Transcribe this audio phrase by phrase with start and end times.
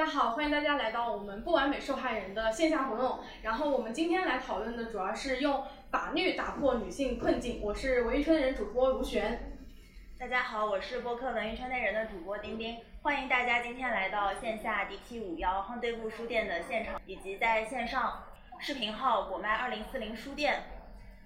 [0.00, 3.20] 大家好，欢迎大家来到我们不完美受害人的线下活动。
[3.42, 7.60] 然后我们今天来讨论的主要是用法律打破女性困境。
[7.62, 9.60] 我是文艺圈内人主播卢璇。
[10.18, 12.78] 大家好，我是播客文艺圈内人的主播丁丁。
[13.02, 18.22] 欢迎大家今天来到线下 DT 五幺夯对布书店的现场，以及在线上
[18.58, 20.62] 视频号果麦二零四零书店、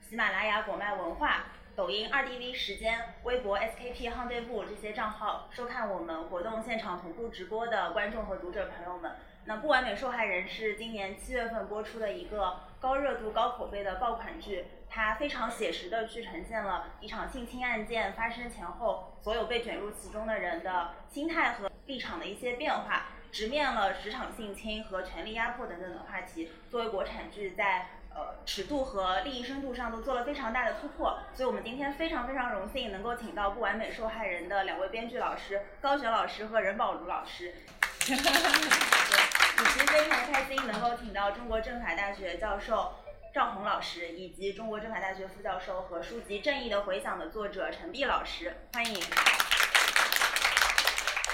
[0.00, 1.44] 喜马拉雅果麦文化。
[1.76, 9.10] 抖音二 D V 时间、微博 SKP 夯队部这些账号收看我们活动现场同步直播的观众和读者朋友们，
[9.46, 26.50] 那不完美受害人是今年七月份播出的一个高热度、高口碑的爆款剧，它非常写实的去呈现了一场性侵案件发生前后所有被卷入其中的人的心态和立场的一些变化，直面了职场性侵和权力压迫等等的话题。
[26.70, 37.52] 作为国产剧，在呃，尺度和利益深度上都做了非常大的突破，所以我们今天非常非常荣幸能够请到不完美受害人的两位编剧老师高璇老师和任宝如老师，
[38.06, 42.94] 以及非常开心能够请到中国政法大学教授
[43.34, 49.43] 赵红老师，以及中国政法大学副教授和书籍《正义的回响》的作者陈碧老师，欢迎。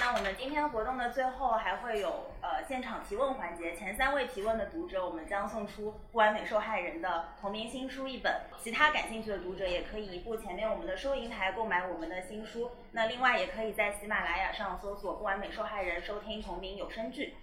[0.03, 8.41] 那我们今天活动的最后还会有呃现场提问环节，前三位提问的读者，我们将送出不完美受害人的同名新书一本。
[8.63, 12.71] 其他感兴趣的读者也可以移步前面我们的收银台购买我们的新书。
[12.93, 17.35] 那另外也可以在喜马拉雅上搜索不完美受害人，收听同名有声剧。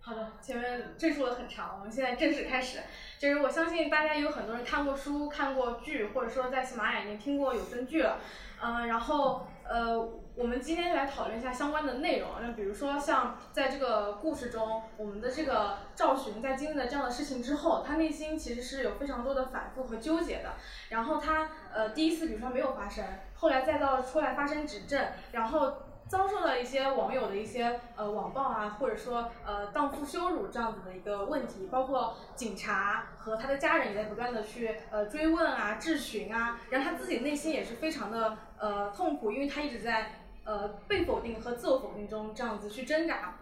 [0.00, 2.78] 好的，前面赘述的很长，我们现在正式开始。
[3.18, 8.20] 就是我相信大家有很多人看过书、看过剧，或者说在喜马拉雅已经听过有声剧了。
[8.64, 10.08] 嗯，然后呃，
[10.42, 12.28] 我们今天来讨论一下相关的内容。
[12.40, 20.54] 那比如说像在这个故事中，我们的这个赵寻在经历了这样的事情之后，他内心其实是有非常多的反复和纠结的。
[20.88, 23.04] 然后他呃第一次比如说没有发生，
[23.36, 25.74] 后来再到出来发生指证，然后。
[26.08, 43.36] 遭受了一些网友的一些呃网暴啊，或者说呃荡妇羞辱这样子的一个问题，包括警察和他的家人也在不断的去呃追问啊、质询啊，然后他自己内心也是非常的呃痛苦，因为他一直在呃被否定和自我否定中这样子去挣扎。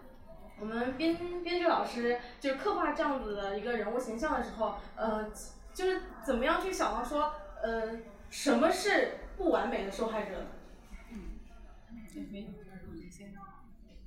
[0.58, 5.30] 我们编编剧老师就刻画这样子的一个人物形象的时候，呃，
[5.72, 10.44] 就是怎么样去想到说，呃，什么是不完美的受害者？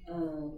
[0.05, 0.51] 呃，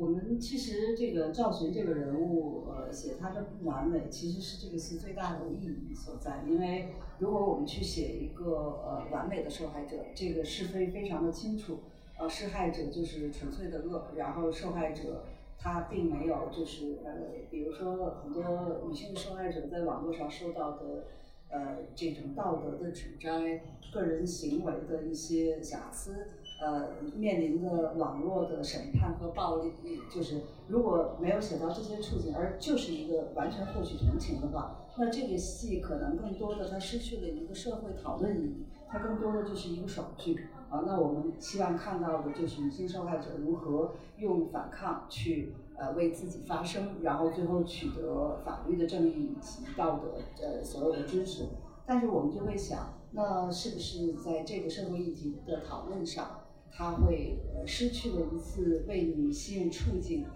[0.00, 6.42] 我们其实这个赵寻这个人物，呃，写他的不完美，其实是这个戏最大的意义所在。
[6.48, 11.80] 因为如果我们去写一个呃完美的受害者，这个是非非常的清楚，
[12.18, 15.26] 呃，施害者就是纯粹的恶，然后受害者
[15.58, 17.12] 他并没有就是呃，
[17.50, 21.08] 比如说很多女性受害者在网络上受到的
[21.50, 26.28] 呃这种道德的指摘、个人行为的一些瑕疵。
[26.60, 29.72] 呃，面临的网络的审判和暴力，
[30.14, 40.82] 就是如果没有写到这些处境，而就是一个完全获取同情的话，那这个戏可能更多的它失去了一个社会讨论意义，它更多的就是一个爽剧啊。
[40.86, 51.44] 那我们希望看到的就是女性受害者如何用反抗去呃为自己发声，然后最后取得法律的正义以及道德呃所有的支持。
[51.86, 56.26] 但是我们就会想，那是不是在这个社会议题的讨论上？
[56.72, 60.26] 他会失去了一次为女性处境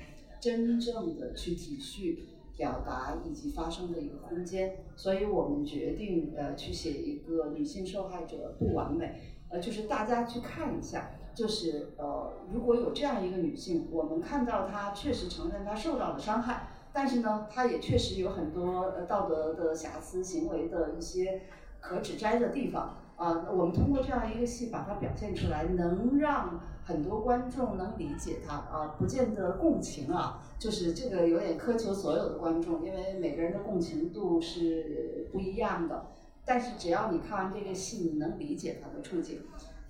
[0.40, 2.18] 真正的去体恤、
[2.56, 21.42] 表达以及发声的一个空间，所以我们决定呃去写一个女性受害者不完美，呃就是大家去看一下，就是呃如果有这样一个女性，我们看到她确实承认她受到了伤害，但是呢，她也确实有很多呃道德的瑕疵、行为的一些
[21.80, 23.00] 可指摘的地方。
[23.16, 36.06] 啊，我们通过这样一个戏把它表现出来，能让很多观众能理解它啊，不见得共情啊，就是这个有点苛求所有的观众，因为每个人的共情度是不一样的。
[36.44, 39.40] 但是只要你看完这个戏，你能理解他的处境，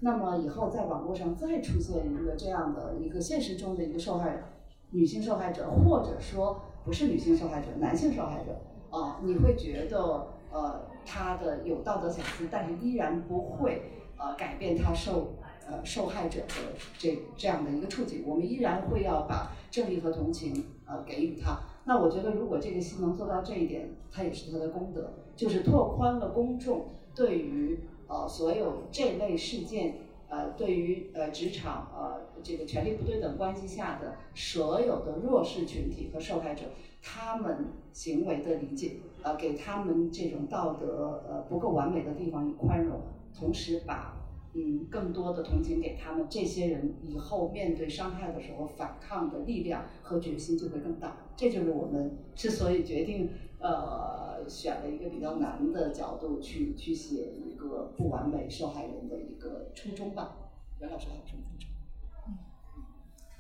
[0.01, 4.44] 那么以后在网络上再出现一个这样的一个现实中的一个受害
[4.91, 8.53] 女性受害者，或者说不是女性受害者，男性受害者
[8.91, 10.87] 啊，你会觉得呃。
[11.06, 13.83] 他的有道德瑕疵，但是依然不会
[14.17, 15.35] 呃改变他受
[15.69, 16.55] 呃受害者的
[16.97, 18.25] 这这样的一个处境。
[18.27, 21.59] 我们依然会要把正义和同情呃给予他。
[21.85, 29.99] 那我觉得，如果这个戏能做到这一点，它也是他的功德，就是拓宽了公众对于呃所有这类事件
[30.31, 36.62] 呃对于呃职场呃这个权力不对等关系下的所有的弱势群体和受害者
[37.03, 38.93] 他们行为的理解。
[39.25, 43.00] 呃，给他们这种道德呃不够完美的地方以宽容，
[43.35, 44.21] 同时把
[44.53, 51.17] 嗯，更多的同情给他们，这些人以后面对伤害的时候反抗的力量和决心就会更大。
[51.37, 60.37] 这就是我们之所以决定，呃，选了一个比较难的角度去去写一个不完美受害人的一个初衷吧。
[60.81, 61.73] 袁老师还有什么补充？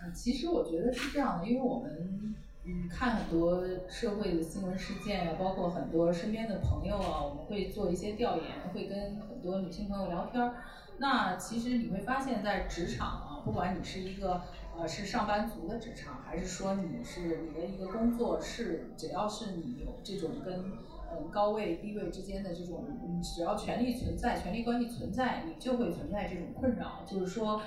[0.02, 2.34] 嗯，其实我觉得是这样的，因为我们
[2.66, 10.54] 嗯看很多社会的新闻事件啊，包括很多身边的朋友啊，我们会做一些调研，会跟很多女性朋友聊天儿。
[10.96, 14.40] 那其实你会发现在职场啊，不管你是一个
[14.78, 20.72] 呃是上班族的职场，还是说你是你的一个工作是，只要是你有这种跟
[21.12, 22.86] 嗯高位低位之间的这种，
[23.22, 27.60] 只要权力存在，权力关系存在，你就会存在这种困扰，就是说。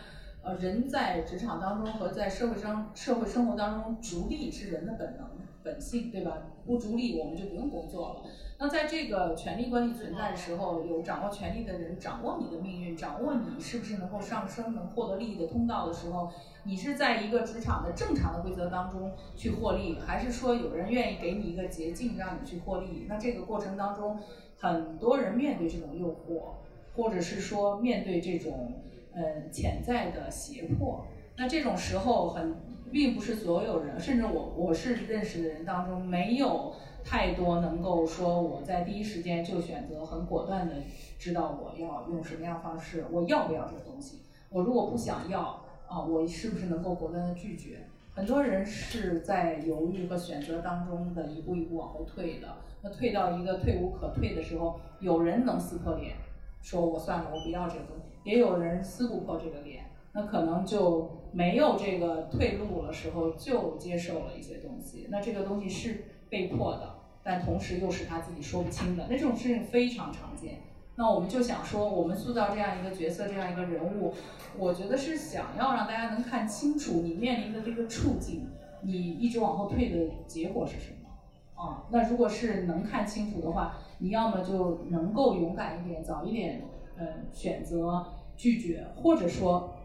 [0.47, 5.27] 呃，人在职场当中和在社会生社会生活当中逐利是人的本能
[5.61, 6.37] 本性，对吧？
[6.65, 8.21] 不逐利，我们就不用工作了。
[8.57, 16.31] 那在这个权力关系存在的时候，有掌握权力的人掌握你的命运，掌握你是不是能够上升、能获得利益的通道的时候，
[16.63, 23.05] 你是在一个职场的正常的规则当中去获利，还是说有人愿意给你一个捷径让你去获利？
[23.09, 24.17] 那这个过程当中，
[24.57, 26.53] 很多人面对这种诱惑，
[26.95, 28.71] 或者是说面对这种。
[29.17, 31.03] 呃，潜在的胁迫，
[31.37, 32.53] 那这种时候很，
[32.91, 40.75] 并不是所有人，甚至我我是认识的人当中，没有太多能够说我在第一时间就选择很果断的
[41.17, 44.19] 知道我要用什么样方式，我要不要这个东西，
[44.49, 47.87] 我如果不想要啊，我是不是能够果断的拒绝？
[48.13, 56.15] 很多人是在犹豫和选择当中的一步一步往后退的，那退到一个退无可退的时候，有人能撕破脸，
[56.61, 58.06] 说我算了，我不要这个东西。
[58.27, 65.07] 也有人撕不破这个脸，那可能就没有这个退路的时候，就接受了一些东西。
[65.09, 66.93] 那这个东西是被迫的，
[67.23, 69.07] 但同时又是他自己说不清的。
[69.09, 70.55] 那这种事情非常常见。
[70.97, 74.13] 那我们就想说，我们塑造这样一个角色，这样一个人物，
[74.57, 78.49] 我觉得是想要让大家能看清楚你面临的这个处境，
[78.81, 81.63] 你一直往后退的结果是什么。
[81.63, 86.61] 啊，那如果是能看清楚的话，你要么就能够勇敢一点，早一点，
[86.97, 88.05] 呃，选择。
[88.37, 89.75] 拒绝，或者说，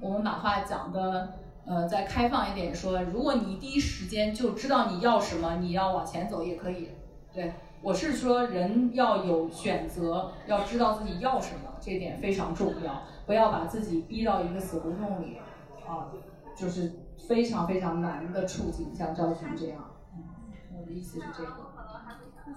[0.00, 1.34] 我们把话讲的，
[1.66, 6.90] 呃，再开放一点说，如果你第一时间就知道你要什么，你要往前走也可以。
[7.34, 7.52] 对
[7.82, 15.38] 我是说，人要有选择，要知道自己要什么，这点非常重要，不要把自己逼到一个死胡同里，
[15.86, 16.06] 啊，
[16.56, 16.92] 就是
[17.28, 19.84] 非常非常难的处境，像赵群这样。
[20.14, 20.22] 嗯，
[20.78, 21.65] 我的意思是这个。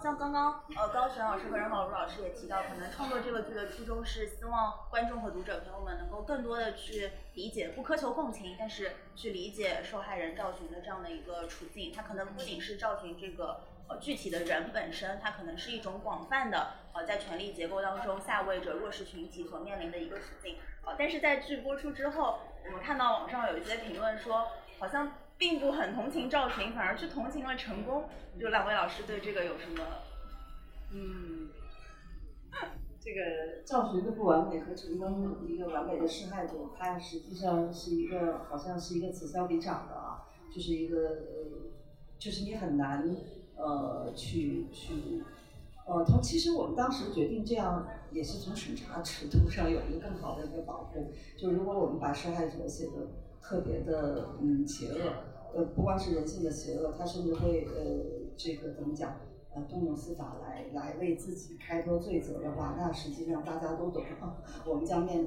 [0.02, 11.92] 像刚刚呃高璇老师和任宝如老师也提到，可能创作这个剧的初衷是希望观众和读者朋友们能够更多的去理解，不苛求共情，但是去理解受害人赵群的这样的一个处境。
[11.94, 13.60] 他可能不仅是赵群这个
[13.90, 20.58] 呃具体的人本身，他可能是一种广泛的呃在权力结构当中下位者弱势群体所面临的一个处境。
[20.86, 24.48] 呃，但是在剧播出之后，我们看到网上有一些评论说，
[24.80, 25.12] 好像。
[25.40, 28.04] 并不很同情赵群，反而去同情了成功。
[28.38, 29.84] 就两位老师对这个有什么？
[30.92, 31.50] 嗯，
[33.00, 41.72] 这个赵群的不完美和成功一个完美的受害者，他实际上是一个好像是一个此消彼长的啊，就是一个呃，
[42.18, 43.16] 就是你很难
[43.56, 45.24] 呃去去
[45.86, 51.14] 呃，从其实我们当时决定这样，也是从审查尺度上有一个更好的一个保护。
[51.38, 53.08] 就如果我们把受害者写的
[53.42, 55.29] 特别的嗯邪恶。
[55.54, 59.16] 呃，不光是人性的邪恶，他甚至会呃，这个怎么讲？
[59.56, 64.04] 呃，动用司法来来为自己开脱罪责的话，那实际上大家都懂，
[64.64, 65.26] 我们将面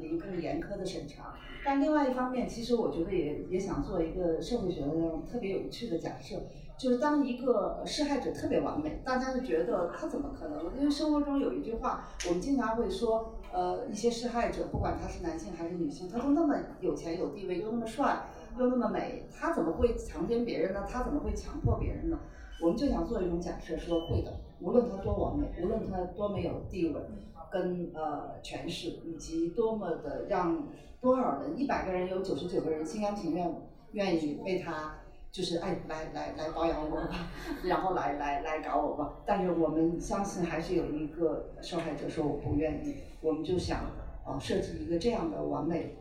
[0.00, 1.34] 临更严苛的审查。
[1.64, 6.44] 但另外一方面，其实我觉得也也想做一个社会学的那种特别有趣的假设，
[6.78, 10.72] 就是当一个施害者特别完美，大家就觉得他怎么可能？
[10.78, 18.26] 因为生活中有一句话，我们经常会说，呃，一些施害者，不管他是男性还是女性，他都那么有钱有地位，又那么帅。
[18.58, 20.84] 又那么美，他怎么会强奸别人呢？
[20.88, 22.18] 他怎么会强迫别人呢？
[22.62, 24.32] 我们就想做一种假设，说会的。
[24.60, 27.00] 无论他多完美，无论他多没有地位、
[27.52, 30.66] 跟呃权势，以及多么的让
[31.00, 33.54] 多少人，一百个人有九十九个人心甘情愿
[33.92, 34.94] 愿意为他，
[35.30, 37.28] 就是哎来来来包养我吧，
[37.64, 39.18] 然后来来来搞我吧。
[39.26, 43.80] 但是我们相信还是有一个受害者说我不愿意，我们就想
[44.24, 45.94] 啊设计一个这样的完美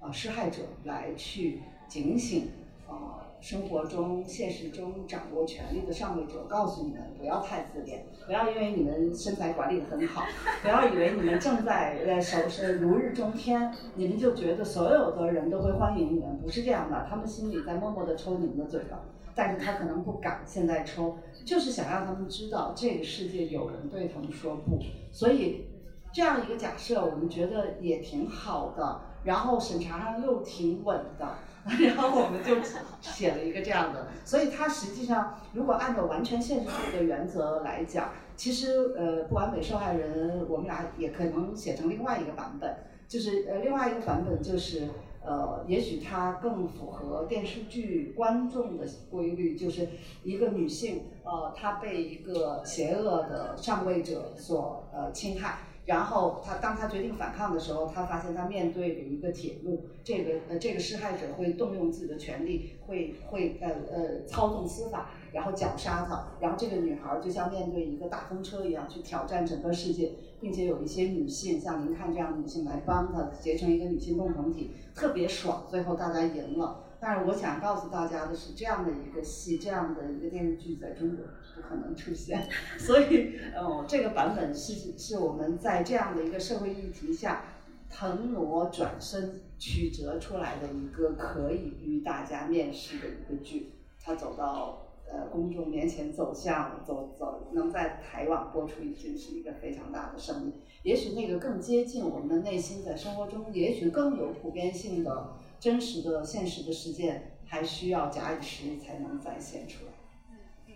[0.00, 1.60] 啊施害者来去。
[1.88, 2.50] 警醒，
[2.86, 10.24] 啊，生活中、现实中掌握权力的上位者，告诉你们不要太自恋，不要因为你们身材管理的很好，
[10.62, 19.00] 不要以为你们正在呃手是如日中天，你们就觉得所有的人都会欢迎你们，不是这样的，他们心里在默默的抽你们的嘴巴，
[19.34, 21.16] 但是他可能不敢现在抽，
[21.46, 24.78] 就是想让他们知道这个世界有人对他们说不，
[25.10, 25.64] 所以。
[26.10, 31.38] 这样一个假设，我们觉得也挺好的，然后审查上又挺稳的，
[31.84, 32.56] 然后我们就
[33.00, 34.08] 写了一个这样的。
[34.24, 42.76] 所以它实际上，如果按照完全现实主义的原则来讲，其实呃，不完美受害人，我们俩也可能写成另外一个版本，
[43.08, 44.88] 就是呃，另外一个版本就是
[45.24, 49.88] 呃，也许它更符合电视剧观众的规律，就是
[50.22, 55.58] 一个女性呃，她被一个邪恶的上位者所呃侵害。
[55.88, 76.84] 然后他当他决定反抗的时候，他发现他面对的一个铁幕，这个呃这个施害者会动用自己的权利，会会呃呃操纵司法，然后绞杀他，然后这个女孩就像面对一个大风车一样去挑战整个世界，并且有一些女性像您看这样的女性来帮她结成一个女性共同体，特别爽，最后大家赢了。
[77.00, 81.24] 但是我想告诉大家的是，这样的一个戏，这样的一个电视剧在中国
[81.54, 82.48] 不可能出现。
[82.76, 87.44] 所以，呃，这个版本是是我们在这样的一个社会议题下，
[87.88, 93.74] 腾挪转身曲折出来的一个可以与大家面世的一个剧。
[94.02, 100.52] 它走到呃公众面前，走向走走，能在台网播出，已经是一个非常大的胜利。
[100.82, 105.34] 也许那个更接近我们的内心，在生活中，也许更有普遍性的。
[105.60, 109.92] 真实的现实的事件还需要假以时日才能再现出来。
[110.30, 110.36] 嗯
[110.66, 110.74] 嗯，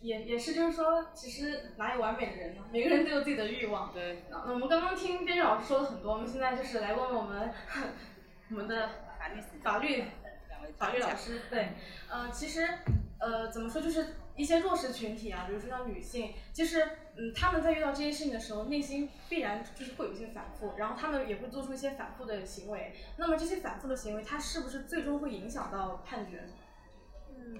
[0.00, 2.62] 也也是，就是说，其实哪有完美的人呢？
[2.72, 3.92] 每个人都有自己的欲望。
[3.92, 4.24] 对。
[4.30, 7.52] 那我们刚刚听编剧老师说了很多，我们现在就是来问问我们
[8.50, 10.04] 我们的法律法律
[10.76, 11.42] 法律老师。
[11.50, 11.68] 对，
[12.08, 12.68] 呃，其实
[13.18, 16.88] 呃，怎么说，就是一些弱势群体啊，比如说像女性，其实。
[17.20, 22.94] 嗯，他们在遇到这些事情的时候，内心必然就是会有一些反复，然后他们也会做出一些反复的行为。
[23.16, 26.44] 那么这些反复的行为，它是不是最终会影响到判决？
[27.36, 27.58] 嗯，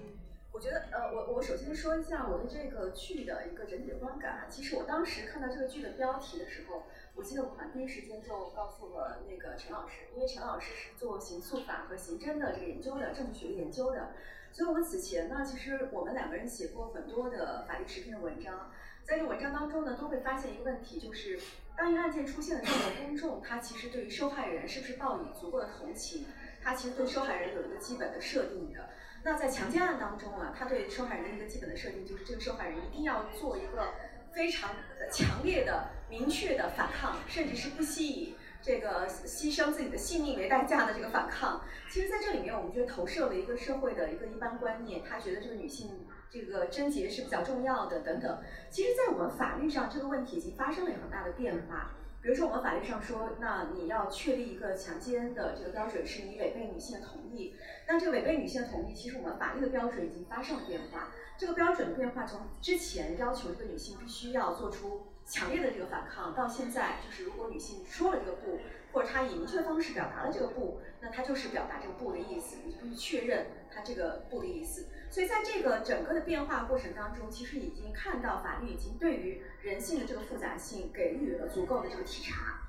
[0.53, 4.47] 我觉得，呃，我我首先说一下我对这个剧的一个整体的观感。
[4.49, 6.83] 其实我当时看到这个剧的标题的时候，
[7.15, 14.13] 我记得我好像第一时间就告诉了那个陈老师，因为陈老师是做刑诉法和刑侦的这个研究的，政治学研究的。
[14.53, 18.71] 所以我们此前呢，其实我们两个人写过很多的法律时评的文章。
[19.09, 21.39] 在这文章当中呢，都会发现一个问题，就是
[21.75, 26.27] 当一个案件出现的时候，公众他其实对于受害人是不是抱以足够的同情，
[26.61, 28.87] 他其实对受害人有一个基本的设定的。
[29.23, 33.95] 那在强奸案当中啊，他对受害人的一个基本的设定就是这个受害人一定要做一个
[34.31, 34.69] 非常
[35.11, 41.59] 强烈的、明确的反抗，甚至是不惜以这个牺牲自己的性命为代价的这个反抗。
[41.89, 46.05] 其实，在这里面，我们觉得投射了一个社会的一个一般观念，他觉得这个女性。
[46.31, 48.39] 这个贞洁是比较重要的，等等。
[48.69, 51.91] 其实，在我们法律上，这个问题已经发生了很大的变化。
[52.21, 57.55] 比如说，我们法律上说，那你要确立一个强奸的这个标准，是你违背女性的同意。
[57.87, 61.11] 那这个违背女性的同意，其实我们法律的标准已经发生了变化。
[61.37, 68.59] 这个标准的变化，从之前要求这个女性必须要做出强烈的这个反抗，到现在就是如果女性说了这个不，
[68.91, 74.87] 或者她以明确的方式表达了这个不，那她就是表达这个不的意思，你必须确认她这个不的意思。
[75.11, 82.61] 所以在这个整个的变化过程当中，其实已经看到法律已经对于人性的这个复杂性给予了足够的这个体察。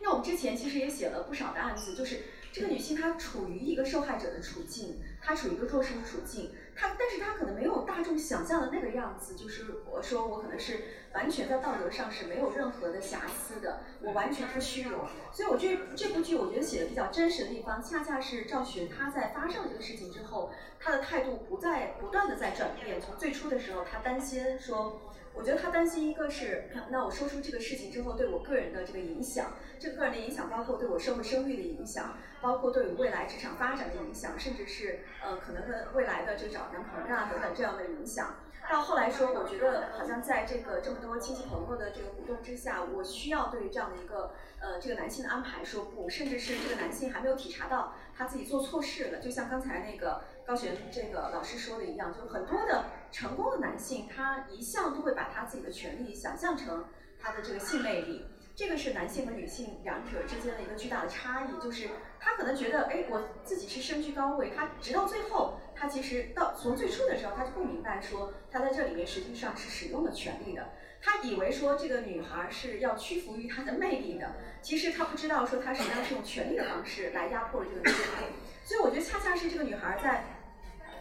[0.00, 6.52] 那我们之前其实也写了不少的案子，就是这个女性她处于一个受害者的处境，她处于一个弱势的处境。
[6.76, 15.00] 他，但是他可能没有大众想象的那个样子，就是我说我可能是完全在道德上是没有任何的瑕疵的，我完全不虚荣。
[15.32, 23.00] 所以我觉得这部剧我觉得写的比较真实的地方，恰恰是赵雪他在发生了这个事情之后，他的态度不再不断的在转变。
[23.00, 25.00] 从最初的时候，他担心说。
[25.36, 38.36] 我觉得他担心一个是，那我说出这个事情之后对我个人的这个影响，这个个人的影响包括对我社会声誉的影响，包括对我未来职场发展的影响，甚至是呃可能的未来的这找男朋友啊等等这样的影响。
[38.68, 50.22] 到后来说，我觉得好像在这个这么多亲戚朋友的这个鼓动之下，我需要对于这样的一个呃这个男性的安排说不，甚至是这个男性还没有体察到他自己做错事了，就像刚才那个。
[50.46, 56.84] 高璇这个老师说的一样，就是很多的成功的男性，他一向都会把他自己的权利想象成
[57.20, 58.24] 他的这个性魅力。
[58.54, 61.88] 这个是男性和女性两者之间的一个巨大的差异，就是
[62.20, 70.66] 他可能觉得，哎，我自己是身居高位，他直到最后，他其实到从最初的时候，他就不明白说，他在这里面实际上是使用了权力的。
[71.02, 78.22] 他以为说这个女孩是要屈服于他的魅力的，其实他不知道说他实际上是用权力的方式来压迫了这个女孩。
[78.64, 80.24] 所以我觉得恰恰是这个女孩在。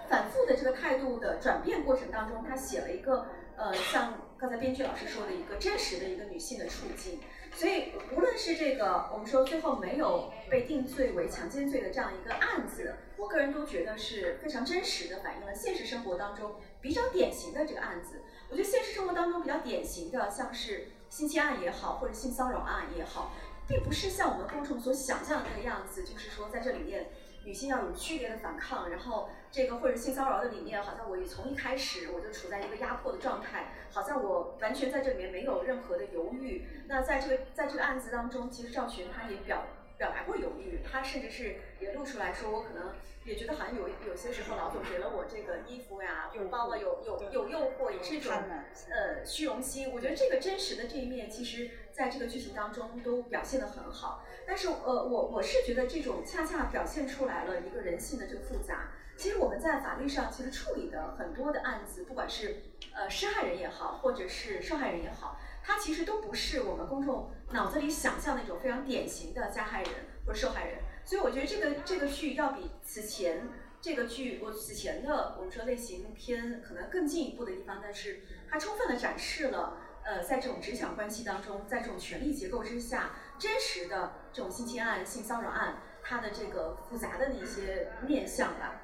[0.07, 3.25] 反复的这个态度的转变过程当中，他写了一个
[3.57, 7.19] 呃，像刚才编剧老师说的一个真实的一个女性的处境。
[7.51, 18.21] 所以无论是这个我们说最后没有被定罪为强奸罪的这样一个案子，我个人都觉得是非常真实的反映了现实生活当中比较典型的这个案子。
[18.49, 23.31] 我觉得现实生活当中比较典型的，像是性侵案也好，或者性骚扰案也好，
[23.67, 27.09] 并不是像我们公众所想象的那个样子，就是说在这里面
[27.43, 36.67] 女性要有剧烈的反抗，然后这个或者性骚扰的里面，好像我从一开始我就处在一个压迫的状态，好像我完全在这里面没有任何的犹豫。
[36.87, 39.63] 那在这个在这个案子当中，其实赵群他也表
[39.97, 42.93] 表达过犹豫，他甚至是也露出来说，我可能。
[43.25, 49.91] 也觉得好像有有些时候老总给了我这个衣服呀、有包啊，有有有诱惑，也是一种呃虚荣心。
[49.91, 54.23] 我觉得这个真实的这一面，其实在这个剧情当中都表现得很好。
[54.45, 58.91] 但是呃，我我是觉得这种恰恰表现出来了一个人性的这个复杂。
[59.17, 62.61] 其实我们在法律上其实处理的很多的案子，不管是
[62.93, 69.91] 呃施害人也好，或者是受害人也好，他其实都不是我们公众脑子里想象那种非常典型的加害人
[70.25, 70.79] 或者受害人。
[71.03, 73.49] 所以我觉得这个这个剧要比此前
[73.81, 88.81] 这个剧我此前的我们说类型片可能更进一步的地方，但是它充分的展示了呃在这种职场关系当中，在这种权力结构之下，真实的这种性侵案、性骚扰案它的这个复杂的那些面相吧。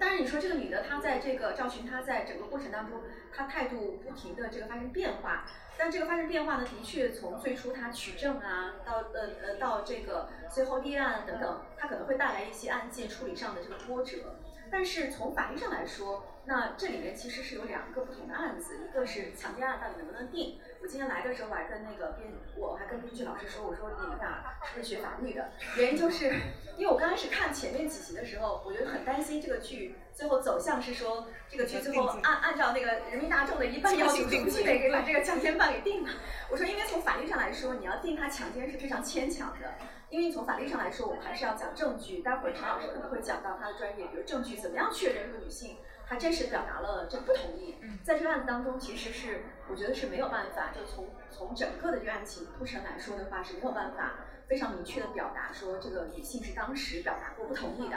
[0.00, 5.44] 当然你说这个女的她在这个赵群她在整个过程当中，她态度不停的这个发生变化。
[5.76, 14.36] 但这个发生变化呢，的确从最初她取证啊，到呃呃到这个最后立案等等，她可能会带来一些案件处理上的这个波折。
[14.72, 20.58] 但是从法律上来说，那这里面其实是有两个不同的案子，一个是强奸案到底能不能定。
[20.82, 25.50] 我今天来的时候，我还跟那个编，我还跟编剧老师说，我说你们俩是不是学法律的？
[25.76, 26.32] 原因就是，
[26.78, 36.10] 因为我刚开始看前面几集的时候，我就很担心这个剧最后走向是说，这个剧最后按按照那个人民大众的一般要求，必须得给把这个强奸犯给定了。
[36.50, 39.74] 我说，因为从法律上来说，你要定他强奸是非常牵强的，
[40.08, 42.22] 因为从法律上来说，我们还是要讲证据。
[42.22, 45.76] 待会儿陈老师可能会讲到他的专业，比如证据怎么样确认这个女性。
[46.10, 54.16] 他真实表达了这个不同意，在这个案子当中，其实是我觉得是没有办法，就从从整个的这个案情铺陈来说的话，是没有办法
[54.48, 57.96] 非常明确的表达说这个女性是当时表达过不同意的，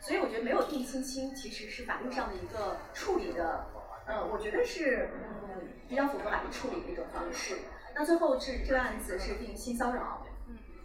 [0.00, 3.66] 所以我觉得没有定亲亲其实是法律上的一个处理的，
[4.06, 5.10] 呃，我觉得是
[5.50, 7.58] 嗯比较符合法律处理的一种方式。
[7.94, 10.26] 那最后是这个案子是定性骚扰，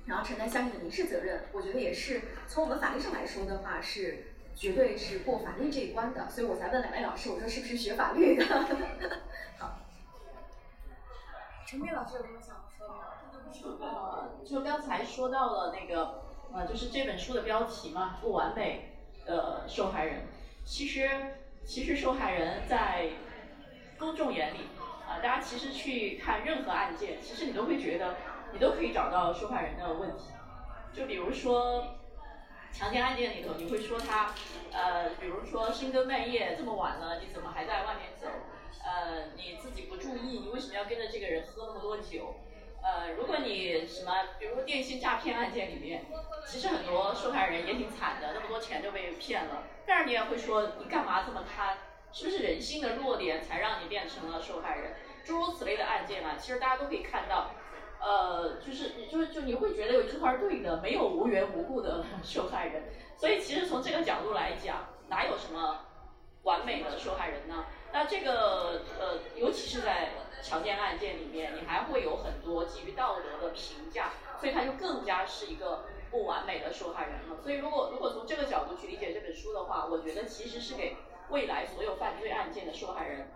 [0.05, 4.25] 然后承担相应的民事责任，我觉得也是从我们法律上来说的话是。
[4.55, 8.45] 绝对是过法律这一关的，所以我才问两位老师，我说是不是学法律的？
[9.59, 9.79] 好，
[11.67, 13.01] 陈斌老师有什么想说的吗？
[13.81, 20.23] 呃，就刚才说到了那个，呃，就是这本书的标题嘛，不完美的受害人。
[20.65, 21.09] 其实，
[21.65, 23.09] 其实受害人在
[23.99, 24.69] 公众眼里，
[25.05, 28.15] 啊，大家其实去看任何案件，其实你都会觉得，
[28.53, 30.29] 你都可以找到受害人的问题。
[30.93, 31.83] 就比如说。
[32.77, 34.33] 强奸案件里头，你会说他，
[34.73, 38.27] 呃，比如说深更半夜这么晚了，你怎么还在外面走？
[38.83, 42.35] 呃，你自己不注意，你为什么要跟着这个人喝那么多酒？
[42.83, 46.03] 呃，如果你什么，比如说电信诈骗案件里面，
[46.45, 49.63] 其实很多受害人也挺惨的，那么多钱就被骗了。
[49.87, 51.77] 但是你也会说，你干嘛这么贪？
[52.11, 54.95] 是不是人性的弱点才让你变成了受害人？
[55.23, 57.51] 诸如此类的案件啊，其实大家都可以看到。
[58.05, 62.83] 呃，就是就是就你会觉得有一句话是对的，没有无缘无故的 受害人。
[63.17, 65.79] 所以其实从这个角度来讲，哪有什么
[66.43, 67.65] 完美的受害人呢？
[67.91, 70.11] 那这个呃，尤其是在
[70.43, 77.41] 强奸案件里面，你还会有很多基于道德的评价，所以他就更加是一个不完美的受害人了。
[77.41, 80.95] 所以如果如果从这个角度去理解这本书的话，我觉得其实是给
[81.29, 83.27] 未来所有犯罪案件的受害人。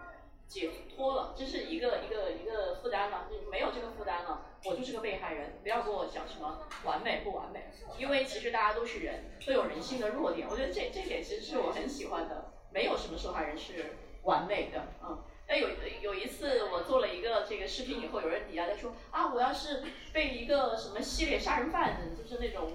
[0.49, 15.69] 解脱了，这是一个一个一个负担了，就没有这个负担了，我就是个被害人，不要跟我讲什么完美不完美，因为其实大家都是人，都有人性的弱点，我觉得这这点其实是我很喜欢的，没有什么受害人是完美的，嗯，哎有
[16.01, 22.65] 有一次我做了一个这个视频以后，有人底下在说啊，我要是被一个什么系列杀人犯，就是那种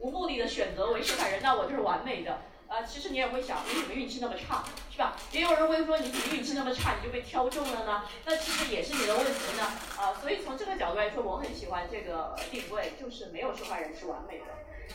[0.00, 2.40] 无无目的的选择为受害人，那我就是完美的。
[2.70, 5.16] 啊，其实你也会想，你怎么运气那么差，是吧？
[5.32, 8.04] 也有人会说，你怎么运气那么差，你就被挑中了呢？
[8.24, 9.64] 那其实也是你的问题呢。
[9.98, 14.44] 啊，所以从这个角度来说，我很喜欢这个定位，就是没有受害人是完美的。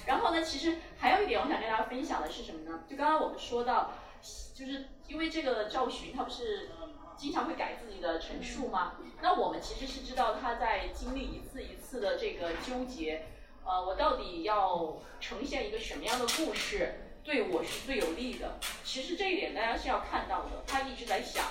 [0.05, 2.79] 然后呢，其实还有一点，我想跟大家分享的是什么呢？
[2.89, 3.91] 就刚刚我们说到，
[4.53, 6.69] 就是因为这个赵寻他不是
[7.17, 8.93] 经常会改自己的陈述吗？
[9.21, 13.25] 那我们其实是知道他在经历一次一次的这个纠结，
[13.65, 17.01] 呃，我到底要呈现一个什么样的故事？
[17.25, 18.59] 对我是最有利的。
[18.83, 20.63] 其实这一点大家是要看到的。
[20.67, 21.43] 他一直在想，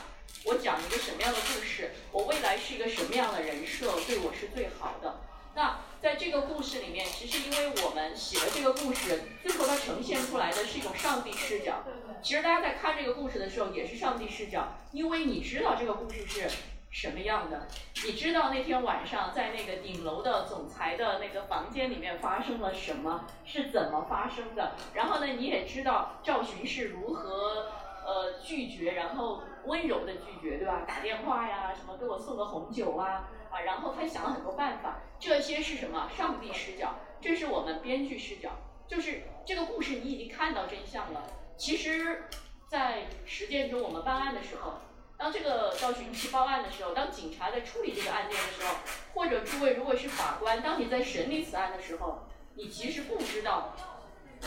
[0.45, 5.21] 我讲一个什么样的故事，我未来是一个什么样的人设，对我是最好的。
[5.57, 11.83] 那在这个故事里面，其实因为我们写的这个故事，最后它呈现出来的是一种上帝视角。
[12.23, 16.49] 其实大家在看这个故事的时候，也是上帝视角，因为你知道这个故事是
[16.95, 17.67] 什么样的？
[18.07, 23.27] 你知道那天晚上在那个顶楼的总裁的那个房间里面发生了什么？
[23.45, 24.77] 是怎么发生的？
[24.95, 27.73] 然后呢，你也知道赵寻是如何
[28.07, 30.85] 呃拒绝，然后温柔的拒绝，对吧？
[30.87, 35.01] 打电话呀，什么给我送个红酒啊啊，然后他想了很多办法。
[35.19, 36.09] 这些是什么？
[36.17, 38.51] 上帝视角，这是我们编剧视角，
[38.87, 41.25] 就是这个故事你已经看到真相了。
[41.57, 42.23] 其实，
[42.69, 44.75] 在实践中我们办案的时候。
[45.25, 48.75] 当这个赵寻去报案的时候，当警察在处理这个案件的时候，
[49.15, 53.75] 或者诸位如果是法官，当你在审理此案的时候，你其实不知道，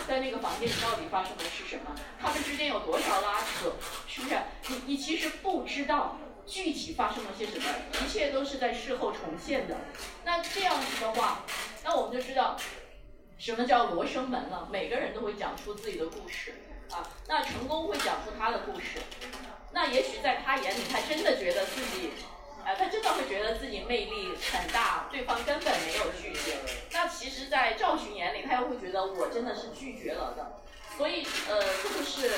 [0.08, 3.74] 在那个房间里到底发生的是什么，他们之间有多少拉扯，
[4.08, 4.38] 是不是？
[4.68, 7.66] 你你其实不知道具体发生了些什么，
[8.00, 9.78] 一切都是在事后重现的。
[10.26, 11.44] 那这样子的话，
[11.84, 12.56] 那我们就知道
[13.40, 14.70] 什么叫罗生门了。
[14.72, 16.54] 每个人都会讲出自己的故事
[16.92, 19.00] 啊，那成功会讲出他的故事。
[19.72, 22.12] 那也许在他眼里，他真的觉得自己，
[22.64, 26.58] 啊，他真的会觉得自己魅力很大，对方根本没有拒绝。
[26.92, 30.62] 那其实，在赵寻眼里，他又会觉得我真的是拒绝了的。
[30.98, 32.32] 所以，呃，这就是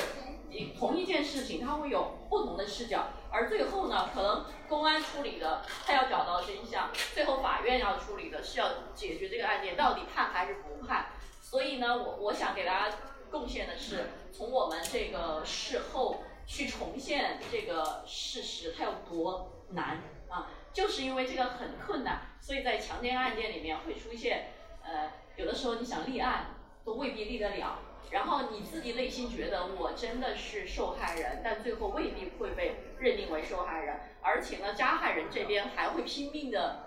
[0.50, 3.06] 一同一件事情，他会有不同的视角。
[3.30, 11.06] 而最后呢，可能公安处理的，他要找到真相；最后法院要处理的是要解决这个案件到底判还是不判。
[11.40, 12.96] 所以呢，我我想给大家
[13.30, 16.22] 贡献的是，从我们这个事后。
[16.46, 20.50] 去重现这个事实，它有多难啊？
[20.72, 24.48] 就是因为这个很困难，所以在强奸案件里面会出现，
[24.82, 27.78] 呃，有的时候你想立案都未必立得了，
[28.10, 36.80] 然后你自己内心觉得我真的是受害人，但最后未必会被认定为受害人，而且呢，加害人这边还会拼命的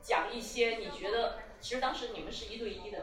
[0.00, 3.00] 讲一些你觉得其实当时你们是一对一的，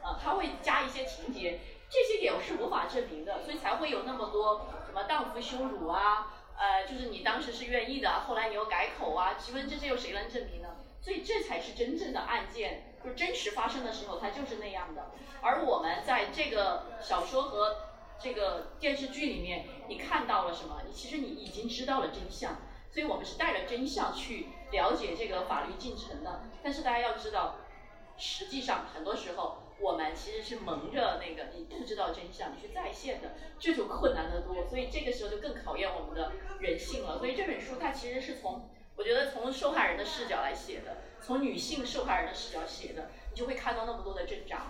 [0.00, 1.60] 啊，他会加一些情节，
[1.92, 4.66] 这些也是无法证明的，所以才会有那么多。
[4.86, 6.32] 什么荡妇羞辱啊？
[6.56, 9.34] 呃，就是你当时是愿意的，后来你又改口啊？
[9.38, 10.68] 请问这些有谁能证明呢？
[11.02, 15.10] 所以这才是真正的案件，就是真实发生的时候，它就是那样的。
[15.42, 17.76] 而我们在这个小说和
[18.18, 20.80] 这个电视剧里面，你看到了什么？
[20.86, 22.56] 你其实你已经知道了真相，
[22.90, 26.44] 所以我们是带着真相去了解这个法律进程的。
[26.62, 27.56] 但是大家要知道，
[28.16, 29.61] 实际上很多时候。
[29.82, 34.64] 我们其实是蒙着那个你不知道真相，你去在线的，这就困难得多。
[34.68, 37.18] 所以这个时候就更考验我们的人性了。
[37.18, 44.66] 所以这本书它其实是从，我觉得从受害人的视角来写的，从女性受害人的视角写的，你就会看到那么多的挣扎。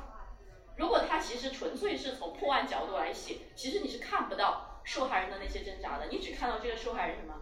[0.77, 7.35] 如果它其实纯粹是从破案角度来写，其实你是看不到受害人的那些挣扎的，你只看到这个受害人什么，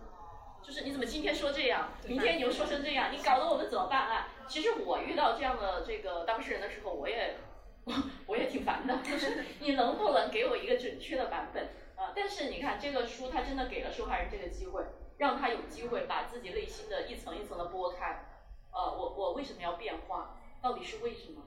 [0.60, 4.26] 就是你怎么今天说这样，明天你又说成这样，你搞得我们怎么办案？
[4.48, 7.36] 其实我遇到这样的这个当事人的时候，我也。
[7.84, 7.94] 我
[8.26, 12.12] 我也挺烦的， 就是你能不能给我一个准确的版本啊？
[12.14, 14.84] 但是你看这个书，它真的给了受害人这个机会，
[15.18, 18.26] 让他有机会把自己内心的一层一层的剥开。
[18.72, 20.36] 呃，我我为什么要变化？
[20.62, 21.42] 到底是为什么？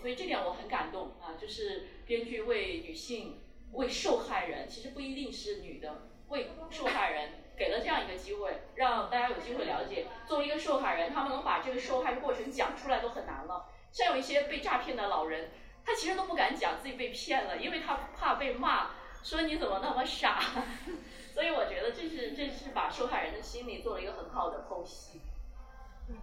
[0.00, 1.34] 所以这点我很感动啊！
[1.40, 3.40] 就是编剧为女性、
[3.72, 10.06] 为受害人，其实不一定是女的，为受害人给了这样一个机会，让大家有机会了解。
[10.26, 13.70] 作为一个受害人，他们能把这个受害的过程讲出来都很难了。
[13.90, 15.50] 像有一些被诈骗的老人。
[15.88, 18.90] 他其实都不敢讲自己被骗了，因为他怕被骂，
[19.22, 20.38] 说你怎么那么傻。
[21.32, 25.22] 所以我觉得这是这是把受害人的心理做了一个很好的剖析。
[26.10, 26.16] 嗯，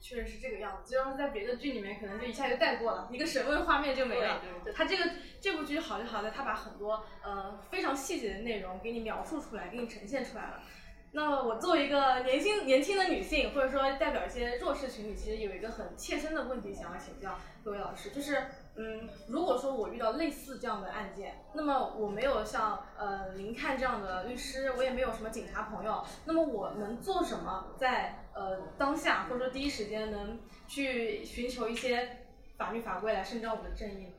[0.00, 0.90] 确实是这个样子。
[0.90, 4.40] 就要是在别的剧里面，可能就一下就带过了，一个审问画面就没了。
[4.74, 10.62] 他这个这部剧好就好在，他把很多呃非常细节的内容给你描述出来，给你呈现出来了。
[11.10, 18.46] 那我作为一个年轻年轻的女性，或者说代表一些弱势群体，其实有一个很切身的问题想要请教各位老师，就是。
[18.74, 32.24] 嗯，如果说我遇到类似这样的案件，那么我没有像呃您看这样的律师，我也没有什么警察朋友，那么我能做什么，在呃当下或者说第一时间能去寻求一些
[32.56, 34.11] 法律法规来伸张我的正义呢？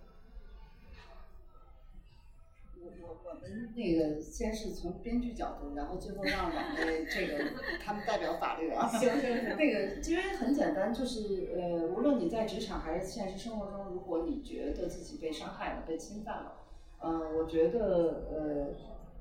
[3.01, 7.51] 我我们那个先是从编剧角度，然后最后让两位 这个
[7.83, 8.87] 他们代表法律啊。
[8.87, 9.57] 行行行。
[9.57, 16.53] 那个因为很简单，就是呃，无论你在职场还是现实生活中，如果你觉得自己被伤害了、被侵犯了，
[16.99, 18.67] 呃，我觉得呃，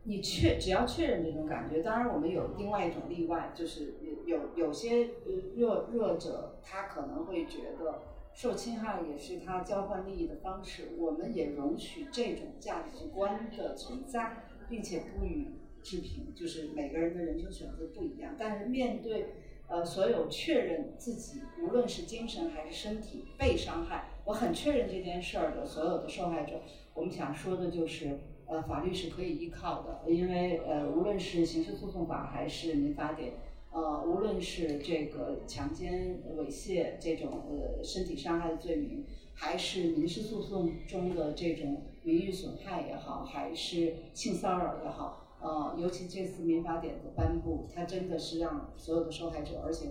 [0.04, 5.08] 你确只要确认这种感觉，当然我们有另外一种例外，就是有有有些
[5.56, 8.02] 弱弱者，他可能会觉得。
[8.34, 15.48] 受侵害也是他交换利益的方式，我们也容许这种价值观的存在，并且不予
[15.82, 16.34] 置评。
[16.34, 19.34] 就是每个人的人生选择不一样，但是面对
[19.68, 26.62] 呃所有确认自己无论是精神还是身体被伤害，我很确认这件事儿的所有的受害者，
[26.94, 33.34] 我们想说的就是呃法律是可以依靠的，因为呃无论是刑事诉讼法还是民法典。
[33.72, 49.86] 呃，无论是这个强奸、猥亵这种呃身体伤害的罪名，还是民事诉讼中的这种名誉损害也好，还是性骚扰也好，呃，尤其这次民法典的颁布，它真的是让所有的受害者，而且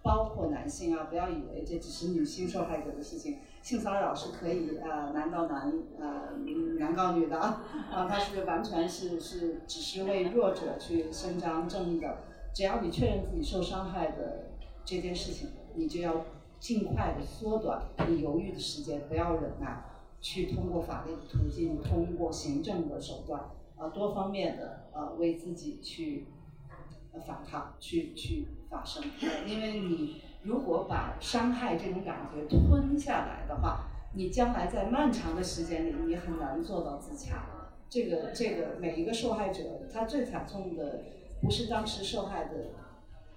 [0.00, 6.36] 包括男性啊，不要以为这只是女性受害者的事情，性骚扰是可以呃男告男呃
[6.78, 12.16] 男告女的啊，它是完全是是只是为弱者去伸张正义的。
[12.54, 14.52] 只要你确认自己受伤害的
[14.84, 16.24] 这件事情，你就要
[16.60, 19.84] 尽快的缩短你犹豫的时间，不要忍耐，
[20.20, 26.28] 去通过法律的途径，通过行政的手段，呃，多方面的呃为自己去
[27.26, 29.02] 反抗，去去发声。
[29.48, 37.46] 因为你如果把伤害这种感觉吞下来的话，你将来在漫长的时间里，你很难做到自洽。
[37.90, 41.02] 这个这个每一个受害者，他最惨痛的。
[41.44, 42.70] 不是当时受害的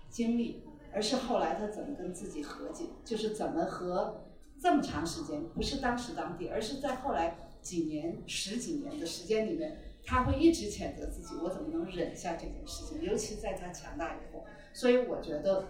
[0.09, 4.23] 经历，而是后来他怎么跟自己和解，就是怎么和
[4.57, 13.03] 这么长时间，不是当时当地，而是在后来几年、十几年的时间里面，他会一直谴责自己，我怎么能忍下这件事情？
[13.03, 15.65] 尤其在他强大以后，所以我觉得，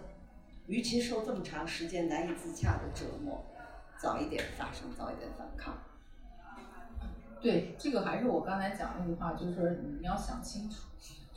[0.66, 3.44] 与其受这么长时间难以自洽的折磨，
[4.00, 5.76] 早一点发生，早一点反抗。
[7.40, 10.84] 对，这个还是我刚才讲那句话，就是你要想清楚。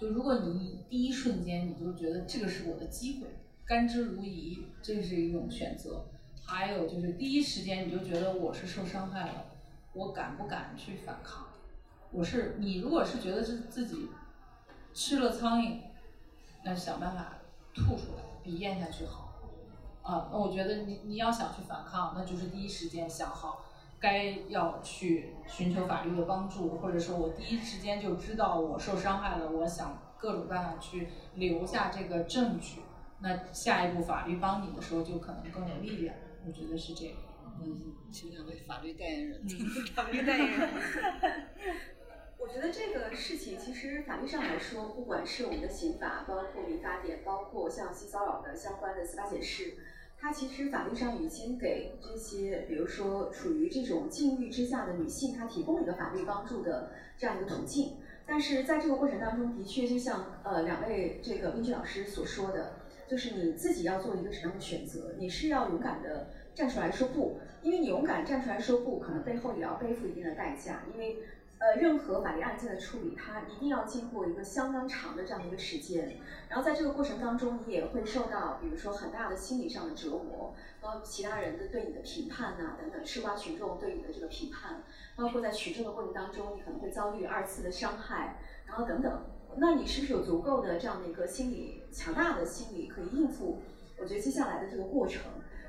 [0.01, 3.27] 就如果你第一瞬间你就觉得这个是我的机会，
[3.63, 6.03] 甘之如饴，这是一种选择。
[6.43, 9.45] 还有就是第一时间你就觉得我是受伤害了，
[9.93, 11.45] 我敢不敢去反抗？
[12.11, 14.07] 我是你如果是觉得是自己
[14.91, 15.77] 吃了苍蝇，
[16.63, 17.37] 那想办法
[17.75, 19.39] 吐出来，比咽下去好。
[20.01, 23.67] 啊，那我觉得你你要想去反抗，那就是第一时间想好。
[24.01, 32.81] 该要去寻求法律的帮助，或者说我第一时间就知道我受伤害了，我想各种办法去留下这个证据。
[33.21, 36.15] 那下一步法律帮你的时候就可能更有力量。
[36.45, 37.15] 我觉得是这样。
[37.61, 39.47] 嗯，请两位法律代言人。
[39.93, 40.69] 法律代言人。
[42.39, 49.77] 我觉得这个事情其实法律上来说，不管是我们的刑法，包括民法典，包括像性骚扰的相关的司法解释。
[50.21, 57.93] 它其实法律上已经给这些，比如说处于这种境遇之下的女性，她提供了一个法律帮助的这样一个途径。
[58.27, 62.73] 但是在这个过程当中，的确就像呃两位这个编剧老师所说的，
[63.09, 71.17] 就是你自己要做一个什么样的选择，你是要勇敢的站出来说不，因为你勇敢站出来说不，可能背后也要背负一定的代价，因为。
[71.61, 76.17] 呃，任何法律案件的处理，它一定要经过一个相当长的这样的一个时间，
[76.49, 84.81] 然后在这个过程当中，你也会受到，比如说很大的心理上的折磨，包括其他人的对你的评判呐，等等，吃瓜群众对你的这个评判，
[85.15, 89.21] 包括在取证的过程当中，你可能会遭遇二次的伤害，然后等等，
[89.57, 93.61] 那你是不是有足够的这样的一个心理强大的心理可以应付？
[94.01, 95.21] 我觉得接下来的这个过程。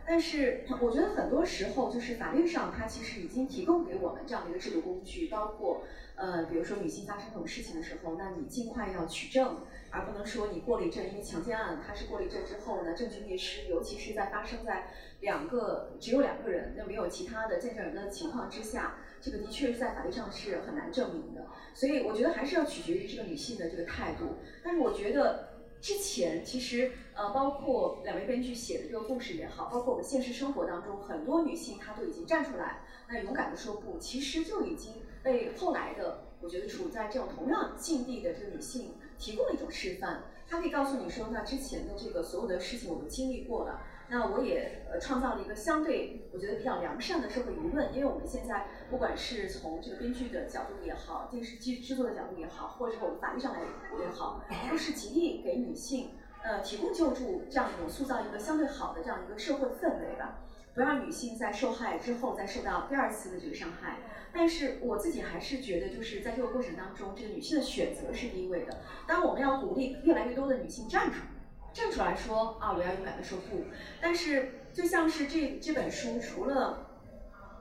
[0.05, 5.83] 但是我觉得很多时候，就是法律上它其实已经提供给我们这样的一个制度工具，包括
[6.17, 9.59] 呃，比如说女性发生这种事情的时候，那你尽快要取证，
[9.91, 14.89] 而不能说你过了一阵，因为强奸案它是过了一阵之后呢，证据灭失，尤其是在发生在
[15.21, 21.47] 两个只有两个人，那没有其他的见证人的情况之下，这个的确是在法律上是很难证明的。
[21.75, 24.39] 所以我觉得还是要取决于这个女性的这个态度。
[24.65, 25.52] 但是我觉得。
[25.83, 40.23] 之前其实呃，包括两位编剧写的这个故事也好，包括我们现实生活当中很多女性，她都已经站出来，那勇敢的说不，其实就已经为后来的我觉得处在这种同样境地的这个女性提供了一种示范。
[40.49, 43.83] 她可以告诉你说，那之前的这个所有的事情我们经历过了。
[44.13, 53.61] 那我也呃创造了一个相对我觉得比较良善的社会舆论，因为我们现在不管是从这个编剧的角度也好，电视剧制作的角度也好，或者是我们法律上来
[53.99, 56.11] 也好，都是极力给女性
[56.43, 60.41] 呃提供救助，这样一种塑造一个相对好的这样一个社会氛围吧，
[60.75, 64.01] 不让女性在受害之后再受到第二次的这个伤害。
[64.35, 68.81] 但是我自己还是觉得，就是在这个过程当中，这个女性的选择是第一位的。
[69.07, 71.32] 当，我们要鼓励越来越多的女性站出来。
[71.73, 73.65] 站出来说啊，我要勇敢的说不。
[74.01, 76.87] 但是就像是这这本书，除了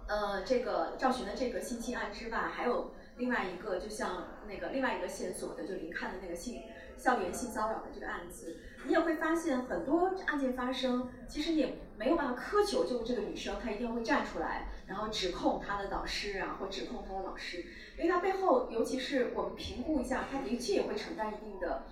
[0.08, 6.63] 呃这个赵寻的这个性侵案之外，还有另外一个，就像那个另外一个线索的，就林看的那个性
[6.97, 17.65] 校园性骚扰的这个案子，你也会发现很多案件发生，其实也没有办法苛求，就这个女生她一定会站出来，然后指控她的导师啊，或指控她的老师，
[17.97, 21.84] 因为她背后，尤其是我们评估一下，她的确也会承担一定的，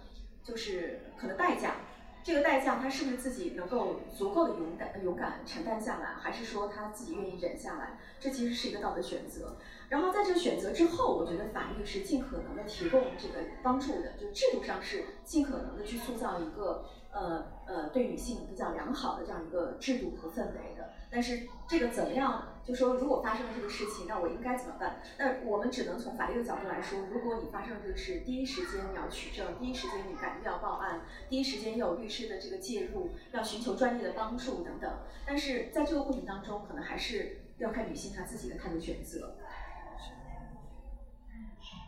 [0.44, 1.76] 就是可能代价。
[2.24, 7.98] 这个代价，他是不是自己能够足够的勇敢、勇敢承担下来，还是说他自己愿意忍下来？
[8.20, 9.58] 这其实是一个道德选择。
[9.88, 20.94] 然后在这个选择之后，我觉得法律是尽可能的提供这个帮助的，就制度上是尽可能的去塑造一个呃呃对女性比较良好的这样一个制度和氛围的。
[21.10, 22.50] 但是这个怎么样？
[22.70, 25.02] 就说如果发生了这个事情，那我应该怎么办？
[25.18, 35.00] 那我们只能从法律的角度来说，如果你发生了这个事，第一时间你要取证，第一时间你赶要报案，第一时间要有律师的这个介入，要寻求专业的帮助等等。
[35.26, 39.38] 但是在这个过程当中，可能还是要看女性她自己的态度选择。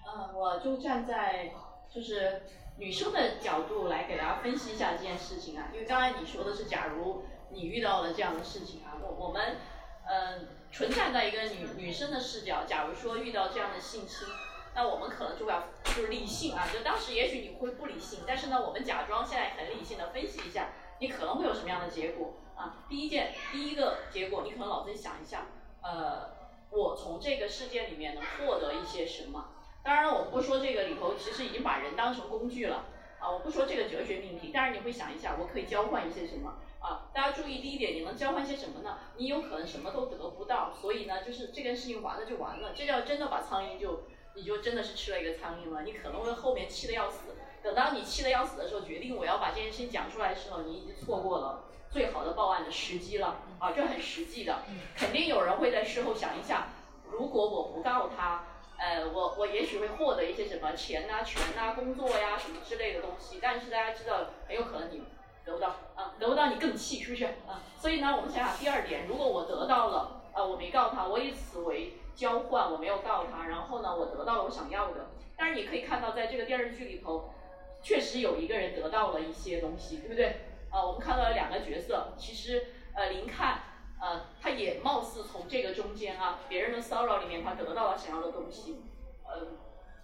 [0.07, 1.53] 嗯，我就站在
[1.93, 2.41] 就是
[2.79, 9.57] 女生的角度来给大家分析一下这件事情啊，因为刚才你说的是，假如你遇到了这样的事情啊，我我们
[10.03, 14.25] 嗯，纯站在一个女女生的视角，假如说遇到这样的性侵，
[14.73, 22.85] 那我们可能就要就是理性啊，就当时也许你会不理性，但是呢，我们假装现在很理性的分析一下，你可能会有什么样的结果啊？
[22.87, 25.47] 第一件第一个结果，你可能脑子里想一下，
[25.81, 26.31] 呃，
[26.69, 29.49] 我从这个事件里面能获得一些什么？
[29.83, 32.85] 当然了，我不说这个里头其实已经把人当成工具了
[33.19, 33.29] 啊！
[33.29, 37.07] 我不说这个哲学命题，但是你会想一下，我可以交换一些什么啊？
[37.13, 38.97] 大家注意第一点，你能交换些什么呢？
[39.15, 42.73] 你有可能什么都得不到，所以呢，就是这件事情完了就完了。
[42.75, 44.03] 这叫真的把苍蝇就，
[44.35, 45.83] 你就真的是吃了一个苍蝇了。
[45.83, 53.71] 你可能会后面气得要死，等到你气得要死的时候，决定我要把这件事情讲出来的时候，你已经错过了最好的报案的时机了啊！
[53.75, 54.59] 这很实际的，
[54.95, 56.69] 肯定有人会在事后想一下，
[57.09, 58.45] 如果我不告他。
[58.83, 65.03] 呃，我我也许会获得一些什么钱呐、权呐、工作呀什么之类的东西，但是大家知道，很有可能你
[65.45, 67.25] 得不到，啊，得不到你更气，是不是？
[67.47, 75.07] 啊，所以呢，我们想想第二点，如果我得到了，呃，我没告他，我以此为交换，我没有告他，然后呢，我得到了我想要的。
[75.37, 77.33] 但是你可以看到，在这个电视剧里头，
[77.81, 80.41] 确实有一个人得到了一些东西，对不对？
[80.69, 83.63] 啊，我们看到了两个角色，其实，呃，林看。
[84.03, 88.81] 呃，他也貌似从这个中间啊，别人的骚扰里面，他得到了想要的东西，
[89.23, 89.49] 呃，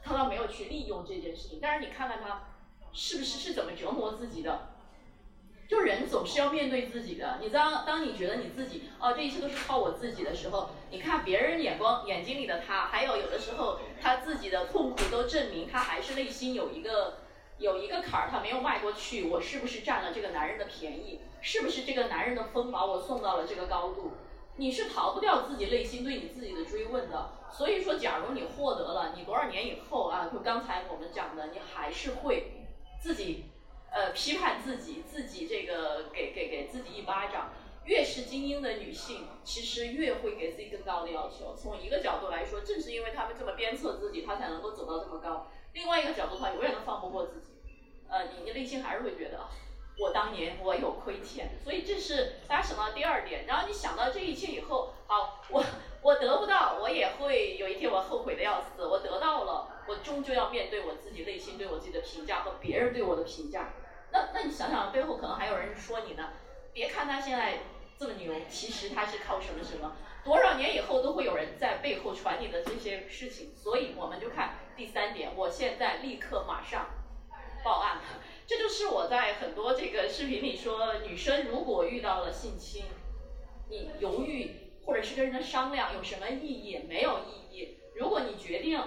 [0.03, 1.57] 他倒没有去利用这件事情。
[1.59, 2.43] 但是你看看他，
[2.93, 4.69] 是不是是怎么折磨自己的？
[5.67, 7.39] 就人总是要面对自己的。
[7.41, 17.19] 你当当你觉得你自己哦，这一切都是靠我自己的时候，你看别人眼光眼睛里的他，还有有的时候他自己的痛苦都证明他还是内心有一个。
[17.59, 21.21] 有一个坎儿他没有迈过去，我是不是占了这个男人的便宜？
[21.41, 24.11] 是不是这个男人的风把我送到了这个高度？
[24.57, 27.31] 你是逃不掉自己内心对你自己的追问的。
[27.51, 32.67] 所以说，假如你获得了，你多少年以后啊，就刚才我们讲的，你还是会
[33.01, 33.45] 自己
[33.91, 37.51] 呃批判自己，自己这个给给给自己一巴掌。
[37.85, 41.55] 越是精英的女性，其实越会给自己更高的要求。
[41.55, 45.47] 从一个角度来说，正是因为她们这么鞭策自己，她才能够走到这么高。
[45.71, 47.47] 另外一个角度，她永远都放不过自己。
[48.09, 49.39] 呃，你你内心还是会觉得，
[49.97, 53.45] 我当年我有亏欠，所以这是大家想到第二点。
[53.45, 55.63] 然后你想到这一切以后，好，我
[56.01, 58.85] 我得不到，我也会有一天我后悔的要死。
[58.85, 63.73] 我得到了，我终究要面对我自己内心对我自己的评价和别人对我的评价。
[64.11, 66.29] 那那你想想，背后可能还有人说你呢。
[66.73, 67.59] 别看他现在
[67.97, 69.95] 这么牛，其实他是靠什么什么？
[70.23, 73.55] 多少年以后都会有人在背后传你的这些事情。
[73.55, 76.87] 所以我们就看第三点，我现在立刻马上。
[77.63, 77.99] 报案，
[78.45, 82.85] 这就是我在很多这个视频里说，女生如果遇到了性侵，
[83.69, 84.51] 你犹豫
[84.85, 86.77] 或者是跟人家商量有什么意义？
[86.87, 87.77] 没有意义。
[87.95, 88.79] 如果你决定，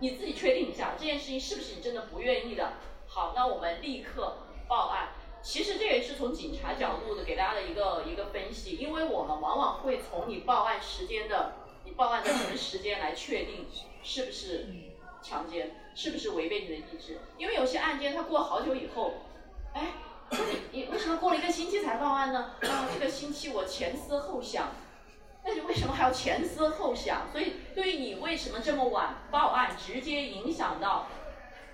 [0.00, 2.74] 你自己确定一下这件事情是不是你真的不愿意的，
[3.06, 5.08] 好，那我们立刻报案。
[5.42, 11.54] 其实这也是从警察角度的给大家的一个一个分析，因为我们往往会从你报案时间的，
[11.84, 13.66] 你报案的什么时间来确定
[14.02, 14.68] 是不是
[15.22, 15.82] 强奸。
[15.98, 17.18] 是不是违背你的意志？
[17.38, 19.14] 因为有些案件它过好久以后，
[19.72, 19.92] 哎，
[20.30, 22.50] 你你为什么过了一个星期才报案呢？
[22.68, 24.74] 啊，这个星期我前思后想，
[25.46, 27.30] 那你为什么还要前思后想？
[27.30, 31.06] 所以对于你为什么这么晚报案，直接影响到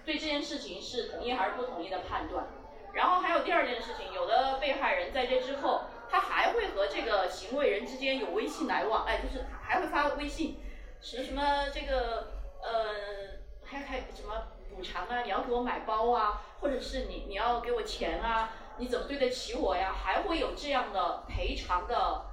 [0.04, 2.44] 对这件事情是同意还是不同意的判断。
[2.92, 10.61] 然后还有第二件事情，有的被害人在这之后，他还会和这个行为人之间有微信来往，哎，就是还会发微信，
[11.00, 12.32] 什么什么这个
[12.62, 13.42] 呃。
[13.64, 15.22] 还还什么补偿啊？
[15.22, 18.50] 你要给我买包啊，或者是你你要给我钱啊？
[18.77, 19.94] 你怎么对得起我呀？
[19.98, 22.27] 还会有这样的赔偿的，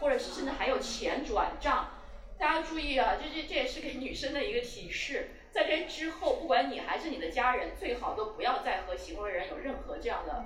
[0.00, 1.90] 或者是甚至还有钱转账。
[2.38, 5.30] 大家注意啊，这这这也是给女生的一个提示。
[5.52, 10.44] 在这之后，不管你还是你的家人，最好都不要再和行为人有任何这样的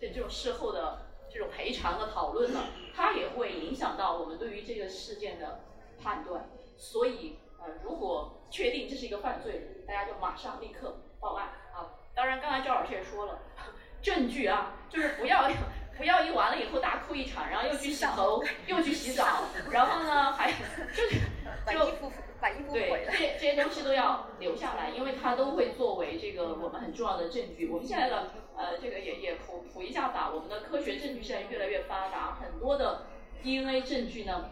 [0.00, 2.70] 这这种事后的这种赔偿的讨论了。
[2.94, 5.60] 它也会影响到我们对于这个事件的
[6.02, 6.48] 判断。
[6.76, 7.38] 所以。
[7.66, 11.96] 呃，如果确定这是一个犯罪，大家就马上立刻报案啊！
[12.14, 13.38] 当然，刚才赵老师也说了，
[14.02, 15.48] 证据啊，就是不要
[15.96, 20.50] 不要一完了以后大哭一场，然后又去洗头， 又去洗澡，然后呢还
[20.94, 21.20] 就是
[21.70, 23.18] 就把衣服对毁了这。
[23.38, 27.68] 这些东西都要留下来，因为它都会作为这个我们很重要的证据。
[27.68, 33.06] 我们现在的呃这个也也普普一下吧，我们的科学证据现在越来越发达，很多的
[33.42, 34.50] DNA 证据呢，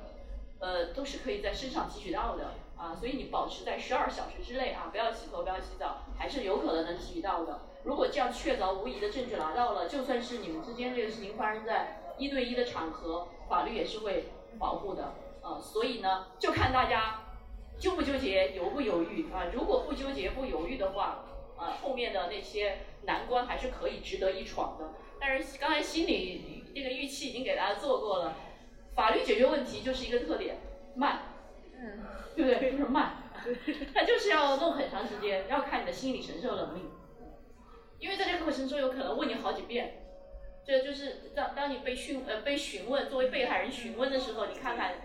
[0.60, 7.60] 呃都是可以在身上提取到的啊，所以你保持在十二小时之内啊，不要洗头，不要洗澡，还是有可能能提取到的。
[7.84, 14.26] 如果这样确凿无疑的证据拿到了，就算是你们之间这个事情发生在一对一的场合，法律也是会
[14.58, 15.14] 保护的。
[15.42, 17.22] 呃，所以呢，就看大家
[17.78, 19.46] 纠不纠结，犹不犹豫啊。
[19.52, 21.24] 如果不纠结、不犹豫的话，
[21.56, 24.90] 啊，后面的那些难关还是可以值得一闯的。
[25.18, 28.34] 但是刚才心理这个预期已经给大家做过了，
[28.94, 30.58] 法律解决问题就是一个特点，
[30.94, 31.22] 慢，
[31.76, 32.04] 嗯，
[32.36, 32.70] 对不对？
[32.70, 33.16] 就是慢，
[33.92, 36.82] 它就是要弄很长时间，要看你的心理承受能力。
[38.02, 40.02] 因为在这个过程中有可能问你好几遍，
[40.66, 44.96] 这就是当当你被询呃被询问，作为被害人询问的时候，你看看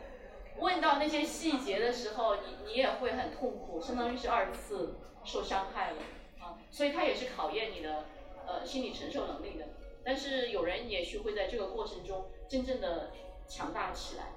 [0.58, 5.98] 问到那些细节的时候，你你也会很痛苦，相当于是二次受伤害了
[6.40, 8.06] 啊，所以它也是考验你的
[8.48, 9.66] 呃心理承受能力的。
[10.04, 13.12] 但是有人也许会在这个过程中真正的
[13.48, 14.32] 强大起来，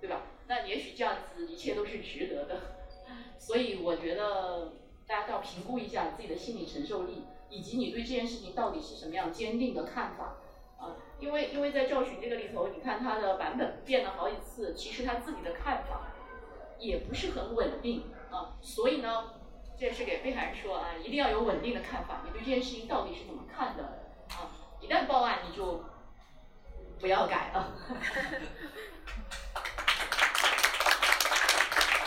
[0.00, 0.22] 对吧？
[0.46, 2.60] 那也许这样子一切都是值得的。
[3.38, 4.72] 所以我觉得
[5.06, 10.36] 大家都要评估一下自己的心理承受力，以及你对这件事情到底是什么样坚定的看法
[10.78, 10.96] 啊。
[11.18, 16.08] 因为因为在赵寻这个里头，你看他的版本变了好几次，其实他自己的看法
[16.78, 18.56] 也不是很稳定啊。
[18.60, 19.34] 所以呢，
[19.78, 23.82] 这也是给被害人说啊，一定要有稳定的看法，你对这件事情到底是怎么看的
[24.30, 24.50] 啊？
[24.80, 25.84] 一旦报案，你就
[27.00, 27.72] 不要改了。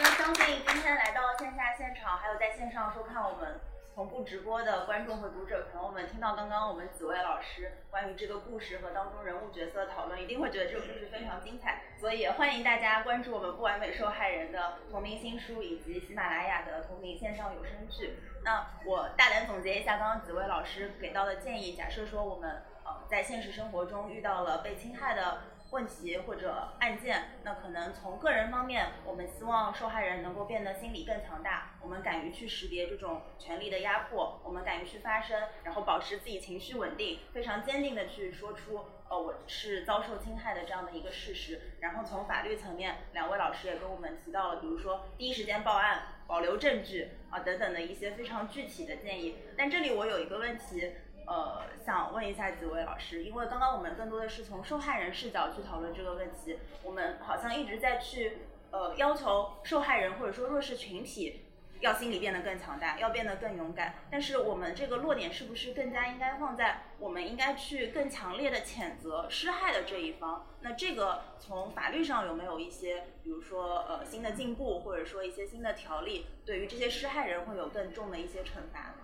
[0.02, 3.60] 那相信今天来到线下现场，还有在线上收看我们
[4.00, 11.82] 同步直播的观众和读者，朋友们听到刚刚我们紫薇老师关于这个故事和当中人物角色的讨论，一定会觉得这个故事非常精彩。
[12.00, 18.18] 所以欢迎大家关注我们不完美受害人的同名新书以及喜马拉雅的同名线上有声剧。
[18.46, 22.50] 那我大胆总结一下刚刚紫薇老师给到的建议，假设说我们
[22.86, 25.40] 呃在现实生活中遇到了被侵害的
[25.72, 41.62] 问题或者案件，那可能从个人方面，我们希望受害人能够变得心理更强大，我们敢于去识别这种权力的压迫，我们敢于去发声，然后保持自己情绪稳定，非常坚定的去说出，呃，我是遭受侵害的这样的一个事实。
[41.82, 49.38] 然后从法律层面，两位老师也跟我们提到了，比如说第一时间报案、保留证据啊等等的一些非常具体的建议。
[49.56, 50.94] 但这里我有一个问题。
[51.30, 58.40] 呃，想问一下几位老师，因为刚刚我们更多的是从受害人视角去讨论这个问题，我们好像一直在去
[58.72, 61.46] 呃要求受害人或者说弱势群体
[61.82, 63.94] 要心理变得更强大，要变得更勇敢。
[64.10, 70.48] 但是我们这个落点是不是更加应该放在我们应该去更强烈的谴责施害的这一方？
[70.62, 78.96] 那这个从法律上有没有一些，比如说呃新的进步，或者说一些新的条例，对于这些施害人会有更重的一些惩罚？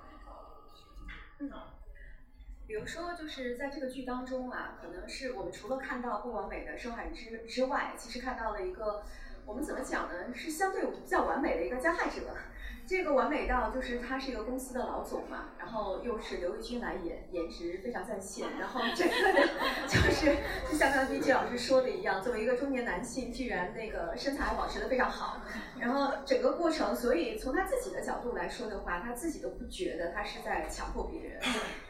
[1.37, 1.51] 嗯，
[2.67, 9.03] 比如说，就是在这个剧当中啊，可能是我们除了看到不完美的受害人之之外，其实看到了一个，
[9.45, 10.33] 我们怎么讲呢？
[10.33, 12.21] 是相对比较完美的一个加害者。
[12.87, 19.47] 这个完美到就是他是一个公司的老总嘛，然后又是刘奕君来演，颜值非常在线，然后整个的，
[19.89, 20.35] 就是
[20.69, 25.41] 就像刚才 B G 老师说的一样，作为一个中年男性，居然那个身材还保持的非常好，
[25.79, 31.41] 然后整个过程，所以从他自己的角度来说的话，他自己都不觉得他是在强迫别人。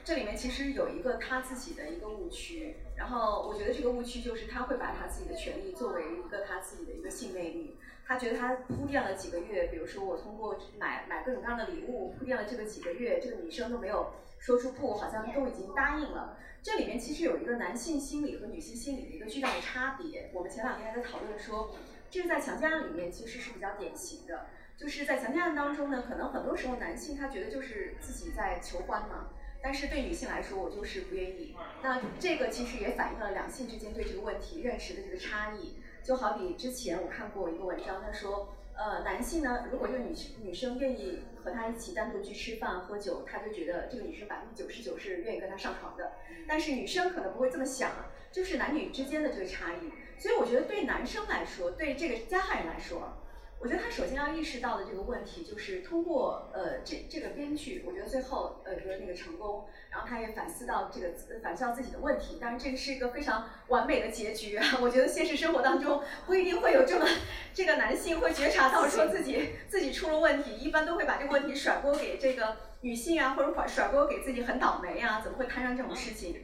[0.06, 7.76] 这里面其实有一个他自己的一个误区，然后我觉得这个误区就是他会把他自己的权利作为一个他自己的一个性魅力。
[8.06, 16.38] 他觉得他铺垫了几个月，比如说我通过买买各种各样的礼物铺垫了这个几个月，这个女生都没有说出不，好像都已经答应了。
[16.62, 20.30] 这里面其实有一个男性心理和女性心理的一个巨大的差别。
[20.34, 21.76] 我们前两天还在讨论说，
[22.12, 24.46] 这个在强奸案里面其实是比较典型的，
[24.78, 29.30] 就是在强奸案当中呢，可能很多时候男性他觉得就是自己在求欢嘛，
[29.66, 31.56] 但是对女性来说，我就是不愿意。
[31.82, 35.78] 那这个其实也反映了两性之间对这个问题认识的这个差异。
[36.04, 40.14] 就好比之前我看过一个文章，他说，呃，男性呢，如果这个女
[40.44, 46.12] 女生愿意和他一起单独去吃饭喝酒，他就觉得这个女生百分之九十九是愿意跟他上床的。
[46.48, 47.90] 但是女生可能不会这么想，
[48.32, 49.92] 就是男女之间的这个差异。
[50.20, 53.18] 所以我觉得对男生来说，对这个加害人来说，
[53.58, 61.08] 我觉得他首先要意识到的这个问题，就是通过呃这这个编剧，我觉得最后呃的那个成功，然后他也反思到这个
[61.42, 62.38] 反思到自己的问题。
[62.40, 64.78] 当然这个是一个非常完美的结局啊！
[64.82, 67.08] 我觉得现实生活当中不一定会有这么
[67.56, 76.36] 这个男性会觉察到说自己自己出了问题，一般都会把这个问题甩锅给这个女性啊，或者甩甩锅给自己很倒霉啊，怎么会摊上这种事情？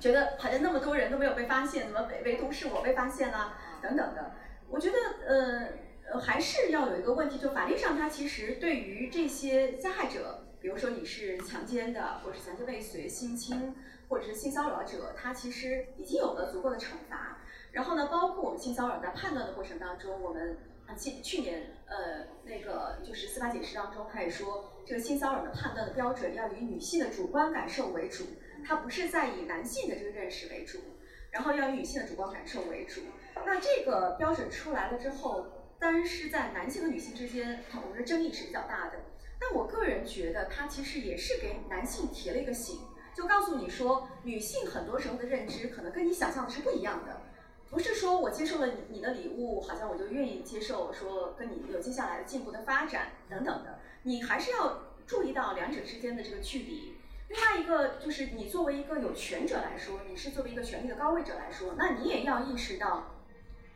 [0.00, 4.32] 觉得好像那么多人都没有被发现，怎么唯唯独是我被发现了等等的。
[4.70, 5.89] 我觉得呃。
[6.12, 13.74] 呃，还是要有一个问题，就法律上它其实对于这些加害者，比如说你是强奸的，或者是强奸未遂、性侵，
[14.08, 17.38] 或者是性骚扰者，他其实已经有了足够的惩罚。
[17.70, 20.58] 然后呢，包括我们性骚扰在判断的过程当中，我们
[20.88, 28.24] 啊，去去年呃那个就是司法解释当中，他也说这个性骚扰的判断的标准要以女性的主观感受为主，
[28.66, 30.78] 它不是在以男性的这个认识为主，
[31.30, 33.02] 然后要以女性的主观感受为主。
[33.46, 35.46] 那这个标准出来了之后，
[35.80, 39.00] 当然是在男性和女性之间，我们的争议是比较大的。
[39.40, 42.80] 但我个人觉得，它其实也是给男性提了一个醒，
[43.16, 47.22] 就告诉你说，女性很多时候的认知可能跟你想象的是不一样的。
[47.70, 53.78] 不是说我接受了你你的礼物，好像我就愿意接受说跟你有接下来的进步的发展等等的。
[54.02, 56.96] 你还是要注意到两者之间的这个距离。
[57.28, 63.14] 另外一个就是你作为一个有权者来说，你是作为一个权力的高位者来说，那你也要意识到，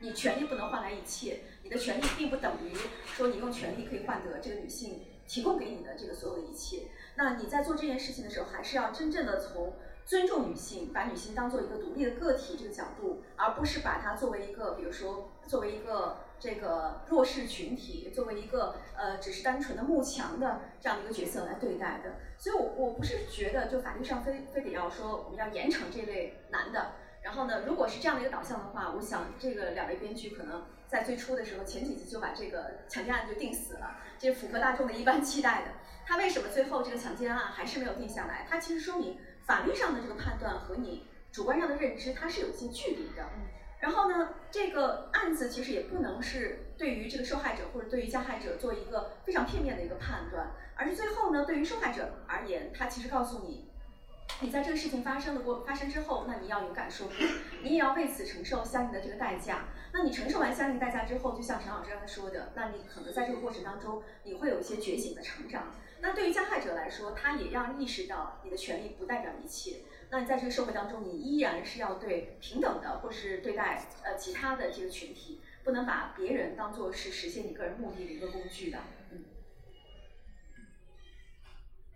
[0.01, 2.73] 你权力不能换来一切，你的权利并不等于
[3.05, 6.83] 说你用权利可以换得这个女性提供给你的这个所有的一切。
[7.17, 9.75] 那你在做这件事情的时候，还是要真正的从。
[10.07, 22.17] 尊重女性，把女性当做一个独立的个体这个角度，而不是把它作为一个，比如说作为一个这个弱势群体，作为一个呃只是单纯的慕强的这样的一个角色来对待的。
[22.37, 26.97] 所以，我我不是觉得就法律上非非得要说我们要严惩这类男的。
[27.23, 35.69] 然后呢，如果是这样的一个导向的话，我想这个两位编剧可能在最初的时候前几集就把这个强奸案就定死了，这符合大众的一般期待的。
[36.07, 38.47] 他为什么最后这个强奸案还是没有定下来？
[38.49, 39.19] 他其实说明。
[39.47, 43.29] 法律上的这个判断和你主观上的认知，它是有一些距离的。
[43.79, 53.69] 然后呢，这个案子其实也不能是对于这个受害者或者对于加害者做一个非常片面的一个判断，而是最后呢，对于受害者而言，他其实告诉你，
[54.41, 57.15] 你在这个事情发生的过发生之后，那你要勇敢说不，
[57.63, 59.67] 你也要为此承受相应的这个代价。
[59.97, 65.73] 那你承受完相应代价之后，就像陈老师刚才说的，那你可能在这个过程当中，你会有一些觉醒的成长。
[66.01, 69.83] 那对于加害者来说，他也要意识到你的权利不代表一切。
[70.11, 78.81] 那你在这个社会当中，你依然是要对平等的，或是对待呃其他的这个群体，不能把别人当做是实现你个人目的的一个工具的。
[79.13, 79.23] 嗯。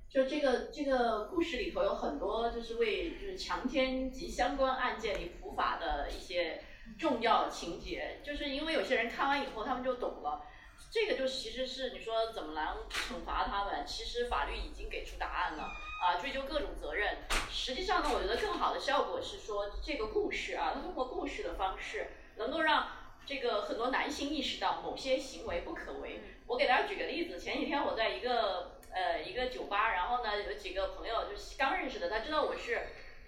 [0.09, 6.63] 就这个这个故事里头有很多就是为就是强奸及相关案件里普法的一些
[6.97, 10.43] 重要情节，就是因为有些人看完以后他们就懂了。
[10.91, 13.85] 这个就其实是你说怎么来惩罚他们？
[13.85, 17.19] 其实法律已经给出答案了啊，追究各种责任。
[17.51, 22.89] 实际上呢，我觉得更好的效果是说这个故事啊，它通过故事的方式，能够让
[23.27, 26.23] 这个很多男性意识到某些行为不可为。
[26.47, 32.87] 我给大家举个例子，前几天我在一个呃一个酒吧，然后呢有几个朋友就是刚认识的，他知道我是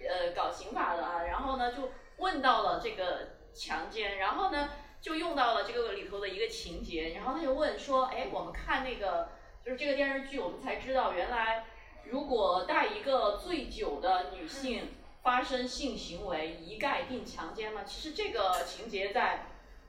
[0.08, 4.70] 呃搞刑法的啊，然后呢就问到了这个强奸，然后呢。
[5.02, 9.30] 就用到了这个里头的一个情节，然后他就问说：“哎，我们看那个
[9.64, 11.64] 就是这个电视剧，我们才知道原来
[12.04, 14.90] 如果带一个醉酒的女性
[15.22, 17.82] 发生性行为，一概定强奸吗？
[17.82, 19.46] 其实这个情节在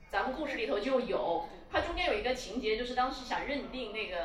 [0.09, 4.17] 咱们故事里头就有，它中间有一个情节，就是当时想认定那个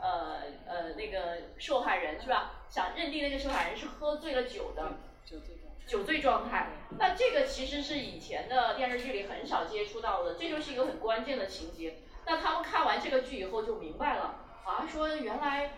[0.00, 2.64] 呃呃那个受害人是吧？
[2.68, 4.90] 想认定那个受害人是喝醉了酒的。”
[5.24, 5.54] 酒醉
[5.90, 6.68] 酒醉状态，
[7.00, 11.96] 那这个其实是以前的电视剧里很少接触到的，这就是一个很关键的情节。
[12.24, 15.72] 那他们看完这个剧以后就明白了，啊，说原来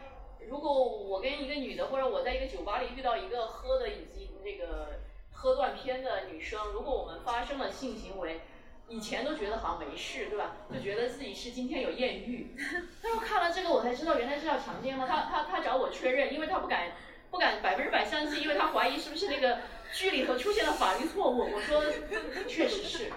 [0.50, 5.00] 如果我跟一个女的，或者我在一个酒吧里遇到一个喝的已经那个
[5.30, 8.42] 喝断片的女生，如果我们发生了性行为，
[8.88, 10.56] 以前都觉得好像没事，对吧？
[10.70, 12.54] 就觉得自己是今天有艳遇。
[13.02, 15.06] 他说看了这个我才知道原来是要强奸吗？
[15.08, 16.92] 他他他找我确认，因为他不敢
[17.30, 19.56] 不敢百分之百相信，因为他怀疑是不是那个。
[19.92, 21.82] 剧里头出现了法律错误，我说
[22.48, 23.12] 确实是。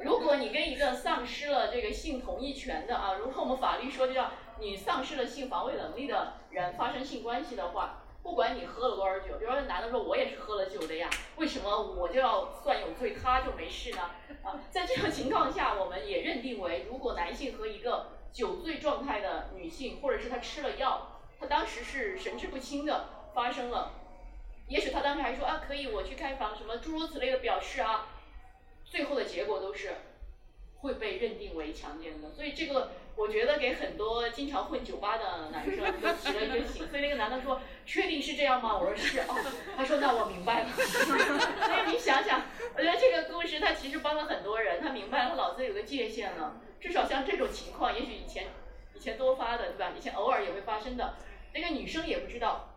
[0.00, 14.10] 如果你跟一个丧失了这个性同意权的啊，如果我们法律说叫你丧失了性防卫能力的人发生性关系的话，不管你喝了多少酒，比如说男的说我也是喝了酒的呀，为什么我就要算有罪，他就没事呢？
[14.42, 23.92] 啊，在这种情况下，我们也认定为，如果男性和一个酒醉状态的女性，或者是他吃了药，他当时是神志不清的，发生了。
[24.68, 28.08] 也许他当时还说啊，可以我去开房，什么诸如此类的表示啊，
[28.84, 29.92] 最后的结果都是
[30.80, 32.30] 会被认定为强奸的。
[32.32, 36.86] 所以这个我觉得给很多经常混酒吧的男生都提了一个醒。
[36.88, 40.68] 所以那个男的说：“确定是这样吗？”我说：“是。”哦，他说：“那我明白了。
[40.76, 42.42] ”所以你想想，
[42.76, 46.60] 我觉得这个故事他其实帮了很多人，他明白了他脑子有个界限了。
[46.80, 48.48] 至少像这种情况，也许以前
[48.94, 49.92] 以前多发的，对吧？
[49.96, 51.14] 以前偶尔也会发生的。
[51.54, 52.67] 那个女生也不知道。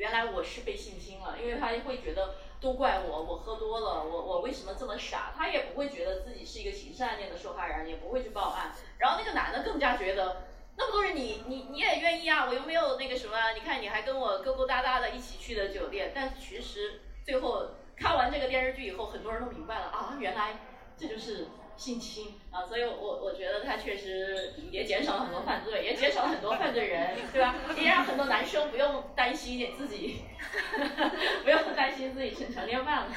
[0.00, 5.34] 原来我是被性侵了，因为他会觉得都怪我，我喝多了，我我为什么这么傻？
[5.36, 8.72] 他也不会觉得自己是一个刑事案件的受害人，也不会去报案。
[8.96, 10.44] 然后那个男的更加觉得，
[10.78, 16.12] 那么多人你你你也愿意啊，我又没有那个什么，你看你还跟我勾勾搭搭的一起去的酒店。
[16.14, 20.60] 但其实最后看完这个电视剧以后，很多人都明白了啊，原来
[20.96, 21.46] 这就是。
[21.80, 27.54] 性侵啊，所以我我觉得他确实也减少了很多犯罪，也减少了很多犯罪人， 对吧？
[27.74, 30.20] 也让很多男生不用担心自己，
[31.42, 33.12] 不用担心自己成成年犯了。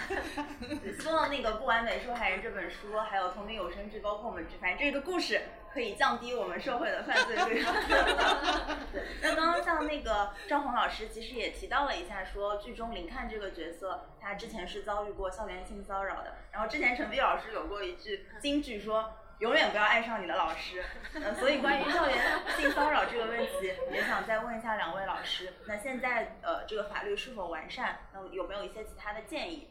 [0.98, 5.42] 希望那个《不完美受害人》这本书，还有同名有声剧，包括我们反正这个故事。
[5.74, 7.66] 可以降低我们社会的犯罪率。
[9.22, 16.36] 那刚刚像那个张红老师，其实也提到了一下，说剧中林看这个角色，他之前是遭遇过校园性骚扰的。
[16.52, 20.84] 然后之前陈碧老师有过一句金句，说永远不要爱上你的老师。
[21.16, 22.18] 嗯，所以关于校园
[22.56, 28.02] 性骚扰这个问题，也想再问一下两位老师，那现在呃这个法律是否完善？
[28.14, 29.70] 那有没有一些其他的建议？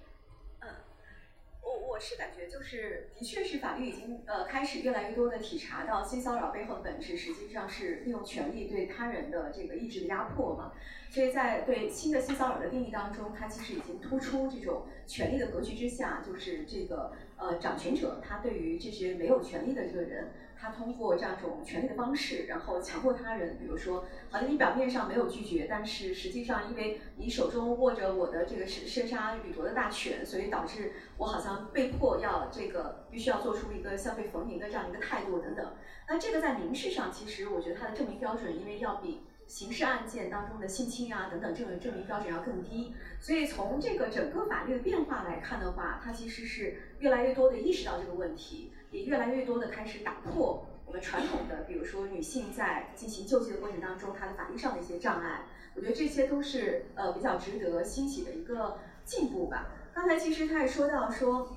[1.62, 10.72] 我我是感觉就是，的确是法律已经呃开始越来越多的体察到性骚扰背后的本质，实际上是利用权力对他人的这个意志的压迫嘛。
[11.08, 20.32] 所以在对新的性骚扰的定义当中，它其实已经突出这种权力的格局之下，就是这个呃掌权者他对于这些没有权利的这个人。
[20.62, 35.74] 他通过这样一种权力的方式，然后强迫他人，比如说，好像你表面上没有拒绝，但是实际上因为你手中握着我的这个生生杀予夺的大权，所以导致我好像被迫要这个必须要做出一个消费逢迎的这样一个态度等等。
[36.08, 48.72] 那这个在民事上，其实我觉得它的证明标准，因为要比刑事案件当中的性侵啊等等这种证明标准要更低，所以从这个整个法律的变化来看的话，它其实是越来越多的意识到这个问题。
[48.92, 55.46] 也越来越多的开始打破我们传统的，比如说女性在进行救济的过程当中，她的法律上的一些障碍。
[55.74, 59.68] 我觉得这些都是呃比较值得欣喜的一个进步吧。
[59.94, 61.48] 刚才其实他也说到说，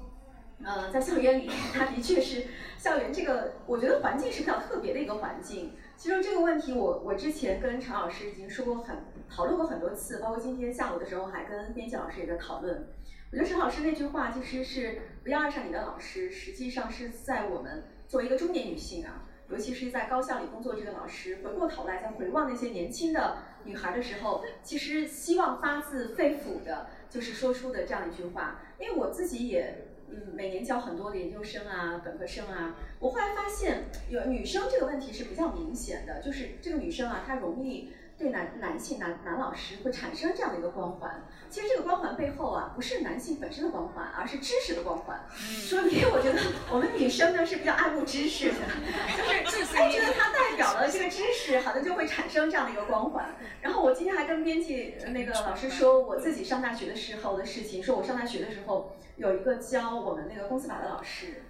[0.63, 2.45] 呃，在校园里，他的确是
[2.77, 5.73] 校园这个，我觉得环境是比较特别的一个环境。
[5.97, 8.97] 其实这个问题，我我之前跟陈老师已经说过很
[9.29, 12.87] 讨论过很多次，包括今天下午的时候还跟编辑老师也在讨论。
[13.31, 28.61] 我觉得陈老师那句话其实是不要爱上你的老师，实际上是在我们作为一个中年女性啊，尤其是在高校里工作这个老师，回过头来再回望那些年轻的女孩的时候，其实希望发自肺腑的，就是说出的这样一句话。
[28.79, 37.91] 因为我自己也嗯，每年教很多的研究生啊、本科生啊，我后来发现有女生这个问题是比较明显的，就是这个女生啊，她容易。
[38.17, 45.19] 对男男性男男老师会产生这样的一个光环，其实这个光环背后啊，不是男性本身的光环，而是知识的光环。
[45.37, 46.39] 说明我觉得
[46.71, 48.55] 我们女生呢是比较爱慕知识的，
[49.45, 53.35] 就是哎觉得它代表了这个知识，好像就会产生这样的一个光环。
[53.61, 61.43] 然后我今天还跟编辑那个老师说我自己上大学的时候的事情，说我上大学的时候有一个教我们那个公司法的老师。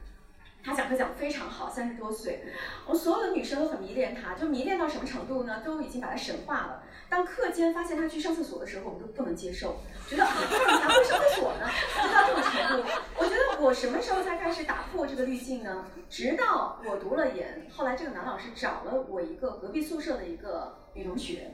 [0.65, 2.43] 他讲课讲非常好，三十多岁，
[2.87, 5.61] 我所有的女生都很迷恋他，就迷恋到什么程度呢？
[5.63, 6.81] 都已经把他神化了。
[7.07, 9.77] 当课间发现他去上厕所的时候，我们都不能接受，
[10.09, 11.69] 觉得你还会上厕所呢？
[12.01, 12.89] 就到这种程度。
[13.15, 15.85] 我觉得我什么时候才开始打破这个滤镜呢？
[16.09, 21.51] 直到我读了研，后来这个男老师找了我一个隔壁宿舍的一个女同学。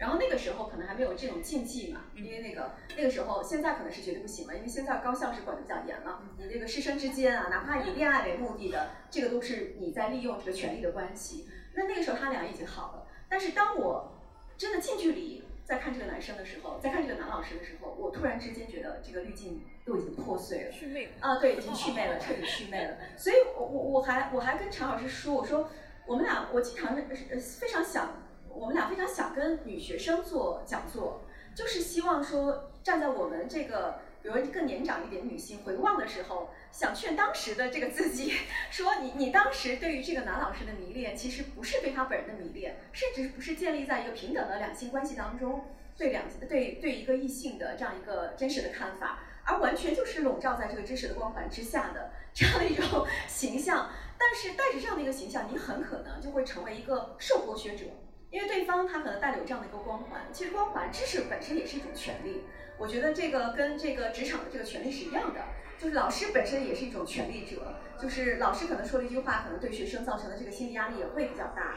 [0.00, 6.22] 然后那个时候可能还没有这种禁忌嘛，因为那个那个时候现在可能是绝对不行了，因为现在高校是管的比较严了。
[6.38, 11.46] 你这个师生之间啊，哪怕以恋爱为目的的，这个都是你在利用这个权力的关系。
[11.74, 14.10] 那那个时候他俩已经好了，但是当我
[14.56, 22.96] 真的近距离在看这个男生的时候，在看这个男老师的时候，我突然之间觉得这个滤镜都已经破碎了，祛魅了啊，对，已经祛魅了，彻底 祛魅了。
[23.18, 25.68] 所以我我我还我还跟常老师说，我说
[26.06, 28.14] 我们俩我经常呃非常想。
[28.52, 31.22] 我们俩非常想跟女学生做讲座，
[31.54, 38.32] 就是希望说站在我们这个，比如更年长一点女性回望的时候，想劝当时的这个自己，
[38.70, 45.64] 说你你当时对于这个男老师的迷恋，其实不是对他本人的迷恋，甚至不是建立在一个平等的两性关系当中，
[45.96, 53.90] 对两对对一个异性的这样一个真实的看法，而完全就是笼罩在这个知识的光环之下的这样的一种形象。
[54.18, 57.86] 但是带着这样的一个形象，你很可能就会成为一个受剥削者。
[58.30, 62.42] 因为对方他可能带有这样的一个光环，其实光环知识本身也是一种权利。
[62.78, 65.40] 我觉得这个跟这个职场的这个权利是一样的，
[65.78, 71.76] 就是老师本身也是一种权利者，就是老师可能说了一句话，可能对学生造成的这个心理压力也会比较大。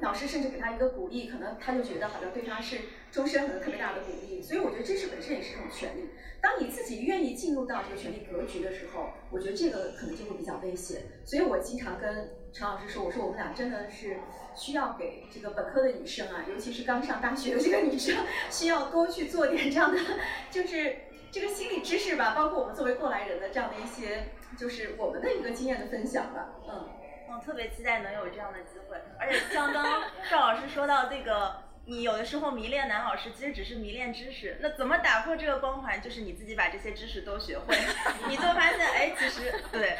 [0.00, 2.78] 老师甚至给他一个鼓励，可能他就觉得好像对他是
[3.10, 4.40] 终身可能特别大的鼓励。
[4.42, 6.10] 所以我觉得知识本身也是一种权利。
[6.40, 11.02] 当你自己愿意进入到这个权力格局的时候，我觉得这个可能就会比较危险。
[11.24, 14.16] 所以我经常跟陈老师说，我说我们俩真的是。
[14.56, 20.00] 需要给这个本科的女生啊，尤其是刚上大学的这个女生，需要多去做点这样的，
[20.48, 20.96] 就是
[21.32, 26.50] 这个心理知识吧，包括我们作为过来人的这样的一些，就是我们的一个经验的分享吧。
[26.68, 26.88] 嗯，
[27.28, 28.96] 我，特别期待能有这样的机会。
[29.18, 34.56] 而且像刚刚赵老师说到这个，你有的时候迷恋男老师，其实只是迷恋知识。
[34.60, 36.00] 那怎么打破这个光环？
[36.00, 37.76] 就是你自己把这些知识都学会，
[38.28, 39.96] 你就发现，哎，其实对，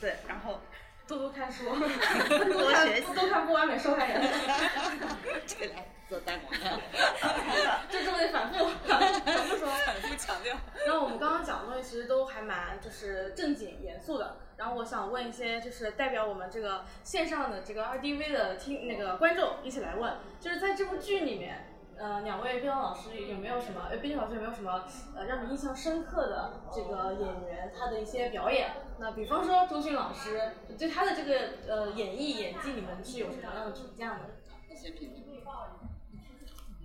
[0.00, 0.58] 对，然后
[1.06, 4.20] 多多看书， 多学习，多看不完美受害人。
[5.46, 5.76] 这俩
[6.08, 6.80] 做大广告，
[7.88, 9.00] 这这么得反复反
[9.46, 9.68] 复说。
[9.86, 10.56] 反复强调。
[10.84, 14.36] 然后我们刚刚讲的东西其实都还蛮就是正经严肃的。
[14.56, 23.82] 然后我想问一些就是代表我们这个线上的这个二 DV 的听那个观众一起来问，就是在这部剧里面，呃，两位编导老师有没有什么？
[23.90, 24.84] 呃，编剧老师有没有什么
[25.16, 28.70] 呃让你印象深刻的这个演员他的一些表演？
[28.98, 31.34] 那比方说周迅老师对他的这个
[31.68, 34.20] 呃演绎演技，你们是有什么样的评价呢？
[34.74, 35.24] 先评评。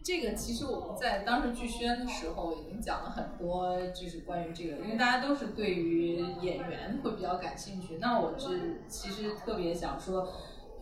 [0.03, 7.99] 这个其实我们在当时剧宣的时候已经讲了很多，就是关于这个，因为大家都是对于演员会比较感兴趣。
[7.99, 10.27] 那我是其实特别想说，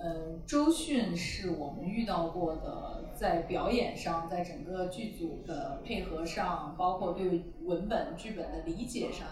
[0.02, 9.28] 嗯，周迅是我们遇到过的，在表演上，在整个剧组的配合上，包括对文本剧本的理解上，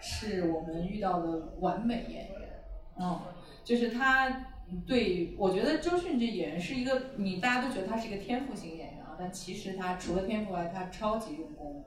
[0.00, 2.64] 是我们遇到的完美演员。
[2.98, 3.20] 嗯，
[3.62, 4.46] 就是他
[4.84, 9.14] 对我觉得周迅这演员是一个，你大家都觉得他是一个天赋型演员啊。
[9.16, 11.84] 但其实他除了天赋外，他超级用功，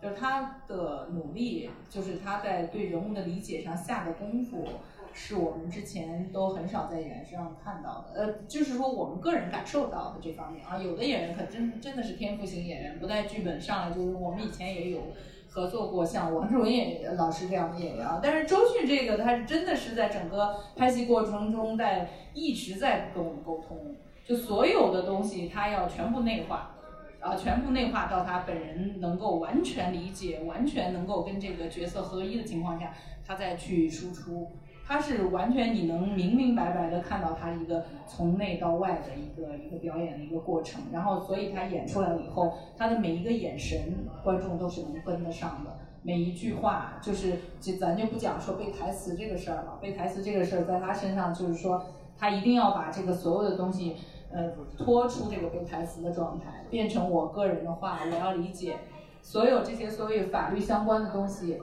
[0.00, 4.64] 就是他的努力，就是他在对人物的理解上下的功夫，
[5.12, 8.12] 是我们之前都很少在演员身上看到的。
[8.14, 15.00] 呃，就是说我们个人感受到的这方面啊，有的演员可真真的是天赋型演员，不带剧本上来就是我们以前也有
[15.48, 18.20] 合作过像王志文演员老师这样的演员啊。
[18.22, 23.96] 但是周迅这个，他是真的是在整个拍戏过程中在一直在跟我们沟通。
[24.24, 26.76] 就所有的东西，他要全部内化，
[27.18, 32.92] 啊，全部内化到他本人能够完全理解、完全能够跟这个角色合一的情况下，
[33.26, 34.52] 他再去输出。
[34.88, 40.80] 他是完全你能明明白白的看到他一个从内到外的一个一个表演的一个过程。
[40.90, 43.78] 然后，所以他演出来了以后，他的每一个眼神，
[44.24, 45.70] 观众都是能跟得上的。
[46.02, 49.78] 每一句话，就是就咱就不讲说背台词这个事儿了。
[49.82, 51.84] 背台词这个事儿，在他身上就是说，
[52.16, 53.96] 他一定要把这个所有的东西。
[54.30, 58.76] 呃，拖出这个背台词的状态，变成我个人的话，我要理解
[59.22, 61.58] 所有这些所谓法律相关的东西，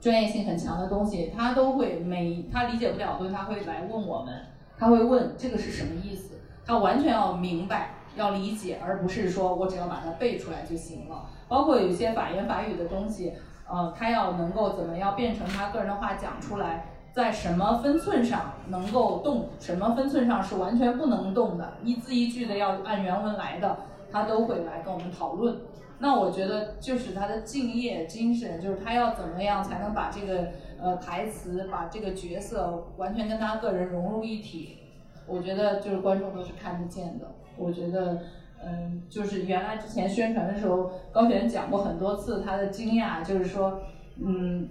[0.00, 4.34] 专业性很强的东西，他都会每他理解不了的东西，他会来问我们，
[4.78, 11.26] 他会问这个是什么意思，他完全要明白，要理解，而不是说我只要把它背出来就行了。
[11.48, 13.34] 包括有些法言法语的东西，
[13.68, 16.86] 呃，他要能够怎么样变成他个人的话讲出来。
[17.12, 23.78] 在什么分寸上能够动，什么分寸上是完全不能动的，一字一句的要按原文来的，
[24.12, 25.56] 他都会来跟我们讨论。
[26.00, 30.48] 那我觉得就是他的敬业精神，就是他要怎么样才能把这个
[30.80, 34.78] 呃台词，把这个角色完全跟他个人融入一体。
[35.26, 37.30] 我觉得就是观众都是看得见的。
[37.56, 38.22] 我觉得
[38.64, 43.80] 嗯，就是原来之前宣传的时候，高璇讲过很多次他的惊讶，就是说
[44.16, 44.68] 嗯。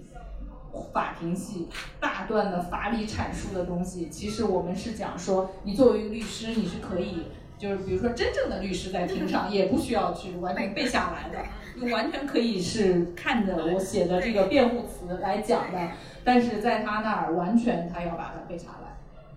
[0.92, 1.66] 法庭戏
[1.98, 7.24] 大段的法理阐述的东西，其实我们是讲说，你作为一个律师，你是可以，
[7.60, 11.38] 就是比如说真正的律师在庭上 也不需要去完全背下来的，
[11.74, 15.78] 你完全可以是看着我写的这个辩护词来讲的。
[16.24, 18.96] 但是在他那儿，完全他要把它背下来，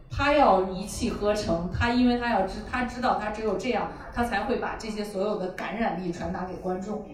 [0.10, 7.06] 他要一气呵成，他因为他要知他知道他只有这样，他才会把这些所有的感染力传达给观众。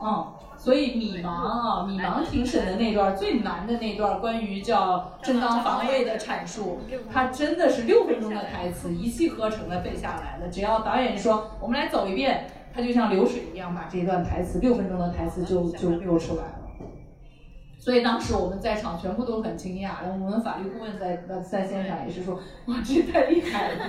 [0.00, 0.32] 嗯。
[0.66, 10.48] 所以米芒啊，米芒庭审的那段最难的那段，关于叫正当防卫的阐述，他真的是六分钟的台词，一气呵成的背下来了。
[10.50, 16.58] 只要导演说我们来走一遍，他就像流水一样把这段台词六分钟的台词就就溜出来了。
[17.78, 22.34] 所以当时我们在场全部都很惊讶，然后我们法律顾问在在线上也是说，
[22.66, 23.84] 哇，这太厉害了。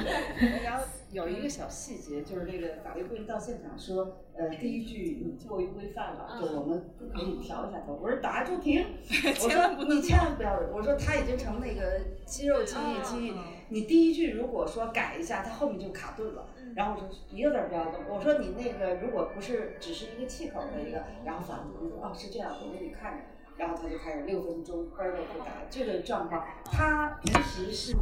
[1.11, 7.97] 有一个小细节，就是这个法律顾问到现场说，呃，第一句你过于规范了，就我们不可以调一下头。
[8.01, 8.85] 我说打住停，
[9.41, 13.33] 我说你千万不要，我说他已经成那个肌肉记忆记忆，
[13.69, 16.49] 你第一句如果说改一下，他后面就卡顿了。
[16.75, 18.01] 然后我说一个字儿不要动。
[18.09, 23.23] 我说你那个如果不是只是一个气口的一个，然后法律顾问说哦是这样，我给你看着。
[23.55, 26.45] 然后他就开始六分钟嘣儿的就打这个状况。
[26.65, 27.95] 他平时是。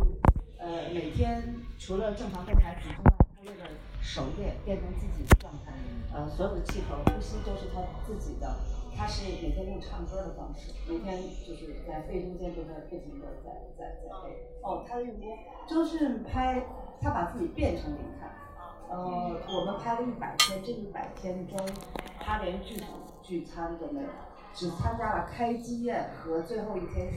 [0.65, 1.43] 呃，每天
[1.77, 3.69] 除了正常背台词之外，他为了
[4.01, 5.71] 熟练变成自己的状态，
[6.11, 8.51] 呃，所有的气口、呼吸都是他自己的。
[8.97, 14.57] 他是每天用唱歌的方式，每天就是在背中间都在不停的在在在背。
[14.63, 15.37] 哦，他的用功，
[15.67, 16.65] 周迅拍
[16.99, 18.31] 他把自己变成林看，
[18.89, 21.59] 呃，我们拍了一百天，这一百天中，
[22.19, 22.85] 他连剧组
[23.21, 24.09] 聚餐都没有，
[24.51, 27.13] 只参加了开机宴和最后一天。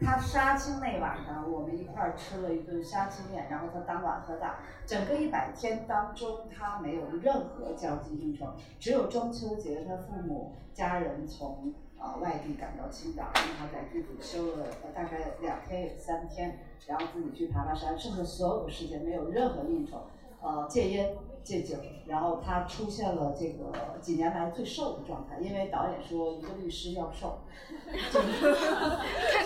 [0.00, 4.60] 他杀青那晚上，我们一块儿吃了一顿杀青宴，然后他当晚喝大。
[4.86, 8.46] 整个一百天当中，他没有任何交际应酬，
[8.78, 20.06] 只有中秋节他父母家人从啊外地赶到青岛，让他在剧组休了大概两天三天，然后自己去爬爬山，剩下所有的时间没有任何应酬，
[20.40, 21.16] 呃戒烟。
[21.42, 21.76] 戒酒，
[22.06, 27.38] 然后他出现了这个几年来最瘦的状态，因为导演说一个律师要瘦，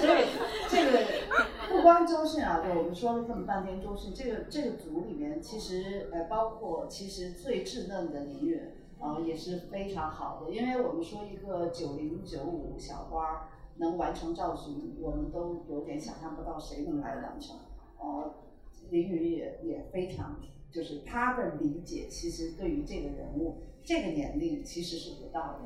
[0.01, 0.26] 所以
[0.68, 0.99] 这个
[1.68, 8.61] 不光周迅啊，对我们说了这么半天周迅，这个这个组里面其实呃包括其实最稚嫩的林允
[8.99, 17.57] 啊也是非常好的，因为我们说一个九零九五小花能完成赵寻，我们都有点想象不到谁能来完成，
[17.99, 18.34] 呃
[18.90, 20.36] 林允也也非常。
[20.72, 25.58] 就是他的理解，其实对于这个人物，这个年龄其实是不到的。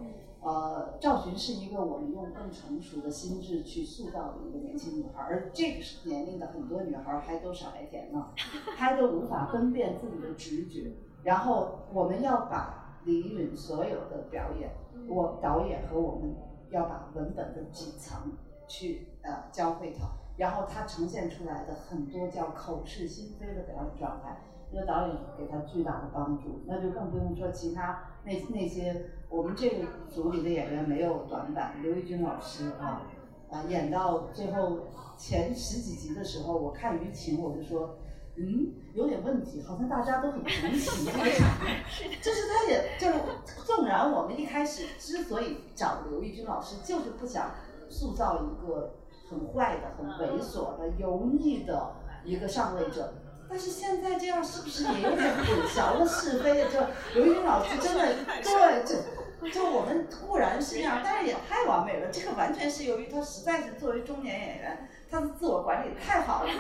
[0.43, 8.33] 呃，赵寻是一个我们用更成熟的心智去塑造的一个年轻女孩，而这个年龄的很多女孩还都傻白甜呢，
[8.77, 10.93] 还都无法分辨自己的直觉。
[11.25, 14.71] 然后我们要把李允所有的表演，
[15.09, 16.35] 我导演和我们
[16.71, 18.33] 要把文本的几层
[18.69, 24.41] 去呃教会她，然后她呈现出来的很多叫口是心非的表演状态。
[24.71, 31.81] 一个导演给他巨大的帮助，那就更不用说其他那那些我们这个组里的演员没有短板。
[31.83, 33.03] 刘奕君老师啊，
[33.51, 34.81] 啊演到最后
[35.17, 37.97] 前十几集的时候，我看舆情我就说，
[38.37, 41.85] 嗯，有点问题，好像大家都很同情这个场面。
[42.21, 43.21] 就是他也就是
[43.65, 47.53] 纵然我们一开始之所以找刘奕君老师，就是不想
[47.89, 48.97] 塑造一个
[49.31, 51.95] 很坏的、很猥琐的、油腻的
[52.25, 53.15] 一个上位者。
[53.49, 56.65] 但是现在这样是不是也有点混淆了是非？
[56.65, 56.81] 就
[57.15, 62.09] 刘云老师真的对，就就我们固然是这样，但是也太完美了。
[62.11, 66.51] 这个完全是由于他实在是作为中年演员，他的自我管理太好了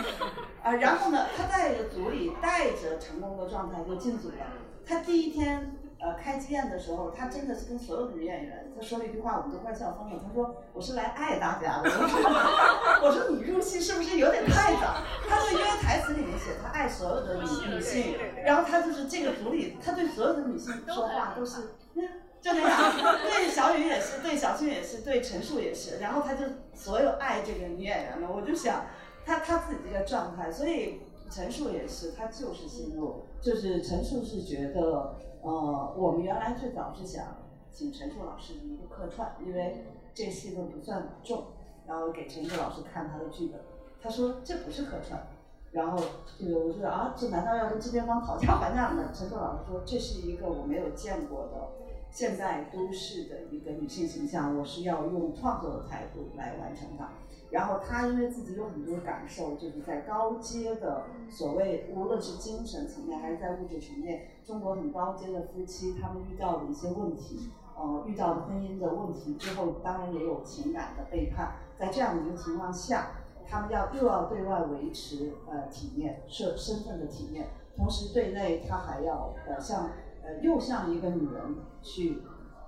[0.62, 0.72] 啊。
[0.74, 4.34] 然后呢，他在组里带着成功的状态就进组了。
[4.86, 5.76] 他第一天。
[6.06, 10.22] 呃，开机宴的时候，他真的是跟所有的女演员，他说了一句话，我们都快笑疯了。
[10.24, 12.20] 他说：“我是来爱大家的。”我说
[13.02, 21.70] ：“我说你入戏是不是有点太早？”他说：“因为台词里面写他爱所有的女女性，然后他就是这个组里，他对所有的女性说话都是，
[22.40, 22.94] 就那样。
[23.24, 25.98] 对小雨也是，对小青也是，对陈数也是。
[25.98, 28.86] 然后他就所有爱这个女演员们，我就想
[29.24, 31.00] 他他自己这个状态，所以
[31.32, 35.16] 陈数也是，他就是心路，就是陈数是觉得。
[35.46, 37.24] 呃，我们原来最早是想
[37.70, 41.44] 请陈数老师一个客串，因为这戏份不算重，
[41.86, 43.60] 然后给陈数老师看他的剧本，
[44.02, 45.24] 他说这不是客串，
[45.70, 46.02] 然后
[46.36, 49.04] 这个我说啊，这难道要跟制片方讨价还价吗？
[49.14, 51.68] 陈数老师说这是一个我没有见过的
[52.10, 57.10] 现在都市的一个女性形象，我是要用创作的态度来完成它。
[57.50, 71.56] 然后他因为自己有很多感受，就是在高阶的所谓，无论是精神层面还是在物质层面，中国很高阶的夫妻，他们遇到的一些问题，呃，遇到的婚姻的问题之后，当然也有情感的背叛。
[71.78, 73.10] 在这样的一个情况下，
[73.46, 79.90] 他们要又要对外维持呃体面，身身份的体面，同时对内他还要呃像
[80.24, 82.22] 呃又像一个女人去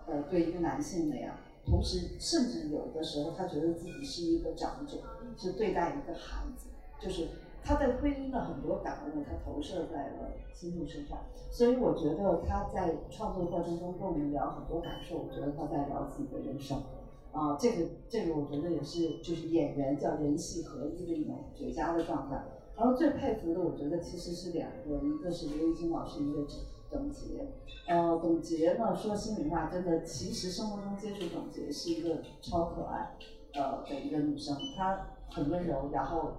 [0.06, 1.34] 呃对一个男性那样。
[1.68, 4.98] 同时，甚至有的时候，他觉得自己是一个长者，
[5.36, 6.68] 是对待一个孩子，
[7.00, 7.28] 就是
[7.62, 11.18] 他对婚姻的很多感悟，他投射在了心路身上。
[11.50, 16.82] 所以，我觉得他在创作过程中跟我们聊很多感受，我觉得他在聊自己的人生。
[17.30, 22.42] 啊，这个这个，我觉得也是，就是演员叫人戏合一的一种绝佳的状态。
[22.76, 26.46] 然后最佩服的，我觉得其实是两个，一个是刘奕君老师，一个
[26.90, 27.46] 董洁。
[27.86, 33.16] 呃，董洁呢，说心里话，真的，其实生活中接触董洁是一个超可爱，
[33.54, 34.56] 呃的一个女生。
[34.76, 36.32] 她很温柔，然后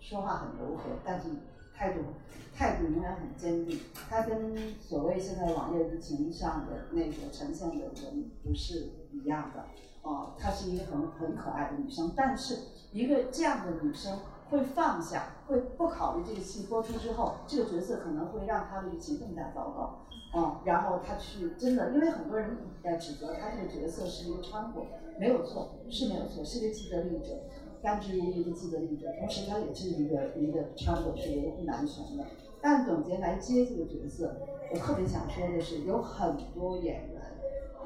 [0.00, 1.28] 说话很柔和，但是
[1.76, 2.00] 态度
[2.54, 3.78] 态度永远很坚定。
[4.08, 9.64] 她跟所谓现在网页舆情上的那个呈现的人不是一样的。
[10.02, 12.58] 哦，她是一个很很可爱的女生，但是
[12.92, 14.18] 一个这样的女生。
[14.48, 24.86] 会放下，会不考虑这个戏播出之后，这个角色可能会让他的剧情更加糟糕，啊，然后他去真的，因为很多人在指责他这个角色是一个掺和，
[25.18, 27.42] 没有错，是没有错，是个既得利益者，
[27.82, 32.24] 甘之如饴的既得利益者，同时他也是一个一个掺和，是维护男权的。
[32.62, 34.36] 但总结来接这个角色，
[34.72, 37.22] 我特别想说的是，有很多演员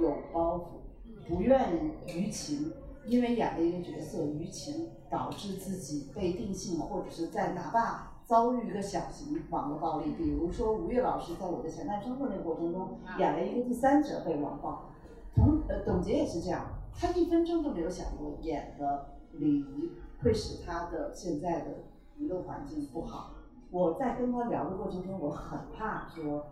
[0.00, 2.72] 有包袱，不愿意舆情。
[3.06, 14.90] 因为演了一个角色，舆情导致自己被定性，或者是在哪怕遭遇一个小型网络暴力，比如说吴越老师在我的前半生的那个过程中演了一个第三者被网暴，
[15.34, 19.90] 同呃董洁也是这样，他一分钟都没有想过演的礼仪
[20.22, 21.84] 会使他的现在的
[22.16, 23.32] 娱乐环境不好。
[23.72, 26.46] 我在跟他聊的过程中，我很怕说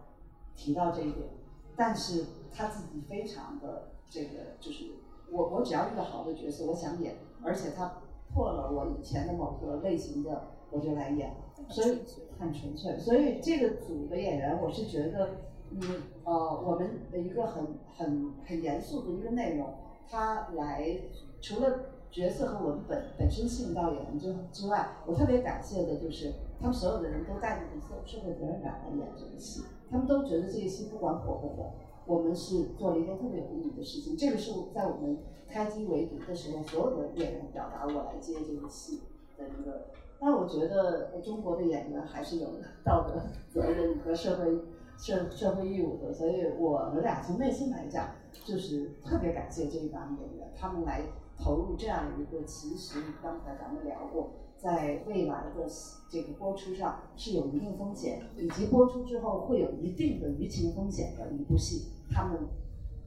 [0.56, 1.28] 提到这一点，
[1.76, 4.84] 但是他自己非常的这个就是
[5.30, 7.92] 我我只要遇到好的角色，我想演，而且他
[8.38, 11.34] 破了我以前的某个类型的，我就来演。
[11.68, 11.98] 所以
[12.38, 15.30] 很纯粹，所以这个组的演员，我是觉得，
[15.72, 15.80] 嗯
[16.22, 17.66] 呃，我们的一个很
[17.96, 19.66] 很很严肃的一个内容，
[20.08, 20.96] 他来
[21.40, 21.80] 除了
[22.10, 31.72] 角色和文本本身吸引到演员之之外，我特别感谢的就是他们所有的人都带着一种社会责任感来演这个戏，他们都觉得这个戏不管火不火，
[32.08, 34.16] 我们是做了一件特别有意义的事情。
[34.16, 39.02] 这个是在我们开机围读的时候，所有的演员表达我来接这个戏
[39.36, 39.88] 的一个。
[40.18, 42.48] 但我觉得中国的演员还是有
[42.82, 44.58] 道德责任和社会
[44.96, 48.08] 社社会义务的，所以我们俩从内心来讲，
[48.44, 51.02] 就是特别感谢这一帮演员，他们来
[51.38, 55.66] 投入这样一个其实刚才咱们聊过，在未来的
[56.10, 62.40] 这个播出上是有一定风险，以及播出之后会有一定的舆情风险的一部戏，他们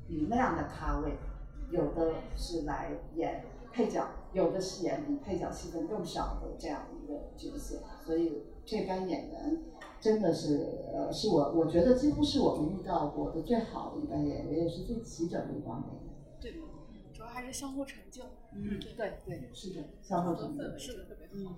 [0.08, 1.18] 以那样的咖位，
[1.70, 4.08] 有的是来演配角。
[4.34, 9.62] 有的是演比配角戏份更少的这样一个角色，所以这班演员
[10.00, 16.14] 真的是呃，是我我觉得几乎是我们遇到过的最好的一班演员，也是最齐整的一帮演员。
[16.40, 16.54] 对，
[17.12, 18.24] 主要还是相互成就。
[18.56, 20.64] 嗯，对对，是的，相互成就。
[20.78, 21.56] 是的，特别嗯。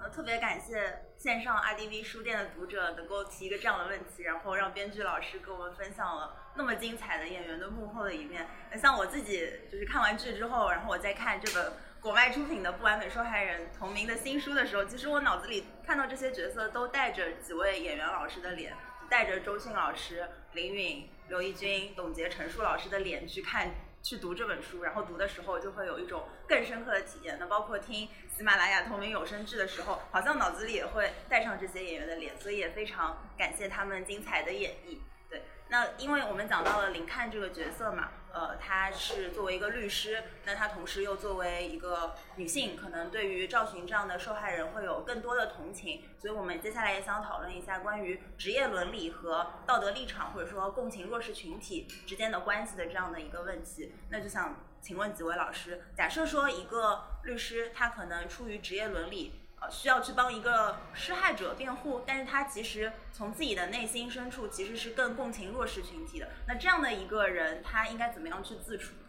[0.00, 8.46] 呃，特别感谢线上 IDV 书店的读者能够提一个这样的问题，然后让编剧老师给我们分享了那么精彩的演员的幕后的一面。
[8.70, 11.72] 那像我自己就是看完剧之后，然后我再看这本。
[12.00, 18.72] 国外出品的《不完美受害人》同名的新书的时候，其实我脑子里看到这些角色都带着几位演员老师的脸，
[19.10, 23.72] 带着周迅老师、林允、刘奕君、董洁、陈数老师的脸去看、
[24.08, 27.36] 去读这本书，然后读的时候就会有一种更深刻的体验。
[27.38, 34.96] 那包括听喜马拉雅同名有声剧的时候，好像脑子里也会带上这些演员的脸，所以也非常感谢他们精彩的演绎。
[35.28, 38.08] 对，那因为我们讲到了林看这个角色嘛。
[38.38, 53.92] 呃，她是作为一个律师，那她同时又作为一个女性，可能对于赵寻这样的受害人会有更多的同情，所以我们接下来也想讨论一下关于职业伦理和道德立场，或者说共情弱势群体之间的关系的这样的一个问题。
[54.10, 59.47] 那就想请问几位老师，假设说一个律师，他可能出于职业伦理。
[59.60, 66.28] 呃，需要去帮一个施害者辩护，但是他其实从自己的内心深处其实是更共情弱势群体的。
[66.46, 69.08] 那这样的一个人，他应该怎么样去自处呢？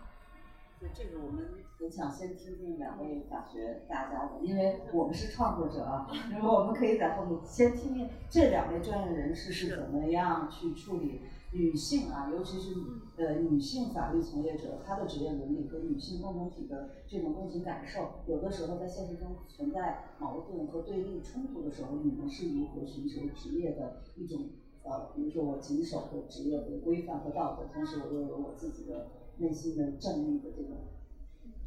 [0.80, 1.46] 对这个，我们
[1.78, 11.22] 很想先听听两位法学大家的，因为我们是创作者啊，然后我们可以在后面先听听这两位专业人士是怎么样去处理。
[11.52, 12.76] 女性啊，尤其是
[13.18, 24.50] 呃女性法律从业者，她的职业伦理和女性共同体的这种共情感受，有的时候在现实中存在矛盾和对立冲突的时候，你们是如何寻求职业的一种
[24.84, 30.78] 呃，比如说我谨守的职业的规范和道德，同时我又有我自己的内心的正义的这种。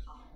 [0.06, 0.30] 好，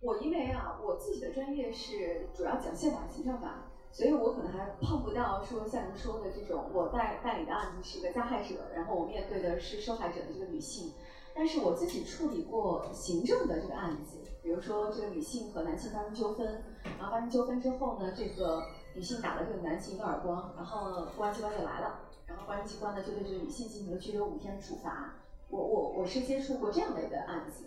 [0.00, 3.72] 我因为啊，我自己的专业是主要讲宪法行政法。
[3.94, 10.92] 所以我可能还碰不到说像您说的这种，我代代理的案子是一个加害者，然后我面对的是受害者的这个女性。
[11.32, 16.64] 但是我自己处理过行政的这个案子，比如说这个女性和男性发生纠纷，
[16.98, 18.64] 然后发生纠纷之后呢，这个
[18.96, 25.14] 女性打了这个男性一个耳光，然后公安机关就来了，然后公安机关呢就对这个女性进行了拘留五天的处罚。
[25.48, 27.66] 我我我是接触过这样的一个案子，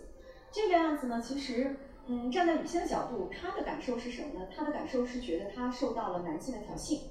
[0.52, 1.74] 这个案子呢其实。
[2.10, 4.48] 嗯，站在女性的角度，她的感受是什么呢？
[4.50, 7.02] 她的感受是觉得她受到了男性的挑衅，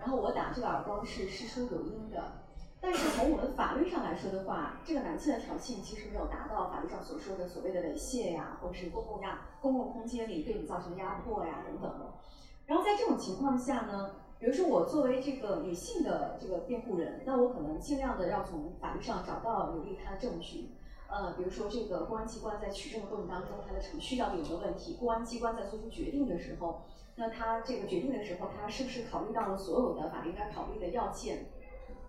[0.00, 2.42] 然后我打这个耳光是事出有因的。
[2.80, 12.14] 但是从我们法律上来说的话，这个男性的挑衅其实没有达到法律上所说的所谓的猥亵呀，或者是公共压公共空间里对你造成压迫呀等等的。
[12.64, 20.75] 然后在这种情况下呢，比如说我作为这个女性的这个辩护人，那我可能尽量的要从法律上找到有利她的证据。
[21.08, 24.96] 呃，比如说这个公安机关在取证的过程当中，它的程序到底有没有问题？
[24.98, 26.82] 公安机关在做出决定的时候，
[27.14, 31.46] 那他这个决定的时候，他是不是考虑到了所有的法律应该考虑的要件？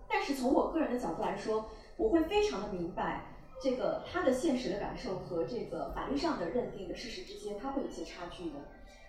[0.09, 1.65] 但是从我个人的角度来说，
[1.97, 8.55] 我会非常的明白，这个他的现实的感受和这个法律上的认定的事实之间，他会有一些差距的。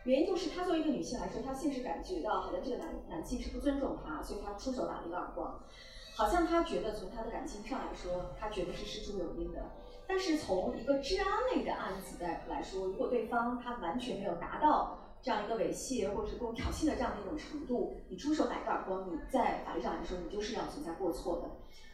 [0.04, 5.60] 原因就是他作为一个女性来说，她现实感觉到好像这个男男性是不尊重她，所以她出手打了一个耳光。
[6.18, 9.62] 好像他觉得从他的感情上来说，他觉得是事出有因的。
[10.04, 21.50] 但是从一个治安类的案子的来说，如果对方他完全没有达到这样一个猥亵或者是公挑衅的这样的一种程度，你出手打一个耳光，你在法律上来说，你就是要存在过错的。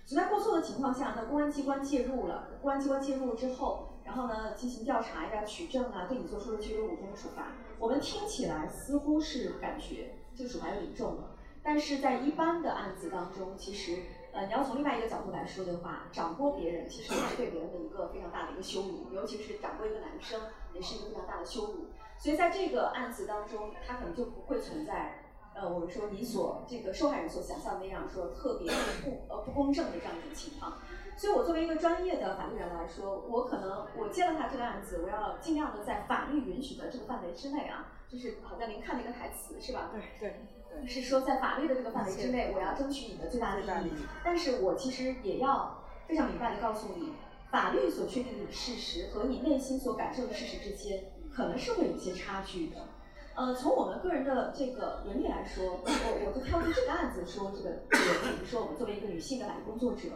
[0.06, 7.52] 存在过错的情况下，那公安机关介入了，公安机关介入之后，然后呢进行调查呀、取证啊，对你做出了拘留五天的处罚。
[7.78, 11.33] 我们听起来似乎是感觉这个处罚有点重了，
[11.64, 14.02] 但是在一般的案子当中，其实
[14.32, 20.40] 呃你要从另外一个角度来说的话，掌掴别人其实也是对别人的一个非常大的一个羞辱，尤其是掌掴一个男生，
[20.74, 21.86] 也是一个非常大的羞辱。
[22.18, 25.20] 所以在这个案子当中，他可能就不会存在。
[25.56, 28.68] 呃，我们说你所这个受害人所想象的那样说特别
[29.04, 30.78] 不呃不公正的这样一种情况，
[31.16, 39.92] 所以我作为一个专业的法律人来说，我可能我接了他这个案子，我要尽量的在法律允许的这个范围之内啊，就是好像您看那个台词是吧？
[39.92, 40.40] 对对，
[40.86, 43.90] 是说在法律的这个范围之内，我要争取你的最大利益，
[44.24, 47.12] 但是我其实也要非常明白的告诉你，
[47.50, 52.76] 法律所确定的事实和你内心所感受的事实之间，可能是会有一些差距的。
[53.36, 60.08] 呃，从我们个人的这个伦理来说，我我就挑这个案子说这个，比如说我们作为一个女性的法律工作者，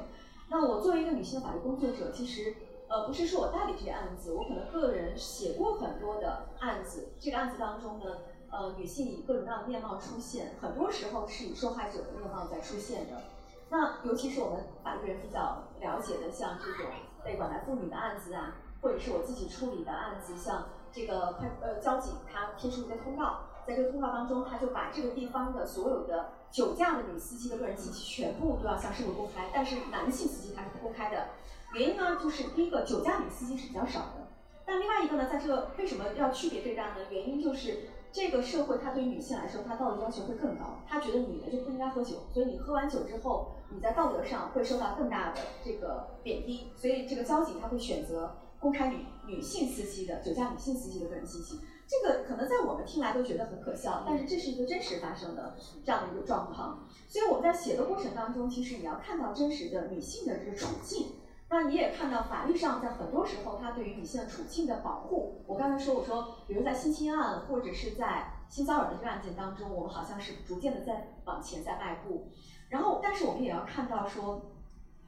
[0.49, 2.55] 那我作为一个女性的法律工作者，其实
[2.87, 8.19] 呃不是说我代理这些案子，我可能个人写过很多的案子，这个案子当中呢，
[8.51, 13.23] 呃女性以各种各样的面貌出现，很多时候是以受害者的面貌在出现的。
[13.71, 16.91] 那尤其是我们法律人比较了解的，像这种
[17.25, 20.67] 被拐卖妇女的案子啊，或者是我自己处理的案子，像。
[20.91, 31.29] 这个派呃交警他贴出一个通告，在这个通告当中，他就把这个地方的所有的酒驾的女司机的个人信息全部都要向社会公开，但是男性司机他是不公开的。
[31.75, 34.29] 原因呢，就是第一个酒驾女司机是比较少的，
[34.65, 37.05] 但另外一个呢，在这个为什么要区别对待呢？
[37.11, 48.37] 原因就是这个社会它对于女性来说，它道德要求会更高，他觉得女的就不应该喝酒，所以你喝完酒之后，你在道德上会受到更大的这个贬低，所以这个交警他会选择。
[48.61, 55.55] 公开女女性司机的酒驾女性司机的个人信息，这个可能在我们听来都觉得很可笑，但是这是一个真实发生的
[55.85, 56.85] 这样的一个状况。
[57.07, 61.13] 所以我们在写的过程当中，其实你要看到真实的女性的这个处境，
[61.51, 65.43] 那你也看到法律上在很多时候它对于女性的处境的保护。
[65.47, 72.31] 我刚才说，我说，比如在性侵案或者是在性骚扰的这个案件当中，我们好像是逐渐的在往前在迈步，
[72.69, 74.53] 然后，但是我们也要看到说。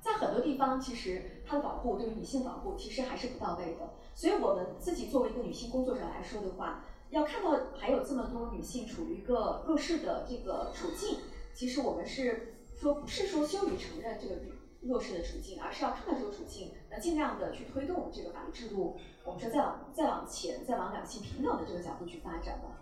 [0.02, 3.90] 在很多地方，其实它的保护对于女性保护其实还是不到位的。
[4.14, 11.18] 所以我们自己作为一个女性工作者来说的话，要看到还有这么多女性处于一个弱势的这个处境，
[11.52, 14.36] 其实我们是说不是说羞于承认这个
[14.82, 22.78] 弱势的处境，而是要看到这个处境，那尽量的去推动这个法律制度，我们说再往再往前，再往两性平等的这个角度去发展吧。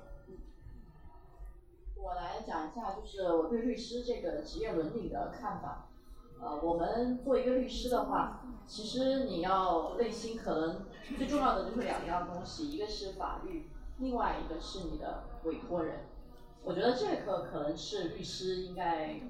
[1.96, 5.88] 我来讲一下，就是我对律师这个职业伦理的看法。
[6.40, 10.86] 呃，我们做一个律师的话，其实你要内心可能
[11.16, 13.68] 最重要的就是两样东西，一个是法律，
[13.98, 16.06] 另外一个是你的委托人。
[16.62, 19.20] 我觉得这个可能是律师应该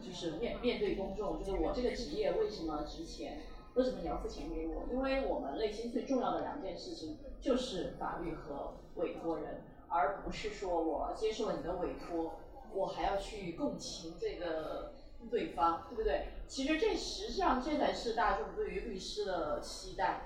[0.00, 3.40] 就是面面对公众，就是我这个职业为什么值钱，
[3.74, 4.84] 为什么你要付钱给我？
[4.92, 12.34] 因为我们内心最重要的两件事情就是法律和委托人，而不是说我接受了你的委托，
[12.72, 14.92] 我还要去共情这个。
[15.32, 16.28] 对方对不对？
[16.46, 20.20] 其实这实际上这才是大众对于律师的期待。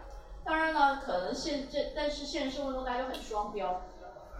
[0.45, 3.81] 当然了，可能现这但是现实生活中大家都很双标。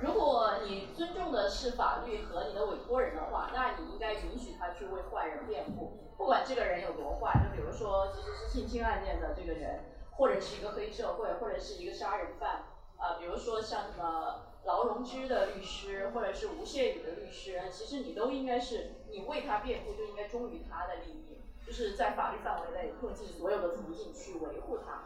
[0.03, 7.33] 如果你尊重的是法律和你的委托人的话，那你应该允许他去为坏人辩护，不管这个人有多坏。
[7.45, 12.65] 就比如说，其实是性侵案件的这个人，或者是一个黑社会，或者是一个杀人犯
[12.99, 14.49] 啊，比如说像什么。
[14.65, 21.32] 劳荣枝的律师，或者是吴谢宇的律师，其实你都应该是你为他辩护，就应该忠于他的利益，
[21.67, 25.03] 就是在法律范围内用尽所有的途径去维护他。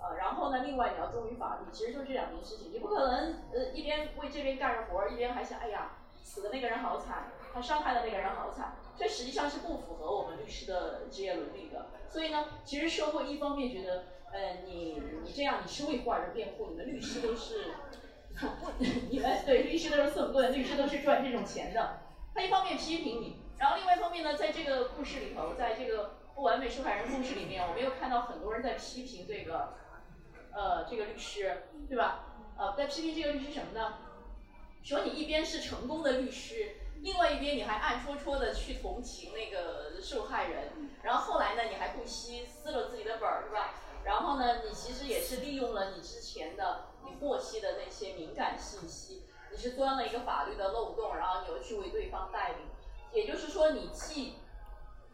[0.00, 11.86] 呃，然后呢，另外你要忠于法律，其实就是这两件事情，你不可能呃一边为这边干着活儿，一边还想，哎呀，死的那个人好惨，他伤害的那个人好惨，这实际上是不符合我们律师的职业伦理的。
[12.08, 17.72] 所以呢，其实社会一方面觉得，呃，你你这样你是为坏人辩护，你们律师都是。
[19.10, 21.98] 你们对律师都是送棍，律师都是赚这种钱的。
[22.32, 29.74] 他一方面批评你，然后另外一方面呢，在这个故事里头，在这个不完美受害人故事里面，我们又看到很多人在批评这个，
[30.52, 32.24] 呃，这个律师，对吧？
[32.56, 33.98] 呃，在批评这个律师什么呢？
[34.82, 43.74] 说你一边是成功的律师，另外一边你还暗戳戳的去同情那个受害人，然后后来呢，你还不惜撕了自己的本儿，是吧？
[44.04, 46.86] 然后呢，你其实也是利用了你之前的。
[47.04, 52.56] 你获悉的那些敏感信息，你是钻了一个法律的漏洞，然后你又去为对方代理，
[53.12, 54.38] 也就是说，你既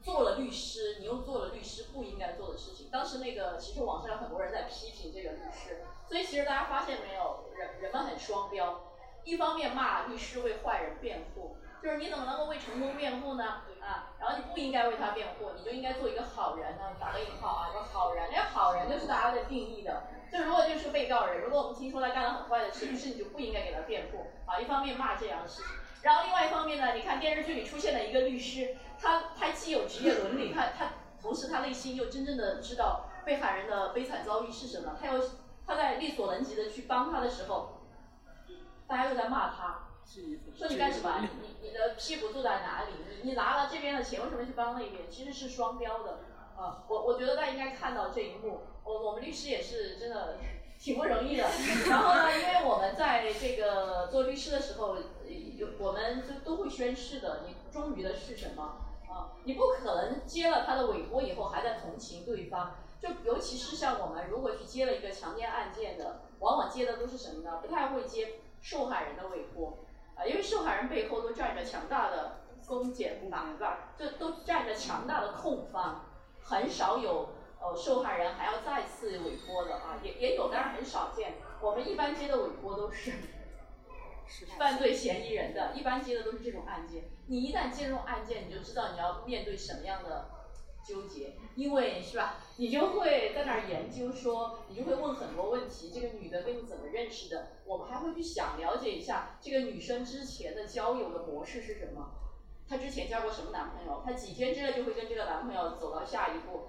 [0.02, 2.88] 做了律师，你又做了律师不应该做的事情。
[2.90, 8.80] 当时那个，其实网上有很多人在批评这个律师，所以其实大家发现没有，人人们很双标。
[9.24, 13.62] 一方面骂律师为坏人辩护，就是你怎么能够为成功辩护呢？
[13.80, 20.02] 啊，然后你不应该为他辩护，你就应该做一个好人呢，打个引号啊，说好人，那好人就是大家的定义的。
[20.30, 24.60] 就如果就是被告人，如果我们听说他干了很坏的事，于是你就不应该给他辩护啊。
[24.60, 25.70] 一方面骂这样的事情，
[26.02, 27.02] 然后另外一方面呢，你
[27.64, 35.20] 里出现了一个律师，他他既有职业伦理，他他同时他内心又真正的知道被害人的悲惨遭遇是什么，他又
[35.66, 37.80] 他在力所能及的去帮他的时候。
[38.86, 39.88] 大家又在骂他，
[40.54, 41.18] 说你干什么？
[41.22, 42.90] 你你你的屁股坐在哪里？
[43.08, 45.10] 你你拿了这边的钱，为什么去帮那边？
[45.10, 46.18] 其实是双标的
[46.54, 46.84] 啊！
[46.86, 48.60] 我我觉得大家应该看到这一幕。
[48.84, 50.36] 我我们律师也是真的
[50.78, 51.44] 挺不容易的。
[51.88, 54.98] 然后呢，因为我们在这个做律师的时候，
[55.56, 57.42] 有我们就都会宣誓的。
[57.46, 58.62] 你忠于的是什么
[59.08, 59.32] 啊？
[59.44, 62.76] 你不可能接了他的委托以后还在同情对方。
[63.00, 67.58] 就尤其是像我们如果去接了一个强奸案件的，往往接的都是什么呢？
[67.60, 68.40] 不太会接。
[68.64, 69.76] 受害人的委托，
[70.16, 73.92] 啊，因为受害人背后都站着强大的公检法，对吧？
[73.98, 76.06] 这都站着强大的控方，
[76.42, 77.28] 很少有
[77.60, 81.34] 呃受害人还要再次委托的啊，也也有，但是很少见。
[81.60, 83.12] 我们一般接的委托都是
[84.58, 87.04] 犯罪嫌疑人的，一般接的都是这种案件。
[87.26, 90.30] 你一旦接这种案件，你就知道你要面对什么样的。
[90.86, 92.36] 纠结，因为是吧？
[92.58, 95.90] 你就会在那儿研究，说你就会问很多问题。
[95.90, 97.52] 这个女的跟你怎么认识的？
[97.64, 102.10] 我们还会去想了解一下这个女生之前的交友的模式是什么？
[102.68, 104.02] 她之前交过什么男朋友？
[104.04, 106.68] 她几天之内就会跟这个男朋友走到下一步？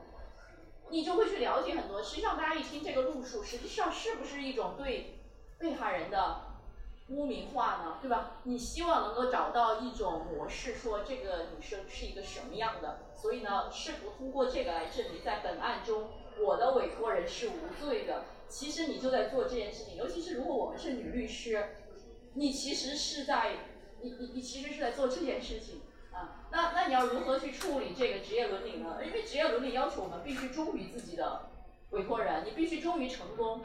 [0.90, 2.02] 你就会去了解很多。
[2.02, 5.20] 实际上，大家一听这个路数，实际上是不是一种对
[5.60, 6.55] 被害人的？
[7.10, 8.38] 污名化呢，对吧？
[8.44, 16.10] 你希望能够找到一种模式，说这个女生是一个什么样的，所以呢，试图通过这个来证明，在本案中
[16.44, 18.24] 我的委托人是无罪的。
[18.48, 21.76] 其实你就在做这件事情，尤其是如果我们是女律师，
[22.34, 23.52] 你其实是在，
[24.02, 26.48] 你你你其实是在做这件事情啊。
[26.52, 28.98] 那那你要如何去处理这个职业伦理呢？
[29.06, 31.50] 因为职业伦理要求我们必须忠于自己的
[31.92, 33.64] 委托人，你必须忠于成功。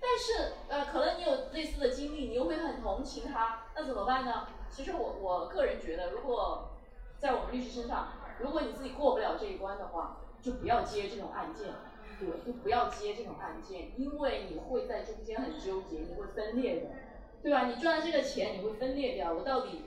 [0.00, 4.46] 但是，呃，可能你有类似的经历，你又会很同情他，那怎么办呢？
[4.70, 6.70] 其实我我个人觉得，如果
[7.18, 11.66] 在我们律师身上，如果你自己过不了这一关的话，就不要接这种案件，
[12.20, 16.90] 对，就不要接这种案件，因为你会在中间很纠结，你会分裂的，
[17.42, 17.66] 对吧？
[17.66, 19.86] 你赚的这个钱，你会分裂掉，我到底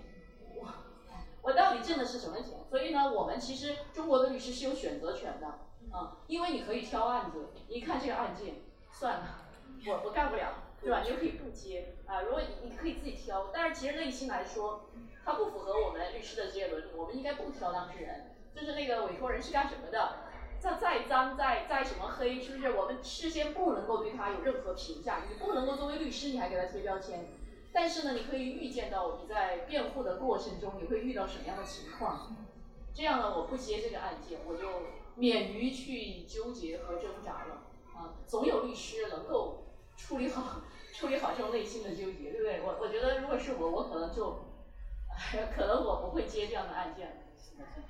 [0.55, 0.67] 我
[1.41, 2.59] 我到底挣的是什么钱？
[2.69, 5.47] 所以呢，我们其实中国的律师是有选择权的，
[5.95, 8.55] 啊，因为你可以挑案子，一看这个案件，
[8.91, 9.40] 算了。
[9.87, 11.01] 我我干不了，对吧？
[11.01, 12.21] 你就可以不接啊。
[12.21, 14.89] 如果你你可以自己挑，但是其实内心来说，
[15.25, 16.87] 它不符合我们律师的职业伦理。
[16.95, 20.17] 我们应该不挑当事人，就是那个委托人是干什么的，
[20.59, 22.71] 再再脏再再什么黑，是不是？
[22.73, 27.27] 我们事先不能够对他有任何评价，你不能够作为律师你还给他贴标签。
[27.73, 32.35] 但是呢，你可以预见到你在辩护的过程中你会遇到什么样的情况。
[32.93, 34.67] 这样呢，我不接这个案件，我就
[35.15, 37.63] 免于去纠结和挣扎了
[37.95, 38.13] 啊。
[38.27, 39.63] 总有律师能够。
[40.01, 40.61] 处理好，
[40.93, 42.61] 处理好这种内心的纠结，对不对？
[42.61, 44.31] 我我觉得，如果是我，我可能就，
[45.55, 47.07] 可能我不会接这样的案件。
[47.37, 47.87] 是的，是的。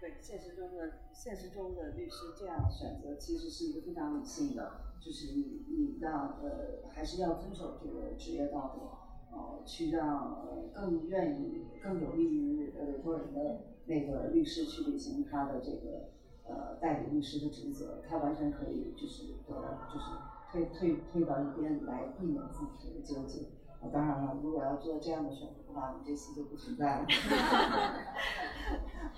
[0.00, 16.08] 对，现实中的现实中的律师这样选择，其实是一个非常理性的，就是你你让呃，还是要遵守这个职业道德，呃，去让呃更愿意、更有利于呃委托人的那个律师去履行他的这个
[16.44, 20.06] 呃代理律师的职责，他完全可以就是得就是。
[20.56, 23.40] 推推推到一边来避免自己的纠结。
[23.92, 27.06] 当然了，如果要做这样的选择的话，你这戏就不存在了。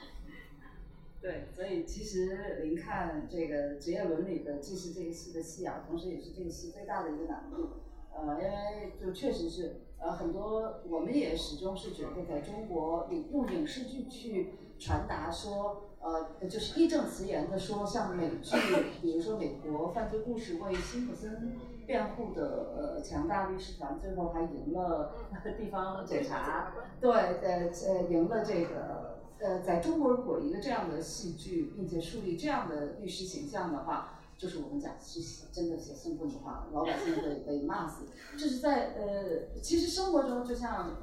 [1.23, 7.69] 对，所以其实您看这个职业伦理的，既是这一期的戏啊，同时也是这一期最大的一个难度。
[8.13, 15.85] 呃，因为就确实是呃很多，我们也始终是觉得在中国影用影视剧去传达说。
[16.01, 18.57] 呃，就是义正辞严的说，像美剧，
[19.03, 21.53] 比如说美国犯罪故事为辛普森
[21.87, 25.13] 辩护的呃强大律师团，最后还赢了
[25.59, 35.21] 地方检察，对，呃呃赢了这个呃，在中国如果一个这样的戏剧，并且树立这样的律师形象的话，就是我们讲是
[35.53, 38.05] 真的写送棍的话，老百姓会被骂死。
[38.33, 40.97] 就是在呃，其实生活中就像。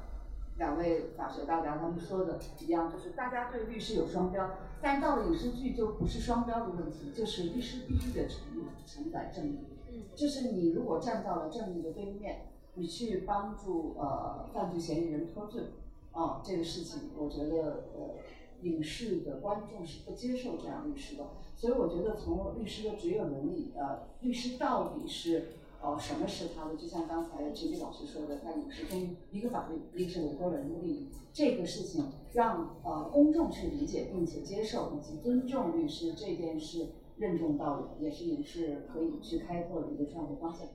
[0.58, 4.50] 两位法学大家他们说的一样，就是大家对律师有双标，
[4.80, 8.40] 但到了影视剧就不是双标的问题，就是律师必须得承
[8.86, 9.58] 承载正义。
[9.92, 15.64] 嗯，就是你如果站到了正义的对面，你去帮助呃犯罪嫌疑人脱罪，
[16.12, 18.14] 啊，这个事情我觉得呃
[18.62, 21.24] 影视的观众是不接受这样律师的，
[21.54, 25.48] 所以我觉得从律师的职业伦理，呃，律师到底是。
[25.86, 26.74] 哦，什么是他的？
[26.74, 36.88] 就像刚才陈碧老师说的，他也是跟一个法律，一个是委托人的利益，这个事情让呃公众去理解并且接受以及尊重律师这件事
[37.18, 40.66] 任重道远，也是也是可以去开拓的一个创业方向。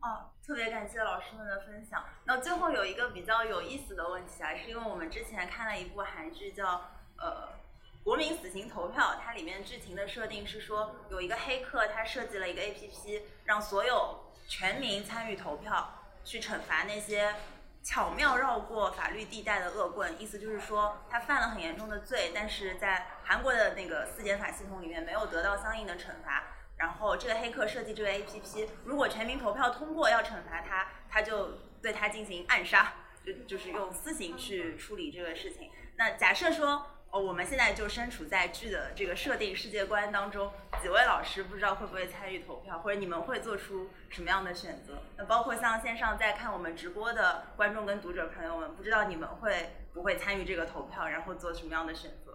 [0.00, 2.04] 哦，特别感谢老师们的分享。
[2.24, 6.82] 那最后有一个比较有意思的问题啊，是因为我们之前看了一部韩剧叫
[7.18, 7.48] 呃
[8.06, 17.34] 《国民死刑投票》，它里面剧情的设定是说有一个黑客他设计了一个 APP，让所有全民参与投票，去惩罚那些
[17.82, 20.22] 巧妙绕过法律地带的恶棍。
[20.22, 26.44] 意思就是说他犯了很严重的罪，但是在韩国的那个司检法系统里面没有得到相应的惩罚。
[26.76, 32.92] 然后这个黑客设计这个 APP，如果全民投票通过要惩罚他，他就对他进行暗杀，
[33.24, 35.72] 就就是用私刑去处理这个事情。
[35.96, 40.50] 那假设说，我们现在就身处在剧的这个设定世界观当中，
[40.82, 44.94] 几位老师不知道会不会参与投票，或者你们会做出什么样的选择？
[45.16, 52.32] 那包括像线上在看我们直播的观众跟读者朋友们，不知道你们会不会参与这个投票，然后做什么样的选择？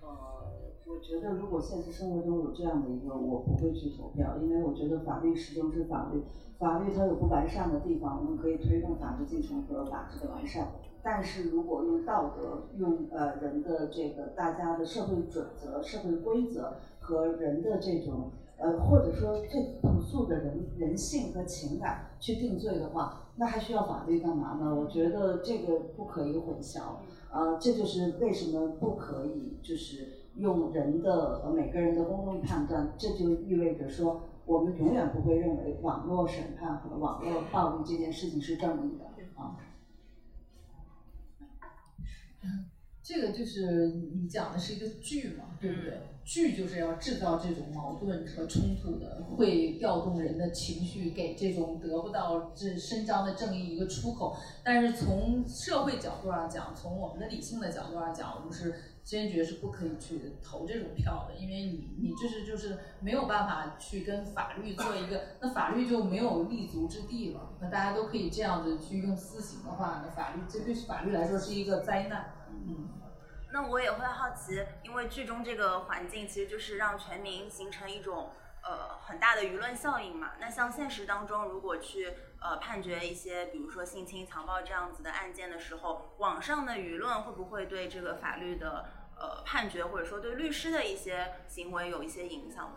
[0.00, 0.08] 呃，
[0.86, 6.22] 我觉得如果现实生活中有这样的一个，我不会去投票，因为我觉得法律始终是法律，
[6.58, 10.68] 法律它有不完善的地方，我们可以推动法治进程和法治的完善。
[11.10, 24.74] 但是如果用道德、用呃人的这个大家的社会准则、社会规则和人的这种呃或者说最朴素的人人性和情感去定罪的话，那还需要法律干嘛呢？
[24.74, 26.82] 我觉得这个不可以混淆。
[27.30, 39.06] 啊，这就是为什么不可以，就是用人的每个人的公共判断，这就意味着说，我们永远不会认为网络审判和网络暴力这件事情是正义的
[39.42, 39.56] 啊。
[43.02, 45.98] 这个就是你讲的是一个剧嘛，对不对？
[46.24, 54.36] 剧就是要制造这种矛盾和冲突的，会调动人的情绪，给这种得不到这伸张的正义一个出口。
[54.62, 58.74] 但是从社会角度上讲，从我们的理性的角度上讲，我们是
[59.08, 67.54] 坚决是不可以去投这种票的，因为你你这是就是没有办法去跟法律做一个，那法律就没有立足之地了。
[67.58, 72.34] 那大家都可以这样子去用私刑的话，那法律这对法律来说是一个灾难。
[72.50, 72.86] 嗯。
[73.50, 78.28] 那我也会好奇，因为剧中这个环境其实就是让全民形成一种
[78.62, 80.32] 呃很大的舆论效应嘛。
[80.38, 82.12] 那像现实当中，如果去
[82.42, 88.84] 呃判决一些，比如说性侵、强暴这样子的案件的时候，网上的舆论会不会对这个法律的
[89.18, 92.72] 呃判决，或者说对律师的一些行为有一些影响？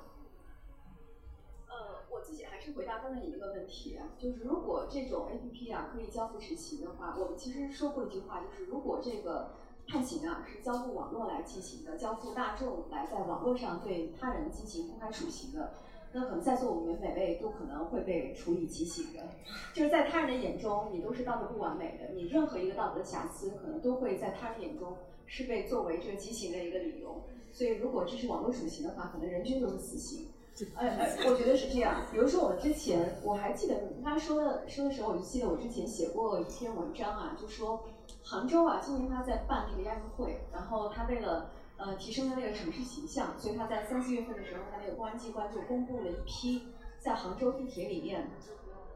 [1.68, 9.56] 呃，我自己还是回答刚才一个问题，就是如果这种 APP 啊可以交付执行的话，我们其实说过一句话，就是如果这个。
[9.88, 15.74] 判刑啊，是交付网络来进行的，交付大众来在网络上对他人进行公开处刑的。
[16.14, 19.28] 那可能在座我们每位都可能会被处以极刑的，
[19.74, 24.96] 就是在他人的眼中，你都是道德不完美的，你任何一个道德的瑕疵，可能都会在他人眼中
[25.32, 27.24] 是被作为这个极刑的一个理由。
[27.54, 30.28] 所以，如果这是网络处刑的话，可能人均都是死刑。
[30.76, 32.06] 哎哎，我觉得是这样。
[32.12, 37.82] 比如说，我之前我还记得他说的说的时候，我就记得我之前写过一篇文章啊，就说。
[38.24, 46.68] 杭州啊，今年他在办那个亚运会，然后他为了呃提升他那个城市形象，所以他在三四月份的时候，他那个公安机关就公布了一批
[47.00, 48.30] 在杭州地铁里面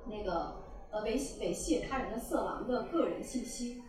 [0.05, 0.57] 那个
[0.91, 3.81] 呃猥猥亵他人的色狼的个人信息。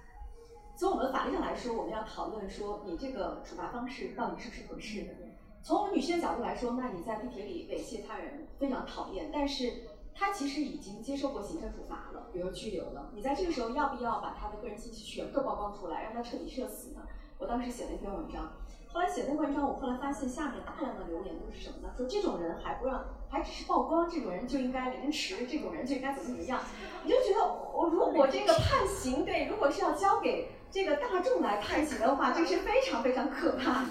[0.77, 5.15] 从我们法律上来说，我们要讨论说你这个处罚方式到底是不是合适的。
[5.63, 9.73] 从我们女性的角度来说，那你在地铁里猥亵他人非常讨厌，但是。
[10.19, 13.11] 他其实已经接受过行政处罚了，比如拘留了。
[13.15, 17.03] 你在这个时候要不要把他的个人信息全部曝光出来，让他彻底社死呢？
[17.37, 18.51] 我当时写了一篇文章，
[18.89, 21.93] 后来写那文章，我后来发现下面大量的留言都是什么呢？
[21.99, 26.63] 说这种人还不让，还只是曝光，这种人就应该凌迟，这种人就应该怎么怎么样？
[27.05, 27.45] 你就觉得
[27.75, 33.91] 我如果这个判刑，对，如果是要交给这个大众来判刑的话，这是非常非常可怕的。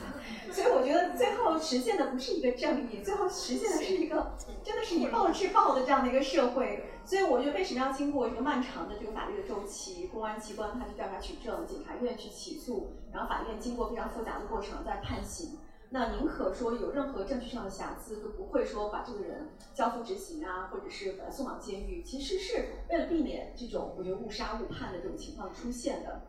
[0.51, 6.85] 所以我觉得最后实现的不是一个正义，最后实现的是一个真的是以暴制暴的这样的一个社会。
[7.03, 15.57] 所以我觉得为什么要经过一个漫长的这个法律的周期，公安机关他去调查取证，检察院去起诉，然后法院经过非常复杂的过程再判刑。
[15.89, 22.01] 那宁可说有任何证据上的瑕疵，都不会说把这个人交付执行啊，或者是把他送往监狱。
[22.03, 26.21] 其实是为了避免这种我觉得误杀误判的这种情况出现的。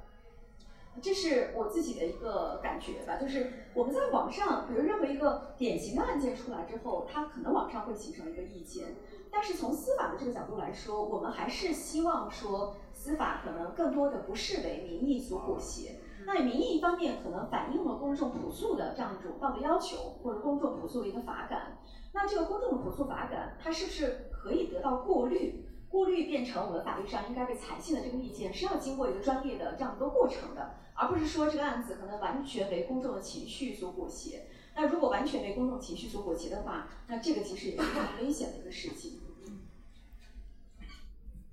[1.03, 8.97] 这是我自己的一个感觉吧，就是我们在网上，比如任何一个典型的案件出来之后，它可能网上会形成一个意见，
[9.31, 21.79] 但是从司法的这个角度来说，我们还是希望说司法可能更多的不是为民意所裹挟，那民意一方面可能反映了公众朴素的这样一种道德要求，或者公众朴素的一个法感。
[22.15, 25.66] 那这个公众的朴素法感，它是不是可以得到过滤？
[25.97, 34.47] 过滤变成我们法律上应该被采信的这个意见，是要经过一个专业的这样一个过程的，而不是说这个案子可能完全为公众的情绪所裹挟。
[34.75, 39.23] 那如果完全为公众情绪所裹挟的话，那这个其实也是非常危险的一个事情。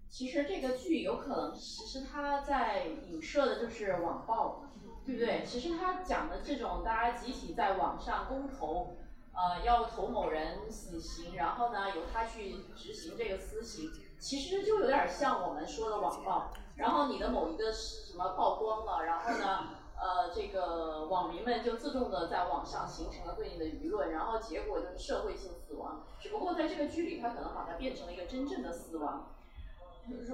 [0.09, 4.65] 其实这个剧有可能，其实它在影射的就是网暴，
[5.05, 5.41] 对不对？
[5.45, 8.97] 其实它讲的这种大家集体在网上公投，
[9.31, 13.89] 呃，要投某人死刑，然后呢由他去执行这个私刑。
[14.23, 19.67] 其实就有点像我们说的网暴，然后你的某一个什么曝光了，然后呢，
[19.99, 26.05] 呃，这个网民们就自动的在网上形成了对应的舆论，然后结果就是社会性死亡。
[26.21, 29.27] 只不过在这个剧里，他可能把它变成了一个真正的死亡。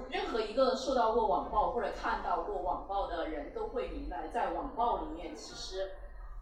[0.08, 5.90] 任何一个受到过网暴或者看到过网暴的人都会明白，在网暴里面，其实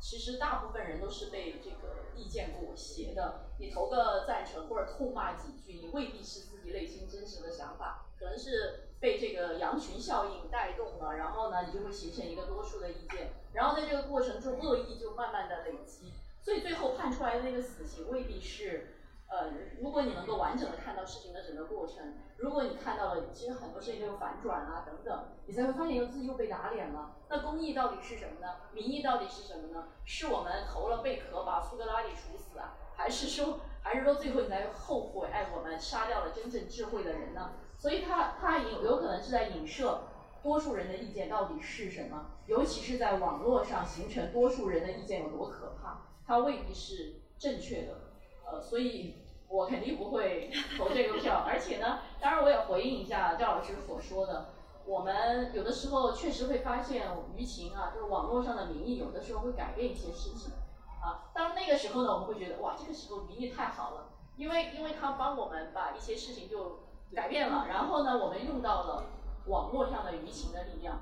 [0.00, 3.48] 其实大部分人都是被这个意见裹挟的。
[3.58, 6.68] 你投个赞成或者痛骂几句，你未必是自己。
[6.68, 16.12] 内心真实的想法，可能是被这个羊群效应带动了，然后呢，你就会形成一个多数的意见，然后在这个过程中，恶意就慢慢的累积，
[16.42, 18.97] 所以最后判出来的那个死刑未必是，
[19.28, 27.16] 呃，如果你能够完整的看到事情的整个过程，如果你看到了，其实很多事情都有反转啊等等，你才会发现又自己又被打脸了。
[27.28, 28.48] 那公益到底是什么呢？
[28.72, 29.88] 民意到底是什么呢？
[30.04, 33.60] 是我们投了贝壳把苏格拉底处死啊，还是说？
[33.80, 35.28] 还是说最后你才后悔？
[35.28, 37.52] 哎，我们杀掉了真正智慧的人呢？
[37.78, 40.02] 所以他他有有可能是在影射
[40.42, 48.07] 多数人的意见到底是什么，尤其是在网络上形成多数人的意见有多可怕，它未必是正确的。
[48.50, 49.16] 呃，所以
[49.48, 51.44] 我肯定不会投这个票。
[51.46, 54.50] 而且呢，当然我也回应一下赵老师所说的，
[54.86, 60.52] 我们有的时候确实会发现舆情啊，就是网络上的民意有的时候会改变一些事情。
[61.00, 66.80] 啊，当那个时候呢，我们会觉得哇，这个时候民意太好了，因为因为它帮我们把一些事情就
[67.14, 69.04] 改变了，然后呢，我们用到了
[69.46, 71.00] 网络上的舆情的力量，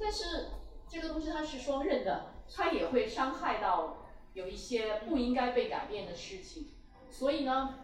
[0.00, 0.48] 但是
[0.88, 3.96] 这个东西它是双刃的，它也会伤害到
[4.34, 6.68] 有一些不应该被改变的事情，
[7.10, 7.74] 所以呢，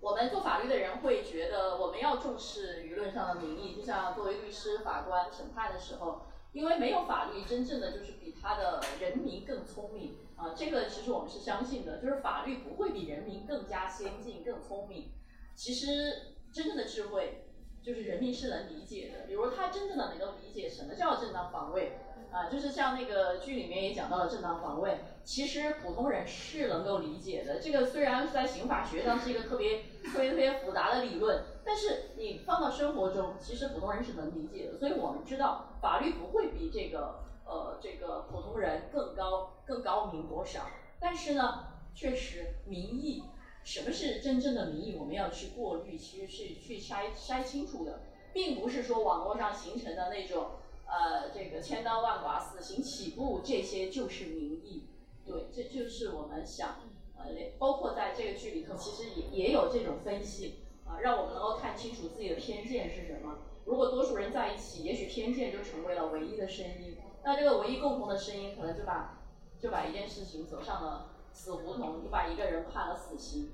[0.00, 6.22] 我们做法律的人会觉得我们要重视舆论上的民意，就像作为律师、法官审判的时候，
[6.52, 10.16] 因为没有法律真正的就是比他的人民更聪明。
[10.34, 15.12] 啊，这个其实我们是相信的，就是法律不会比人民更加先进、更聪明。
[15.54, 17.44] 其实真正的智慧，
[17.80, 19.26] 就是人民是能理解的。
[19.26, 21.92] 比如他真正的能够理解什么叫正当防卫，
[22.32, 27.60] 啊，就是像那个剧里面也讲到了正当防卫，其实普通人是能够理解的。
[27.60, 34.78] 这个虽然在刑法学上是一个特别特别特别复杂的理论，但是你放到生活中，其实普通人是能理解的。
[34.78, 37.20] 所以我们知道，法律不会比这个。
[37.44, 40.60] 呃，这个普通人更高、更高明多少？
[41.00, 43.24] 但是呢，确实民意，
[43.64, 44.96] 什么是真正的民意？
[44.96, 50.52] 我们要去过滤，其实是去筛筛清楚的，并不是说网络上形成的那种
[50.92, 54.90] 呃，这个千刀万剐、死刑起步这些就是民意。
[55.24, 56.76] 对，这就是我们想
[57.16, 57.24] 呃，
[57.58, 63.38] 包括在这个剧里头，其实也也有这种分析啊，让我们能够看清楚自己的偏见是什么。
[63.64, 66.98] 如果多数人在一起，也许偏见就成为了唯一的声音。
[67.24, 69.22] 那这个唯一共同的声音，可能就把
[69.58, 73.52] 就把一件事情走上了死胡同，就把一个人判了死刑，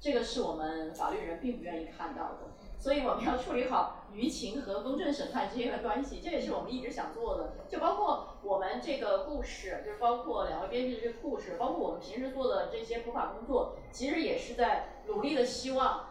[0.00, 2.52] 这个是我们法律人并不愿意看到的。
[2.78, 7.52] 所以我们要处理好舆情和公正审判之间的关系，这也是我们一直想做的。
[7.68, 16.06] 就包括我们这个故事，就是包括两位编剧的这个故事，包括我们平时做的这些普法工作，其实也是在努力的希望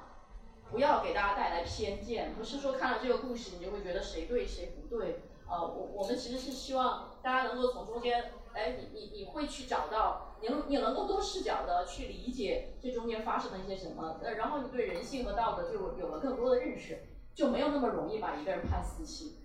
[0.72, 5.22] 不要给大家带来偏见，不是说看了这个故事你就会觉得谁对谁不对。
[5.50, 17.00] 呃，我我们其实是希望大家能够从中间，哎，你你你会去找到，你你能够多视角的去理解这中间发生了一些什么，呃，然后你对人性和道德就有了更多的认识，
[17.38, 19.38] 就没有那么容易把一个人判死刑，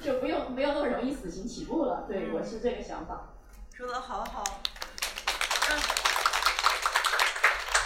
[0.00, 2.06] 就不用没有那么容易死刑起步了。
[2.06, 3.34] 对，我是这个想法。
[3.74, 4.44] 说的好好。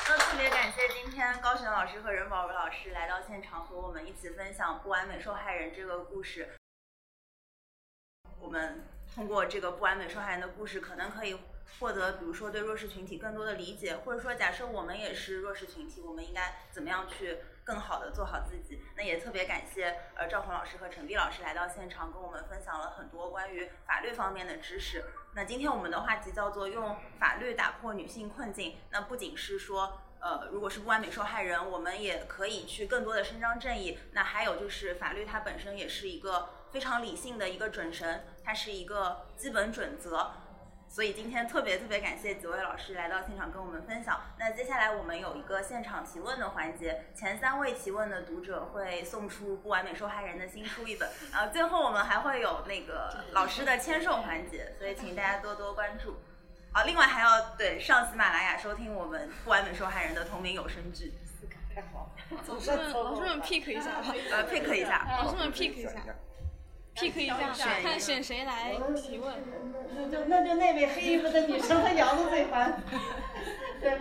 [0.06, 6.51] 那特别感谢今天高璇老师和任宝老师来到现场和我们一起分享不完美受害人这个故事。
[8.39, 11.40] 我们通过这个不完美受害人的故事，可能可以
[11.81, 18.80] 获得，比如说对弱势群体更多的理解，或者说假设我们也是弱势群体，我们应该怎么样去更好的做好自己？
[18.97, 25.05] 那也特别感谢呃赵红老师和陈碧老师来到现场，跟我们分享了很多关于法律方面的知识。
[25.34, 28.76] 那今天我们的话题叫做用法律打破女性困境。
[28.90, 33.98] 那不仅是说，呃，如果是不完美受害人，我们也可以去更多的伸张正义。
[34.12, 36.51] 那还有就是法律它本身也是一个。
[36.72, 40.32] 非常理性的一个准绳，它是一个基本准则。
[40.93, 44.20] 所以今天特别特别感谢几位老师来到现场跟我们分享。
[44.39, 51.09] 那接下来我们有一个现场提问的环节，前三位提问的读者会送出《不完美受害人》的新书一本。
[51.32, 56.20] 然后最后我们还会有那个老师的签售环节，所以请大家多多关注。
[56.73, 61.14] 啊，另外还要对上喜马拉雅收听我们《不完美受害人》的同名有声剧。
[61.74, 62.12] 太好，
[62.48, 66.05] 老师们，老师们 pick 一下吧，呃，pick 一下，老师们 pick 一下。
[66.94, 69.35] Pick 一下，看选谁来提问。
[69.94, 72.82] 那就那就那位黑衣服的女生，她摇的最欢。
[73.81, 73.98] 对，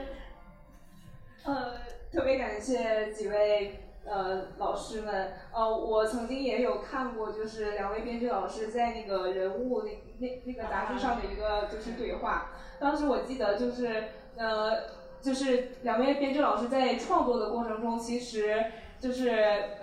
[1.44, 1.78] 呃，
[2.12, 5.34] 特别感谢几位呃老师们。
[5.54, 12.52] 呃，我曾经也有看过，就是两位编剧老师在那个人物那那那个杂志上的一个就是对话。
[12.80, 14.84] 当时我记得就是呃，
[15.22, 18.66] 就是两位编剧老师在创作的过程中，其实。
[19.02, 19.30] 就是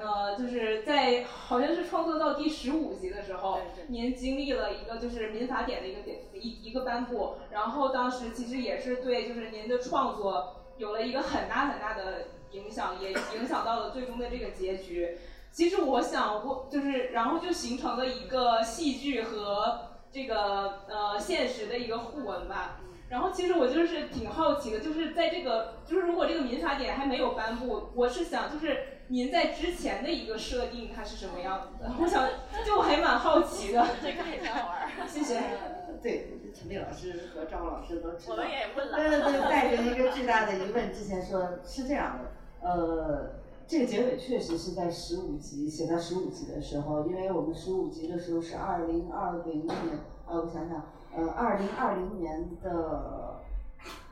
[0.01, 3.59] 呃，就是在好像是创作到第十五集的时候，
[3.89, 5.99] 您经历了一个就是民法典的一个
[6.32, 15.19] 一一个颁布，然后当时其实也是对就是您的创作有了一个很大很大的影响，也影响到了最终的这个结局。
[15.51, 19.81] 其实我想过，就是然后就形成了一个戏剧和
[20.12, 22.78] 这个呃现实的一个互文吧。
[23.09, 28.95] 然后其实我就是挺好奇的，就是在这个就是如果这个民法典还没有颁布，我是想就是。
[29.10, 31.90] 您在之前的一个设定它是什么样子的？
[31.98, 32.28] 我想，
[32.64, 33.86] 就我还蛮好奇的。
[34.02, 34.89] 这个也挺好玩儿。
[35.09, 35.43] 谢谢。
[36.02, 38.35] 对，陈丽老师和赵老师都知道。
[38.35, 38.97] 我们也问了。
[38.97, 42.30] 对对，带着一个巨大的疑问，之前说是这样的，
[42.68, 49.76] 呃，这个结尾确实是在十五集写到十五集的时候，因为我们十五集的时候是二零二零年，
[50.26, 50.85] 呃，我想想，
[51.16, 53.40] 呃，二零二零年的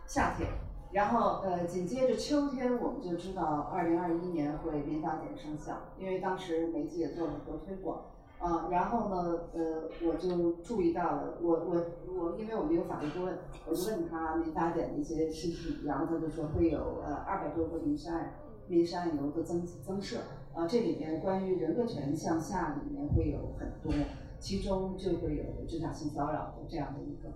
[0.07, 0.49] 夏天。
[0.97, 8.01] 然后，呃，紧接着秋天，我们就知道二零二一年会民法典生效，因为当时媒体也做了很多推广，
[8.39, 13.37] 啊，然后呢，呃，我就注意到了，我我我，因为我们有法律顾问，
[13.69, 18.33] 我就问他民法典的一些事情，然后他就说会有呃二百多个民事案
[18.67, 20.17] 民事案由的增增设，
[20.55, 23.93] 啊，这里面关于人格权向下里面会有很多，
[24.39, 27.29] 其中就会有职场性骚扰的这样的一个。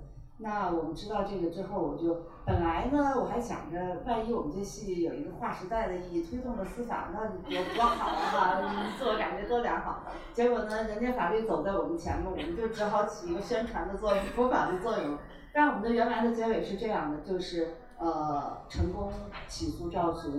[0.42, 8.08] 那我们知道这个之后，我就本来呢，我还想着，万一我们这戏有一个划时代的意义，推动了思想，那有多好
[8.38, 8.90] 啊！
[8.98, 10.02] 自我感觉多良好。
[10.32, 15.18] 结果呢，人家法律走在我们前面，我们就只好起一个宣传的作用、普法的作用。
[15.52, 19.12] 但我们的原来的结尾是这样的，就是呃，成功
[19.46, 20.32] 起诉赵群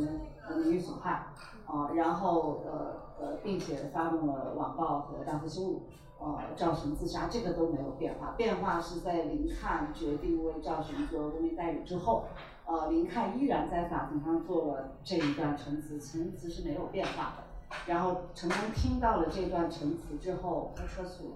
[0.50, 1.28] 名誉损害，
[1.68, 5.84] 啊，然后呃呃，并且发动了网暴和大肆羞辱。
[6.24, 8.36] 呃，赵群自杀，这个都没有变化。
[8.38, 12.26] 变化是在林看决定为赵群做公民代理之后，
[12.68, 17.44] 呃，林看依然在法庭上做了这一段陈词，陈词是没有变化的。
[17.88, 21.36] 然后成功听到了这段陈词之后，他撤诉了，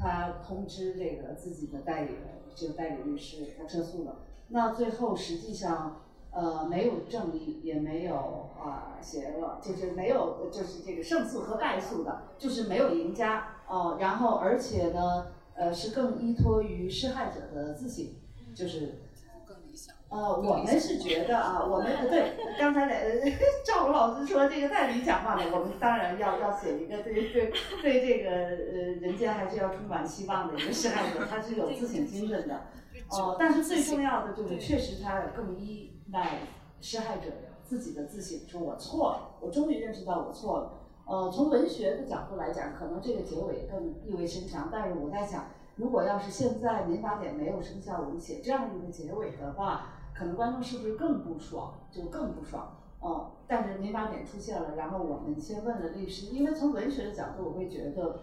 [0.00, 2.22] 他通知这个自己的代理人，
[2.54, 4.16] 这个代理律师，他撤诉了。
[4.48, 8.14] 那最后实际上，呃，没有正义，也没有
[8.58, 13.56] 啊邪恶，就是没有，就是这个胜诉和败诉的，就是没有赢家。
[13.68, 18.06] 哦，然后而且呢，呃，是更依托于施害者的自省，
[18.54, 19.02] 就是
[19.46, 19.94] 更理想。
[20.08, 23.30] 呃，我们是觉得啊，我们不对刚才那
[23.66, 32.68] 赵武老师说这个太理想化了，我们当然要要写一个对对对这个呃人间还是要充满希望的一个施害者，他是有自省精神的。
[33.10, 36.40] 哦，但是最重要的就是确实他更依赖
[36.80, 37.26] 施害者
[37.62, 40.77] 自己的自省，说我错了，我终于认识到我错了。
[41.08, 44.68] 呃，从文学的角度来讲，可能这个结尾更意味深长。
[44.70, 51.72] 但是我在想，如果要是现在民法典没有生效，我们写这样一个结尾的话，可能观众是不是更不爽？
[51.90, 52.76] 就更不爽。
[53.00, 58.20] 哦，但是民法典出现了，然后我们先问了律师，因为从文学的角度，我会觉得，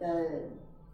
[0.00, 0.48] 呃，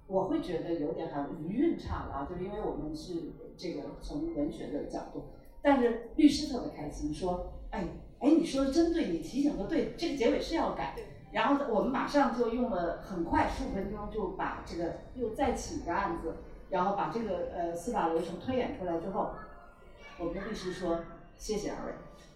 [0.08, 5.22] 我会觉得有点还余韵差了啊，就是因为我们是这个从文学的角度，
[5.62, 7.86] 但是律师特别开心，说，哎
[8.18, 10.94] 哎，你说的真对，你提醒的对，这个结尾是要改。
[11.32, 16.36] 然后我们马上就用了很快十五分钟就把这个又再起一个案子，
[16.68, 19.30] 然后把这个呃司法流程推演出来之后，
[20.18, 21.00] 我们的律师说
[21.36, 21.94] 谢谢二位，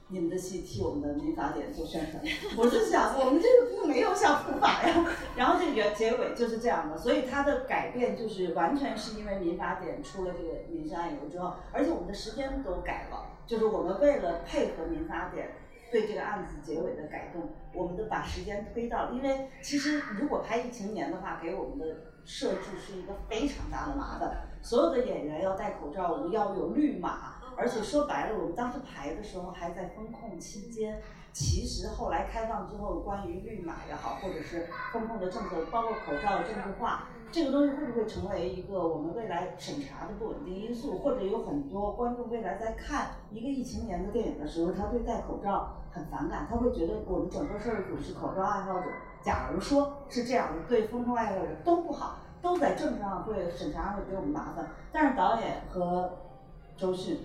[0.08, 2.22] 你们的戏替我们的民法典做宣传。
[2.56, 5.04] 我是想我们这个没有想普法呀。
[5.36, 15.50] 然后这个结尾就是这样的，所以它的改变就是完全是因为民法典出了这个民事案由之后，而且我们的时间都改了，就是我们为了配合民法典。
[15.90, 21.84] 对这个案子结尾的改动，我们都把时间推到，因为其实如果拍疫情年的话，给我们的
[22.24, 24.48] 设置是一个非常大的麻烦。
[24.62, 31.00] 所有的演员要戴口罩，我们要有绿码，而且说白了，我们当时排的时候还在封控期间。
[31.32, 40.98] 其实后来开放之后，关于绿码也好，或者是风控的政策，包括口罩政治化，这个东西会不会成为一个我们未来审查的不稳定因素？
[40.98, 48.86] 或者有很多观众未来在看一个疫情年的电影的时候，他对戴口罩很反感，他会觉得我们整个摄影组是口罩爱好者。
[49.22, 54.68] 假如说是这样的，对风控爱好者都不好，都在政治上会审查会给我们麻烦。
[54.90, 56.10] 但是导演和
[56.76, 57.18] 周迅。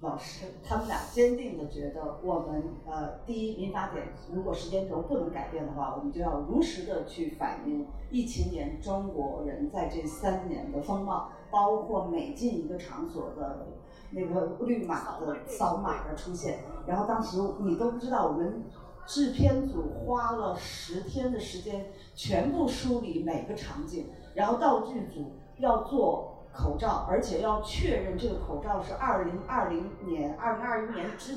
[0.00, 13.68] 老师，他们俩坚定的觉得，我们呃，第一民法典如果时间轴不能改变的话，我们就要如实的去反映疫情年中国人在这三年的风貌，包括每进一个场所的
[14.10, 16.58] 那个绿码的扫码的出现。
[16.86, 18.64] 然后当时你都不知道，我们
[19.06, 26.35] 制片组花了十天的时间，全部梳理每个场景，然后道具组要做。
[26.56, 31.36] 口罩，而且要确认这个口罩是二零二零年、二零二一年之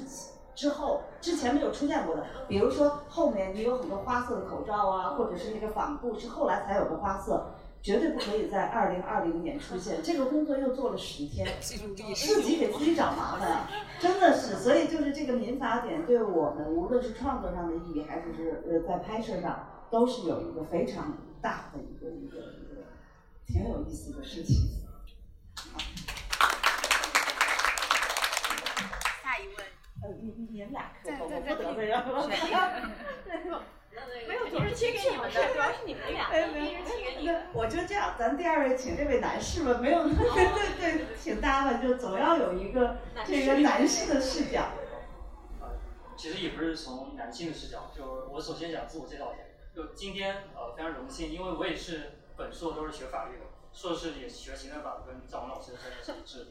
[0.55, 2.25] 之后之前没有出现过的。
[2.47, 7.51] 比如说后面你有很多花色的口罩啊，或者是那个仿布是后来才有的花色，
[7.81, 10.01] 绝对不可以在二零二零年出现。
[10.03, 11.75] 这个工作又做了十天，自
[12.41, 13.69] 己给自己找麻烦啊，
[13.99, 14.55] 真的是。
[14.55, 22.83] 所以就是这个民法典对我们无论是创作上的意义，还是是呃在拍摄上，都是有一个非常大的一个一个一个
[23.47, 24.55] 挺有意思的事情。
[29.23, 29.55] 下一位，
[30.01, 32.03] 呃，你你你们俩可我不得罪人了。
[34.27, 37.29] 没有，都是贴给你们的，主要是你们俩，一人贴给你。
[37.53, 40.15] 我就这样，咱第二位请这位男士吧，没有， 对
[40.79, 44.69] 对对，请大家吧，就总要有一个这个男士的视角。
[46.15, 49.43] 其实也不是从男性的视角，就我首先想自我介绍一下，
[49.75, 53.45] 就今天呃非常荣幸，因为我也是本硕都是学法律的。
[53.73, 56.47] 硕士也学行政法，跟赵文老师真的是一致。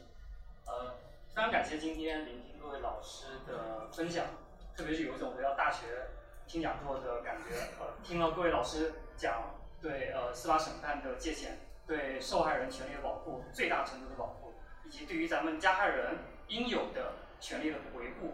[0.65, 0.95] 呃，
[1.33, 4.25] 非常感谢今天聆听各位老师的分享，
[4.75, 6.09] 特别是有一种回到大学
[6.47, 7.55] 听讲座的感觉。
[7.79, 14.53] 呃，听了各位老师讲对呃司法审判的界限，对受害人权利的保护，最大程度的保护，
[14.85, 16.17] 以及对于咱们加害人
[16.47, 18.33] 应有的权利的维护，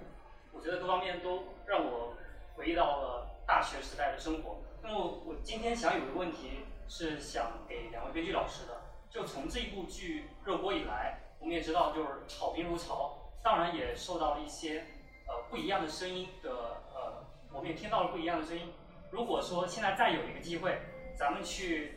[0.53, 2.15] 我觉得各方面都让我
[2.55, 4.61] 回忆到了大学时代的生活。
[4.81, 6.65] 那么我今天想有个问题。
[6.87, 8.81] 是想给两位编剧老师的。
[9.09, 14.83] 就从这一部剧热播以来，我们也知道，就是好评如潮，当然也受到了一些
[15.25, 16.51] 呃不一样的声音的
[16.93, 18.73] 呃，我们也听到了不一样的声音。
[19.11, 20.77] 如果说现在再有一个机会，
[21.15, 21.93] 咱们去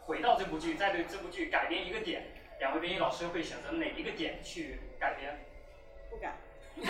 [0.00, 2.26] 回到这部剧，再对这部剧改编一个点，
[2.58, 5.38] 两位编剧老师会选择哪一个点去改编？
[6.10, 6.34] 不改。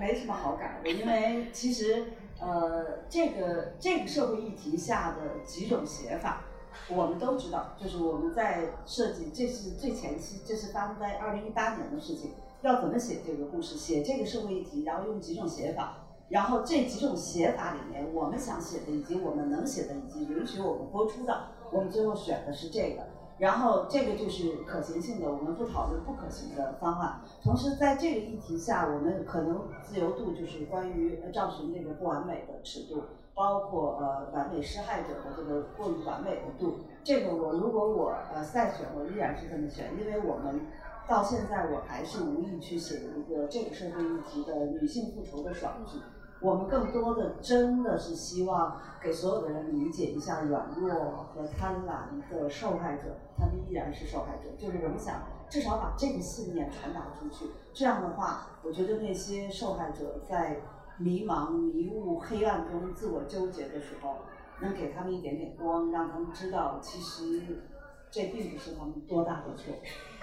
[0.00, 2.04] 没什么好改的，因为其实。
[2.44, 6.42] 呃，这个这个社会议题下的几种写法，
[6.90, 7.72] 我们都知道。
[7.80, 12.32] 就是我们在设计，这是最前期，这是发生在二零一八年的事情。
[12.60, 23.06] 要怎么写这个故事，写这个社会议题，然后用几种写法，然后这几种写法里面，我们想写的，以及我们能写的，以及允许我们播出的，我们最后选的是这个。
[23.44, 27.20] 然后这个就是可行性的，我们不讨论不可行的方案。
[27.42, 33.02] 同时，在这个议题下，我们可能自由度就是关于赵寻这个不完美的尺度，
[33.34, 36.76] 包括呃完美施害者的这个过于完美的度。
[37.04, 40.62] 这个我如果我呃再选，我依然是这么选，因为我们
[41.06, 45.98] 到现在我还是无意去写一个这个社会议题的女性复仇的爽剧。
[46.44, 54.50] 我们更多的真的是希望给所有的人理解一下软弱和贪婪的受害者，他们依然是受害者。
[54.58, 60.60] 就是我们想至少把这个信念传达出去，这样的话，我觉得那些受害者在
[60.98, 64.16] 迷茫、迷雾、黑暗中自我纠结的时候，
[64.60, 67.64] 能给他们一点点光，让他们知道其实
[68.10, 69.72] 这并不是他们多大的错，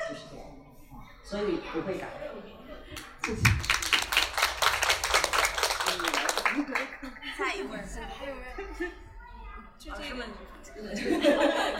[0.07, 0.45] 就是这样，
[1.23, 2.07] 所以不会改。
[3.23, 3.80] 谢谢。
[7.37, 7.77] 下一位，
[8.17, 8.41] 还有没
[8.85, 8.89] 有？
[9.81, 10.23] 就这个，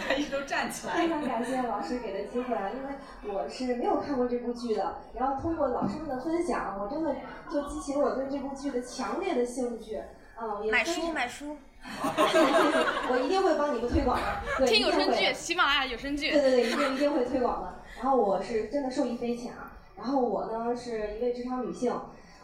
[0.07, 0.95] 他一都站起来。
[0.95, 2.95] 非常感谢老师给的机会啊，因为
[3.31, 7.15] 我是没有看过这部剧的，然后通过老师们的分享，我真的
[7.51, 10.01] 就激起了我对这部剧的强烈的兴趣。
[10.41, 14.19] 嗯，买书买书， 我一定会帮你们推广
[14.57, 14.65] 的。
[14.65, 16.31] 听有声剧，喜马拉雅有声剧。
[16.31, 17.83] 对对对，一定一定会推广的。
[17.97, 19.73] 然后我是真的受益匪浅啊。
[19.95, 21.93] 然后我呢是一位职场女性，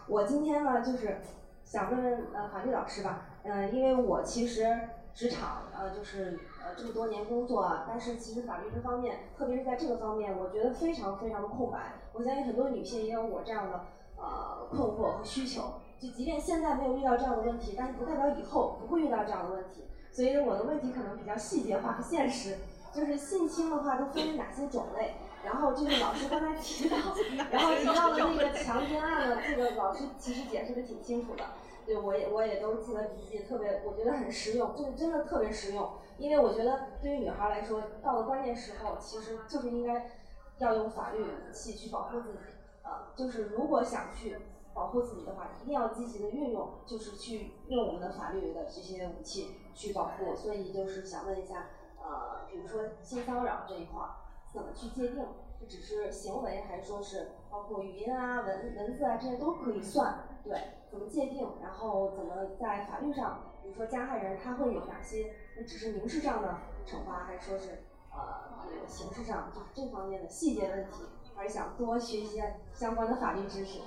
[0.06, 1.20] 我今天呢就是。
[1.68, 4.66] 想问问呃法律老师吧，嗯，因为我其实
[5.14, 11.96] 职场呃就是呃这么多年工作啊，但是其实法律这方面，特别是在这个方面，我觉得非常非常的空白。
[12.14, 13.82] 我相信很多女性也有我这样的
[14.16, 15.74] 呃困惑和需求。
[16.00, 19.84] 就即便现在没有遇到这样的问题，但是不代表以后不会遇到这样的问题。
[20.10, 22.58] 所以我的问题可能比较细节化和现实，
[22.94, 25.16] 就是性侵的话都分为哪些种类？
[25.44, 26.98] 然后就是老师刚才提到，
[27.52, 31.44] 然后提到的那个强奸案呢，这个老师其实解释的挺清楚的。
[31.86, 35.90] 对，我也我也都记了笔记，特别我觉得很实用，这个真的特别实用。
[36.18, 40.12] 因为我觉得对于女孩来说，到了关键时候，其实就是应该
[40.58, 42.40] 要用法律武器去保护自己。
[42.84, 44.38] 呃，就是如果想去
[44.74, 50.36] 保护自己的话，一定要积极的运用，就是去用我们的法律的这些武器去保护。
[50.36, 51.68] 所以就是想问一下，
[52.02, 54.10] 呃，比如说性骚扰这一块儿，
[54.58, 55.24] 怎么去界定？
[55.60, 60.28] 这只是行为，还是说是包括语音啊、文文字啊这些都可以算？
[60.44, 60.60] 对。
[60.90, 61.48] 怎么界定？
[61.62, 65.32] 然后怎么在法律上，比如说加害人他会有哪些？
[65.68, 66.58] 只是民事上的
[66.88, 69.52] 惩罚，还是说是呃这个刑事上？
[69.54, 71.04] 就是这方面的细节问题，
[71.36, 72.42] 还是想多学习
[72.74, 73.80] 相关的法律知识。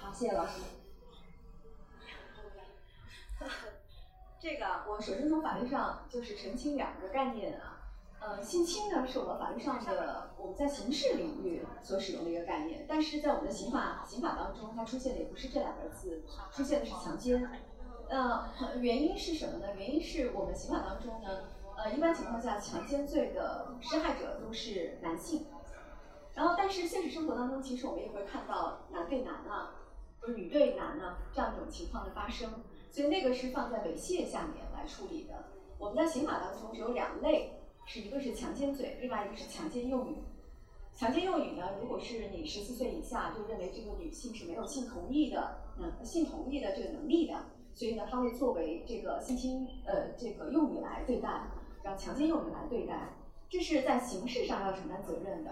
[0.00, 0.62] 好，谢谢老师。
[4.38, 7.81] 这个我首先从法律上就是澄清两个概念啊。
[8.24, 16.22] 呃，性侵呢是我们法律上的我们在刑事领域所使用的一个概念，但是在我们的刑法刑法当中，它出现的也不是这两个字，
[16.52, 17.44] 出现的是强奸。
[18.08, 18.46] 呃，
[18.80, 19.74] 原因是什么呢？
[19.76, 25.44] 原因是我们刑法当中呢，呃，一般情况下强奸罪的施害者都是男性，
[26.34, 29.74] 然后但是现实生活当中，其实我们也会看到男对男啊，
[30.20, 32.48] 或者女对男啊这样一种情况的发生，
[32.88, 35.34] 所以那个是放在猥亵下面来处理的。
[35.76, 37.58] 我们在刑法当中只有两类。
[37.84, 40.16] 是一个是强奸罪，另外一个是强奸用语。
[40.94, 47.34] 强奸用语呢，如果是你十四岁以下，就认为这个女性是没有性同意的，嗯，性同意的这个能力的，
[47.74, 51.48] 所以呢，他会作为这个性侵呃这个用语来对待，
[51.82, 53.08] 让强奸用语来对待。
[53.48, 55.50] 这是在刑事上要承担责任的，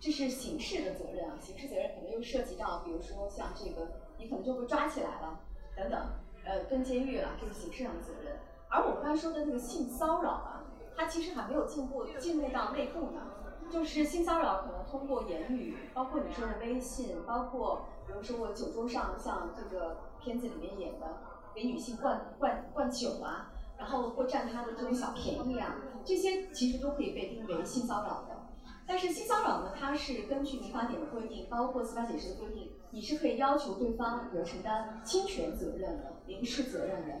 [0.00, 1.36] 这是刑事的责任啊。
[1.40, 5.40] 刑事责任可能又涉及到，比如说像这个，你可能就会抓起来了，
[5.76, 6.00] 等等，
[6.44, 8.36] 呃，蹲监狱了，这是刑事上的责任。
[8.68, 10.62] 而我们刚才说的那个性骚扰啊。
[10.96, 13.20] 它其实还没有进步进入到内部呢，
[13.70, 21.06] 就是性骚扰可能通过言语，包括你说的微信，包括比如说我酒桌上像这个片子里面演的，
[21.54, 28.36] 给女性灌灌灌酒啊，然后或占她的这种小便宜啊，这些其实都可以被定为性骚扰的。
[28.88, 37.14] 但是性骚扰呢，它是根据民法典的规定，包括司法解释的规定，你是可以要求对方有承担侵权责任的、民事责任的。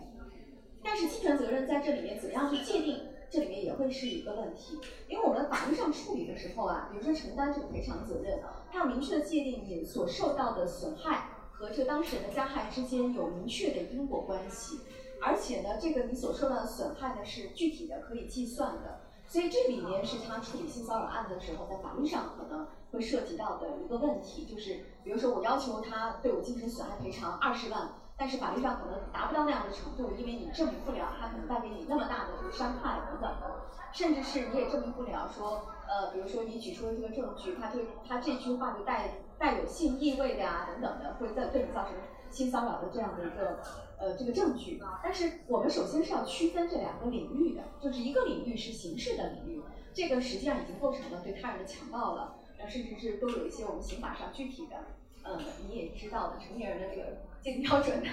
[0.82, 3.00] 但是侵权责任在这里面怎么样去界定？
[3.36, 8.40] 这里面也会是一个问题，因为我们法律上处理的时候啊，比如说承担这个赔偿责任，
[8.72, 14.80] 它要明确的界定你所受到的损害和这当事人的加害之间有明确的因果关系，
[15.20, 27.90] 而且呢，这个你所受到的损害呢是具体的可以计算的，所以这里面是他处理性骚扰案的时候，在法律上可能会涉及到的一个问题，就是比如说我要求他对我精神损害赔偿二十万。
[28.18, 33.60] 但是法律上可能达不到那样的程度，因为你证明不了他可能带给你那么大的这个伤害等等的，
[33.92, 37.78] 甚至是你也证明不了说，呃，比如说你举出的这个证据，他这
[38.08, 41.92] 他这句话就带带有性意味的呀等等的，会在对你造成
[42.30, 43.58] 性骚扰的这样的一个
[43.98, 44.82] 呃这个证据。
[45.02, 49.62] 但是我们首先是要区分这两个领域的，就是一个领域是刑事的领域，
[49.92, 52.34] 这个实际上已经构成了对他人的强暴了，
[52.66, 54.76] 甚至是都有一些我们刑法上具体的，
[55.24, 55.38] 嗯，
[55.68, 57.18] 你也知道的成年人的这个。
[57.52, 58.08] 定标准的，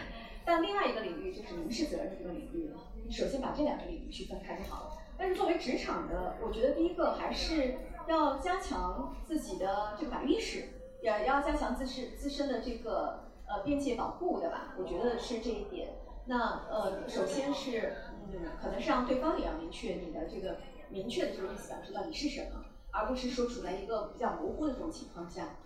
[0.46, 2.80] 但另外一个领域就是民事责任这个领域了，
[3.10, 4.98] 首先把这两个领域区分开就好了。
[5.18, 7.76] 但是作为职场的，我觉得第一个还是
[8.08, 10.66] 要加强自己的这个法律意识，
[11.02, 14.74] 也要加强自身自身的这个呃边界保护，对吧？
[14.78, 15.90] 我觉得是这一点。
[16.26, 17.96] 那呃，首先是
[18.32, 20.58] 嗯，可能是让对方也要明确你的这个
[20.90, 25.58] 明确的这个意思表示到底是什么，而不是说处在一个比较模糊的这种情况下。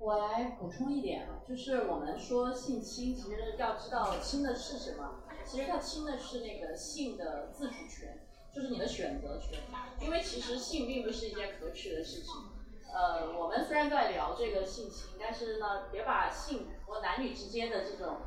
[0.00, 5.16] 我来补充一点啊，就是我们说性侵，其实要知道侵的是什么。
[5.44, 8.20] 其实它侵的是那个性的自主权，
[8.54, 9.58] 就是你的选择权。
[10.00, 12.32] 因为其实性并不是一件可耻的事情。
[12.94, 18.18] 呃，我们虽然在聊这个性侵，但是呢，别把性和男女之间的这种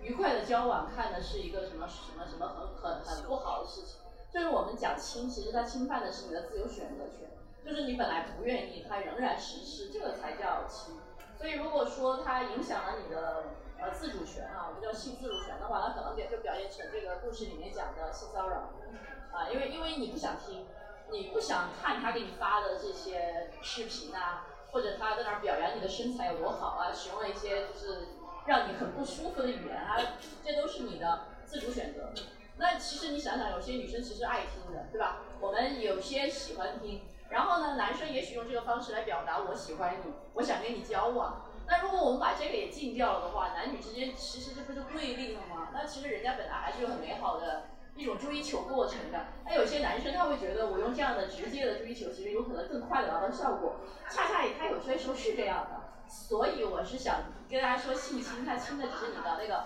[0.00, 4.00] 愉快的交往看的是一个什么什么什么很很很不好的事情。
[4.32, 7.30] 就是我们讲侵，其实它侵犯的是你的自由选择权，
[7.64, 10.96] 就是你本来不愿意，它仍然实施，这个才叫侵。
[11.40, 13.44] 所以，如果说它影响了你的
[13.80, 18.68] 呃自主权啊，我们叫性自主权的话，那可能就就表现成这个故事里面讲的性骚扰
[19.32, 20.66] 啊，因为因为你不想听，
[21.10, 28.08] 你不想看他给你发的这些视频啊，或者他在那儿表扬你的身材有多好啊，使用了一些就是
[28.44, 29.96] 让你很不舒服的语言啊，
[30.44, 32.12] 这都是你的自主选择。
[32.58, 35.22] 那其实你想想，有些女生其实爱听的，对吧？
[35.40, 37.00] 我们有些喜欢听。
[37.30, 41.46] 然后呢，男生也许用这个方式来表达我喜欢你，我想跟你交往。
[41.66, 45.68] 那如果我们把这个也禁掉了的话，男女之间其实这不是对立了吗？
[45.72, 49.26] 那其实人家本来还是有很美好的一种追求过程的。
[49.46, 53.76] 那有些男生他会觉得我用这样的直接的追求，其实有可能更快的达到效果。
[54.08, 55.80] 恰恰也他有些时候是这样的。
[56.08, 59.64] 所以我是想跟大家说，性侵它侵的只是你的那个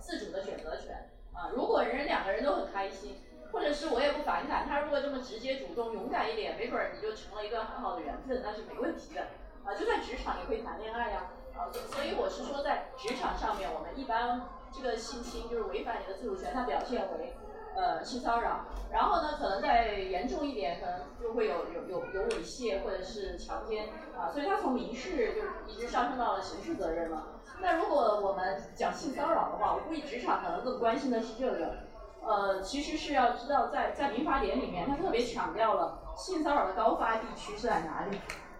[0.00, 1.50] 自主的选择权啊。
[1.54, 3.20] 如果人两个人都很开心，
[3.52, 9.20] 或者是我也不反感，他如果这么直接、主动、勇敢一点，没准儿你就成了一段很好的缘分，那是没问题的
[9.64, 9.74] 啊。
[9.78, 11.70] 就在职场也可以谈恋爱呀啊。
[11.70, 17.34] 所以我是说，在职场上面，我们一般这个性侵就是违反你的自主权，它表现为。
[17.74, 27.28] 呃，性骚扰，然后呢，可能再严重一点，可能就会有有有有猥亵或者是强奸啊，所以它从民事就一直上升到了刑事责任了。
[27.62, 31.76] 那如果我们讲性骚扰的话，我估计职场可能更关心的是这个，
[32.24, 38.18] 呃，其实是要知道在在民法典里面，它特别强调了性骚扰的高发地区是在哪里，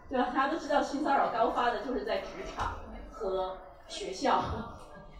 [0.09, 0.31] 对吧？
[0.35, 2.75] 大家都知道性骚扰高发的就是在职场
[3.11, 4.43] 和学校，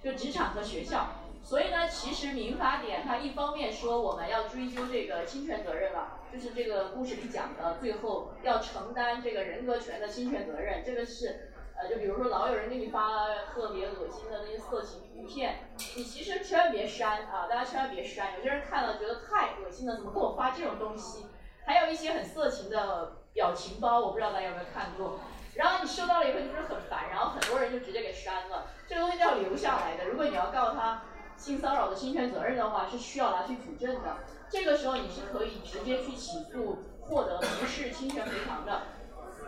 [0.03, 1.07] 就职场和学校。
[1.45, 10.85] 所以呢，其实民法典它一方面说我们要追究这个侵权责任了，就是这个故事里讲的，最后要承担这个人格权的侵权责任。
[10.85, 11.52] 这个是，
[11.89, 18.35] 就比如说老有人给你发特别恶心的那些色情图片，你其实千万别删啊，大家千万别删。
[18.37, 21.27] 有些人看了觉得太恶心了，怎么给我发这种东西？
[21.67, 25.21] 还有一些很色情的表情包，我不知道大家有没有看过。
[25.55, 28.67] 然后你收到了以后就是很烦，然后很多人就直接给删了。
[28.89, 31.03] 这个东西要留下来的，如果你要告他。
[31.35, 34.19] 性骚扰的侵权责任的话是需要拿去举证的，
[34.49, 38.83] 这个时候你是可以直接去起诉，获得民事侵权赔偿的。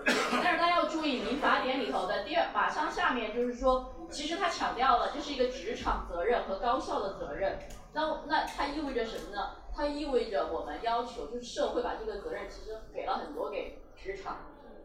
[0.42, 7.58] 但是大家要注意，民法典里头的第二马上下面就是说，其实它强调了这是一个职场责任和高校的责任。
[7.92, 9.52] 那那它意味着什么呢？
[9.74, 14.38] 它意味着我们要求就是社会把这个责任其实给了很多给职场，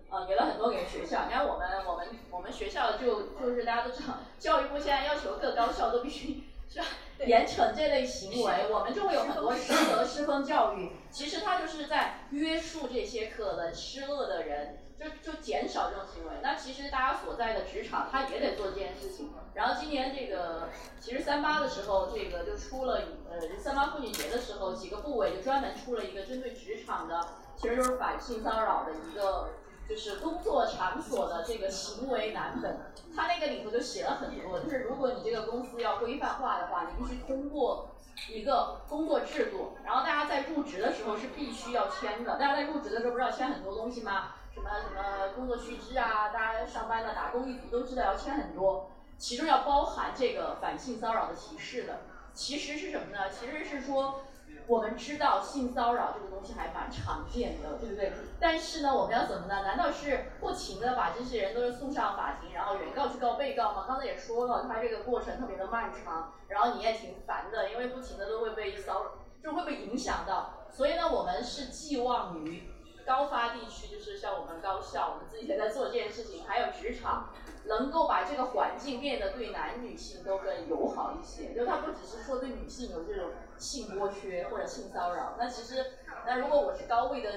[0.09, 1.25] 呃，给了很多给学校。
[1.27, 6.43] 你看我们我们我们学校就就是大家都知道， 教育部现在要求各高校都必须。
[6.71, 6.85] 是吧？
[7.25, 10.91] 严惩这类行为，我们就会有很多师德师风教育。
[11.09, 16.31] 其实它就是在约束这些可能失恶的人，就就减少这种行为。
[16.43, 19.31] 那其实大家所在的职场，他也得做这件事情。
[19.53, 20.69] 然后今年这个，
[20.99, 23.01] 其实三八的时候，这个就出了
[23.31, 29.49] 呃三八妇女节的时候，几个部委就专门出了一个针对职场的，其实就是反性骚扰的一个。
[29.89, 32.77] 就是工作场所的这个行为蓝本，
[33.15, 34.59] 它那个里头就写了很多。
[34.59, 37.89] 就是如果你这个公司要规范化的话，你必须通过
[38.31, 42.33] 一个工作制度，然后大家在入职的时候是必须要签的。
[42.33, 44.35] 大家在入职的时候不是要签很多东西吗？
[44.59, 52.01] 什么什么工作须知啊，大家上班的打工一族都知道要签很多，其中要包含这个反性骚扰的提示的。
[52.33, 53.29] 其实是什么呢？
[53.29, 54.21] 其实是说。
[54.67, 58.13] 我们知道性骚扰这个东西还蛮常见的，对不对？
[58.39, 59.63] 但是呢，我们要怎么呢？
[59.63, 63.85] 难道是不停的把这些人都是送上法庭，然后原告去告被告吗？
[63.87, 69.11] 刚才也说了，他这个过程特别的漫长，然后你也挺烦的，因为不停的都会被骚扰，
[69.41, 70.51] 就会被影响到。
[70.69, 72.69] 所以呢，我们是寄望于
[73.09, 77.29] 高发地区，就是像我们高校，我们自己也在做这件事情，还有职场。
[77.65, 85.85] 能够把这个环境变得对男女性都更友好一些，就它不只是说对女性有这种性剥削或者性骚扰，那其实，
[86.25, 87.29] 那如果我是高位的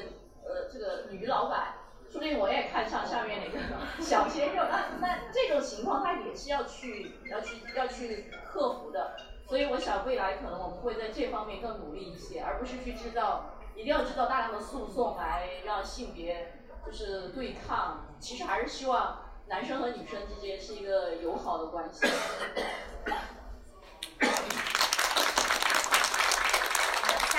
[0.43, 1.75] 呃这个女老板，
[2.09, 3.59] 说不定我也看上下面那个
[4.03, 9.17] 小鲜肉，那 那这种情况它也是要去要去要去克服的，
[9.47, 19.23] 所以我想未来可能我们会在这方面更努力一些，而不是去制造一定要制造大量的诉讼来让性别就是对抗，其实还是希望。
[19.49, 22.07] 男生和女生之间是一个友好的关系。
[22.07, 22.09] 下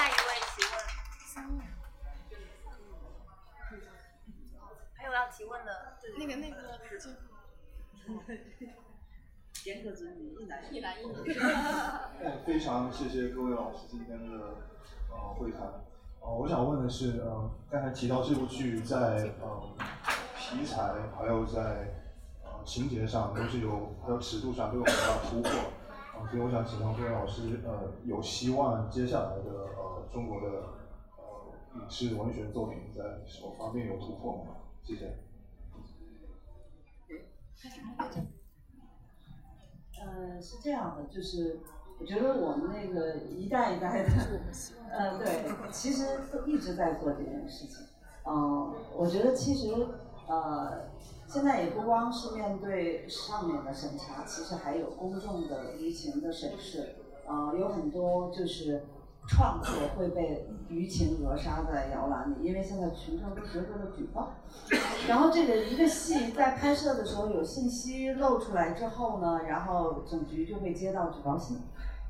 [0.09, 0.17] 一位
[0.51, 0.73] 提问。
[4.95, 5.97] 还有要提问的？
[6.17, 6.57] 那个那个。
[9.65, 11.13] 严格执迷，一男一男一女。
[12.21, 14.57] 哎，非常谢谢各位老师今天的
[15.09, 15.85] 呃会谈。
[16.23, 19.61] 呃，我想问的是，呃，刚才提到这部剧在呃
[20.37, 21.93] 题材还有在
[22.43, 22.63] 呃。
[22.65, 30.47] 情节上都是有，还有尺度上都有很大突破，啊，所以我想请问各位老师，呃，有希望接下来的呃中国的
[31.17, 34.55] 呃影视文学作品在什么方面有突破吗？
[34.81, 35.17] 谢谢。
[39.99, 41.59] 呃，是这样的，就是
[42.03, 44.09] 我觉得我们那个一代一代的，
[44.91, 47.85] 呃，对，其实都一直在做这件事情，
[48.25, 49.73] 嗯，我觉得其实
[50.27, 50.91] 呃。
[51.25, 56.95] 现在也不光是面对上面的审查，其实还有公众的舆情的审视。
[57.25, 58.83] 呃，有很多就是
[59.27, 64.33] 创作会被舆情扼杀在摇篮里，因为现在群众都学会了举报。
[65.07, 71.57] 然后这个一个戏在拍摄的时候有信息漏出来之后呢，然后总局就会接到举报信。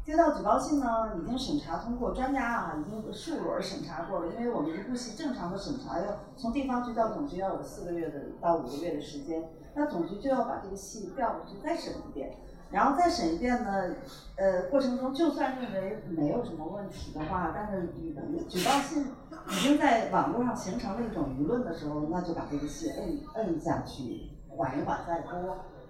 [0.06, 12.36] 接到举报信呢，已经审查通过，专家啊已经数轮审查过了，因为我们一部戏正常的审查要从地方局到总局要有四个月的到五个月的时间，那总局就要把这个戏调过去再审一遍，
[12.70, 13.96] 然后再审一遍呢，
[14.36, 18.14] 呃，过程中就算认为没有什么问题的话，但是举
[18.50, 19.08] 举报信
[19.52, 25.32] 已经在网络上形成了一种舆论的时候，那就把这个戏摁摁下去，缓一缓再播，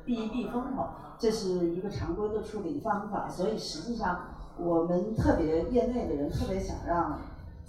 [0.06, 0.86] 避一避风头。
[1.20, 4.28] 这是一个常规的处理方法，所以实际上
[4.58, 7.22] 我们特别业内的人特别想让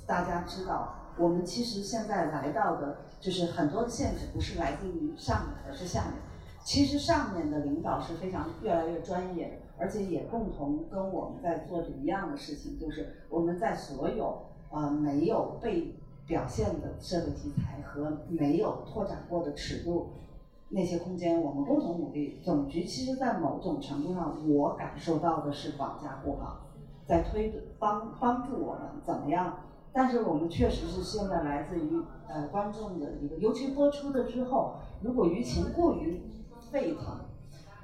[0.06, 6.14] 大家知道，我们其实现在来到的就是很多的限制不是来自于上面，而是下面。
[6.64, 15.94] 其实上面的领导是非常越来越专业的，而且也共同跟我们在做着一样的事情，就是我们在所有呃没有被
[16.26, 20.08] 表现的社会题材和没有拓展过的尺度。
[20.74, 22.40] 那些空间，我们共同努力。
[22.44, 26.56] 总局其实，在某种程度上，我感受到的是保驾护航，
[27.06, 29.60] 在推帮帮助我们怎么样？
[29.92, 36.20] 但是我们确实是现在来自于呃观众的一个，尤其播出的之后，如果舆情过于
[36.72, 37.20] 沸腾，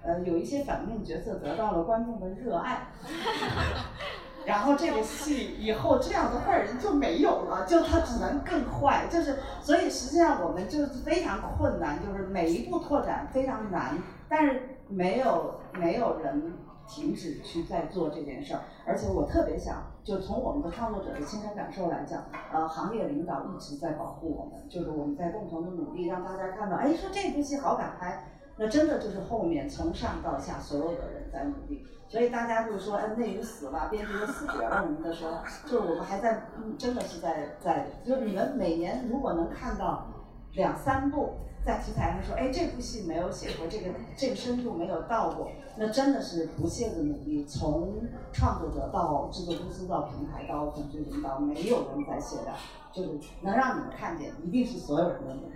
[0.02, 2.88] 呃，有一些反面角色得到了观众的热爱。
[4.46, 13.98] 然后这个戏以后这样的坏人就没有了， 就他只能更坏，就是所以实际上我们就是非常困难，就是每一步拓展非常难，
[14.28, 16.54] 但是没有没有人
[16.88, 28.24] 停止去在做这件事儿，而且我特别想就从我们的创作者的亲身感受来讲，呃，行业领导一直在保护我们，就是我们在共同的努力，让大家看到，哎，说这部戏好敢拍，
[28.62, 31.82] 那真的就是后面从上到下所有的人在努力。
[32.06, 40.08] 所以大家就是说，哎，内娱死了，编剧都死绝了什么的时候，就是我们还在，嗯，真的是在在，就是你们每年如果能看到
[40.52, 53.10] 两三部在题材上说，哎，这部戏没有写过，这个这个深度没有到过，那真的是不懈的努力，从创作者到制作公司到平台到总局领导，没有人在懈怠，就是
[53.40, 55.54] 能让你们看见，一定是所有人的努力。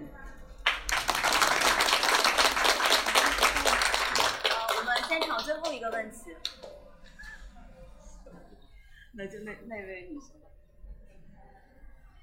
[5.07, 6.35] 现场最后一个问题，
[9.13, 10.31] 那就那那位女生。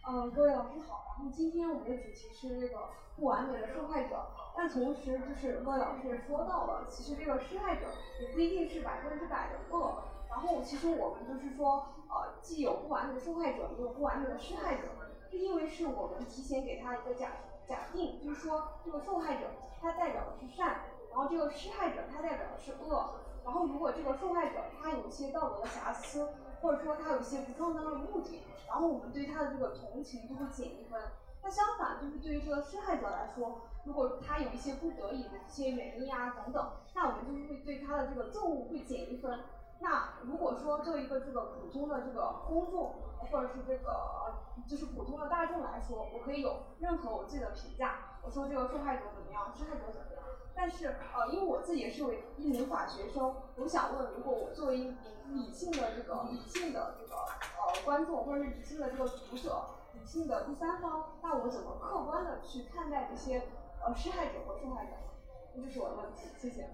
[0.09, 1.17] 嗯，各位老师好。
[1.19, 4.25] 然后今天我们的主题是这个不完美的受害者，
[4.57, 7.85] 但同时就是各位老师也说到了，其实这个施害者
[8.21, 10.03] 也不一定是百分之百的恶。
[10.27, 14.87] 然后其实我们就是说，呃，既有不完美的受害者，也有不完美的施害者，
[15.29, 17.33] 是因为是我们提前给他一个假
[17.67, 20.81] 假定，就是说这个受害者他代表的是善。
[21.11, 26.29] 然后这个施害者他代表的是恶，然后如果这个受害者他有一些道德的瑕疵，
[26.61, 31.01] 或者说他有一些不正当的目的，然后我们对他的这个同情就会减一分。
[31.43, 39.39] 那相反，就是对于这个施害者来说，如果他有一些不得已的一些原因啊等等，那我们就是会对他的这个憎恶会减一分。
[39.79, 44.35] 那如果说作为一个这个普通的这个公众，或者是这个
[44.69, 50.20] 就是普通的大众来说，我可以有任何我自己的评价，我说这个受害者怎么样，施害者怎么样。
[50.55, 54.95] 但是，呃，因为我自己也是为一名法学生，我想问，如果我作为一名
[55.29, 63.43] 理性的这个理性的这个呃观众，或者是理性的这个读者，理性的第三方，那我怎么客观的去看待这些
[63.83, 64.91] 呃施害者和受害者？
[65.55, 66.69] 这就是我的问题，谢谢。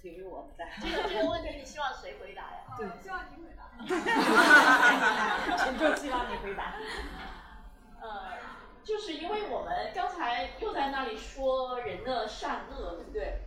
[0.00, 0.68] 了，题给我在。
[0.80, 2.76] 这个这个问题你希望谁回答呀？
[2.76, 3.60] 对，希望你回答。
[5.64, 6.74] 群众希望你回答。
[8.00, 8.32] 呃，
[8.82, 13.40] 就是因为我们刚才又在那里说人的善恶，对不对？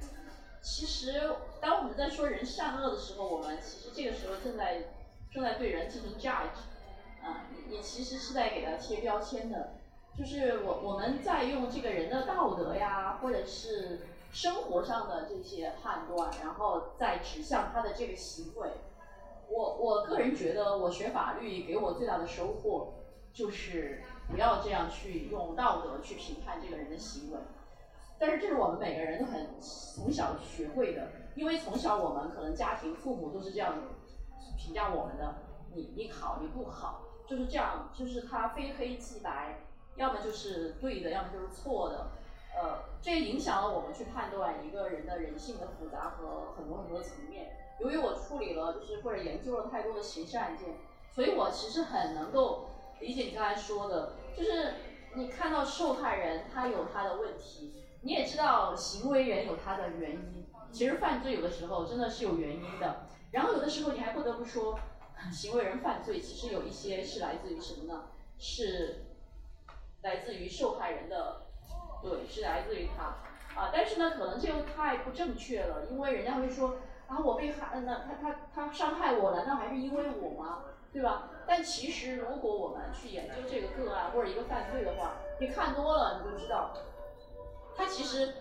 [0.62, 4.84] 其实当我们在说人善恶的时候，我们其实这个时候正在
[5.32, 6.62] 正在对人进行 judge，
[7.24, 9.74] 啊，你你其实是在给他贴标签的，
[10.18, 18.70] 就是我我们在用这个人的道德呀，或者是生活上的这些判断，然后再指向他的这个行为。
[19.48, 22.96] 我我个人觉得，我学法律给我最大的收获，
[23.32, 27.38] 就是不要这样去用道德去评判这个人的行为。
[28.18, 33.76] 但是这是我们每个人都很从小学会的，因为从小我们可能家庭父母都是这样
[34.58, 35.36] 评价我们的：
[35.76, 39.60] 你你好，你不好，就是这样，就是他非黑即白，
[39.96, 42.08] 要么就是对的，要么就是错的。
[42.56, 47.58] 呃，这也影响了我们去判断一个人的人性的复杂和很多很多层面。
[47.80, 50.76] 由于我处理了，就是或者研究了太多的刑事案件，
[51.12, 52.70] 所以我其实很能够
[53.00, 54.76] 理解你刚才说的，就是
[55.16, 60.46] 你看到受害人他有他的问题，你也知道行为人有他的原因。
[60.72, 64.80] 其实犯罪有的时候真的是有原因的，然后有的时候你还不得不说，
[65.32, 68.06] 行为人犯罪其实有一些是来自于什么呢？
[68.40, 69.06] 是
[70.02, 71.44] 来自于受害人的，
[72.04, 73.16] 对，是来自于他。
[73.60, 76.78] 啊，但是呢，可能这又太不正确了，因为人家会说，
[77.08, 80.64] 啊，我被害，那他他他伤害我，难道还是因为我吗？
[80.92, 81.30] 对吧？
[81.48, 86.74] 但其实如果我们去研究这个个案或者一个犯罪的话，你看多了你就知道，
[87.76, 88.36] 他其实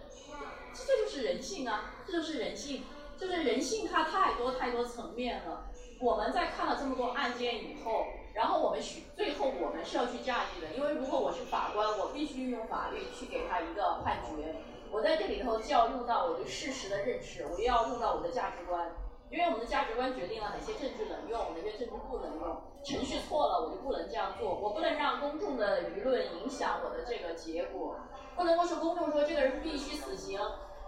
[0.74, 2.84] 这这就是人性啊，这就是人性，
[3.18, 5.66] 就是人性它太多太多层面了。
[6.00, 14.56] 我们在看了这么多案件以后，然后我们需最后我们是要去驾驭的，因为如果我是法官，我必须运用法律去给他一个判决。
[14.90, 18.90] 我在这里头既要用到我对事实的认识，我又要用到我的价值观，
[19.30, 22.62] 因为我们的价值观决定了哪些证据能用，哪些证据不能用。
[22.84, 27.96] 程序错了，我就不能这样做，我不能让公众的舆论影响我的这个结果，
[28.34, 30.40] 不能够说公众说这个人必须死刑，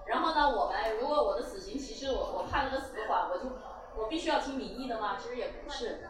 [0.07, 3.45] 然后呢，我们如果我的死刑其实我我判了个死缓，我就
[3.97, 5.17] 我必须要听民意的吗？
[5.23, 6.01] 其实也不是。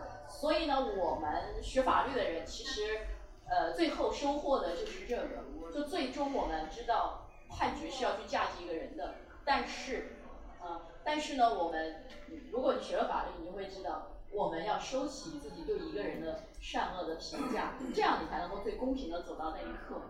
[0.40, 3.06] 所以呢，我们学法律的人其实
[3.48, 10.16] 呃最后收获的就是这个，就最终我们知道判决是要去价值一个人的，但是
[10.60, 12.04] 啊，但是呢，我们
[12.50, 14.10] 如果你学了法律，你就会知道。
[14.36, 20.02] 我们要收起自己对一个人的善恶的评价，这样你才能够最公平的走到那一刻。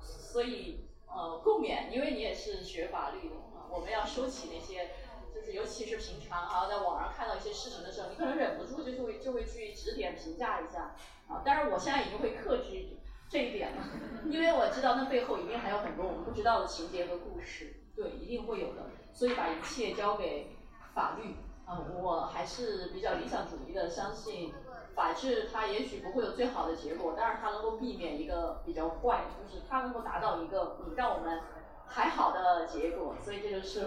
[0.00, 3.34] 所以，呃，共勉，因为你也是学法律的，
[3.68, 4.92] 我们要收起那些，
[5.34, 10.94] 就是尤其是平常哈，在网上看到一些事情的时候，你可能忍不住就会就会去指点评价一下
[11.28, 11.42] 啊。
[11.44, 12.96] 但是我现在已经会克制
[13.28, 13.82] 这一点了，
[14.26, 18.86] 因为我知道那背后一定还有很多我们不知道的情节和故事，对，一定会有的。
[19.12, 20.56] 所以把一切交给
[20.94, 21.36] 法律。
[21.68, 24.54] 啊，我还是比较理想主义的，相信
[24.94, 31.42] 法治它也许不会有最好的结果，但是它能够避免一个比较坏，就是它能够达到一个让我们
[31.86, 33.84] 还好的结果，所以这就是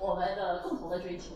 [0.00, 1.34] 我们的共同的追求。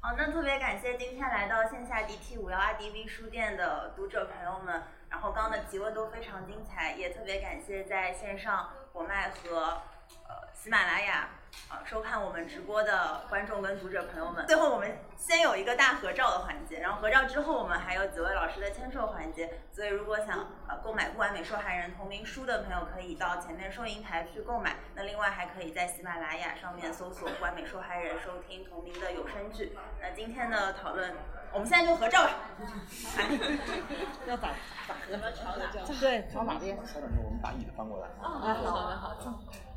[0.00, 8.68] 好，那特别感谢今天来到线下 DT 五幺二 DV 书店的读者朋友们，然后刚刚的提问都非常精彩，也特别感谢在线上。
[8.92, 9.80] 果麦和
[10.26, 11.28] 呃喜马拉雅
[11.68, 24.76] 啊收看我们直播的观众跟读者朋友们，最后我们先有一个大合照的环节，然后合照之后我们还有几位老师的签售环节，所以如果想呃购买《不完美受害人》同名书的朋友，可以到前面收银台去购买。
[24.94, 29.76] 那另外还可以在喜马拉雅上面搜索《不完美受害人》，收听同名的有声剧。
[30.00, 31.14] 那今天的讨论，
[31.52, 32.32] 我们现在就合照吧。
[34.26, 34.48] 要咋
[34.88, 35.30] 咋合？
[35.32, 36.00] 朝哪？
[36.00, 36.76] 对，朝哪边？
[36.86, 38.06] 稍等一下，我们把椅子翻过来。
[38.20, 39.69] 啊，好的好的。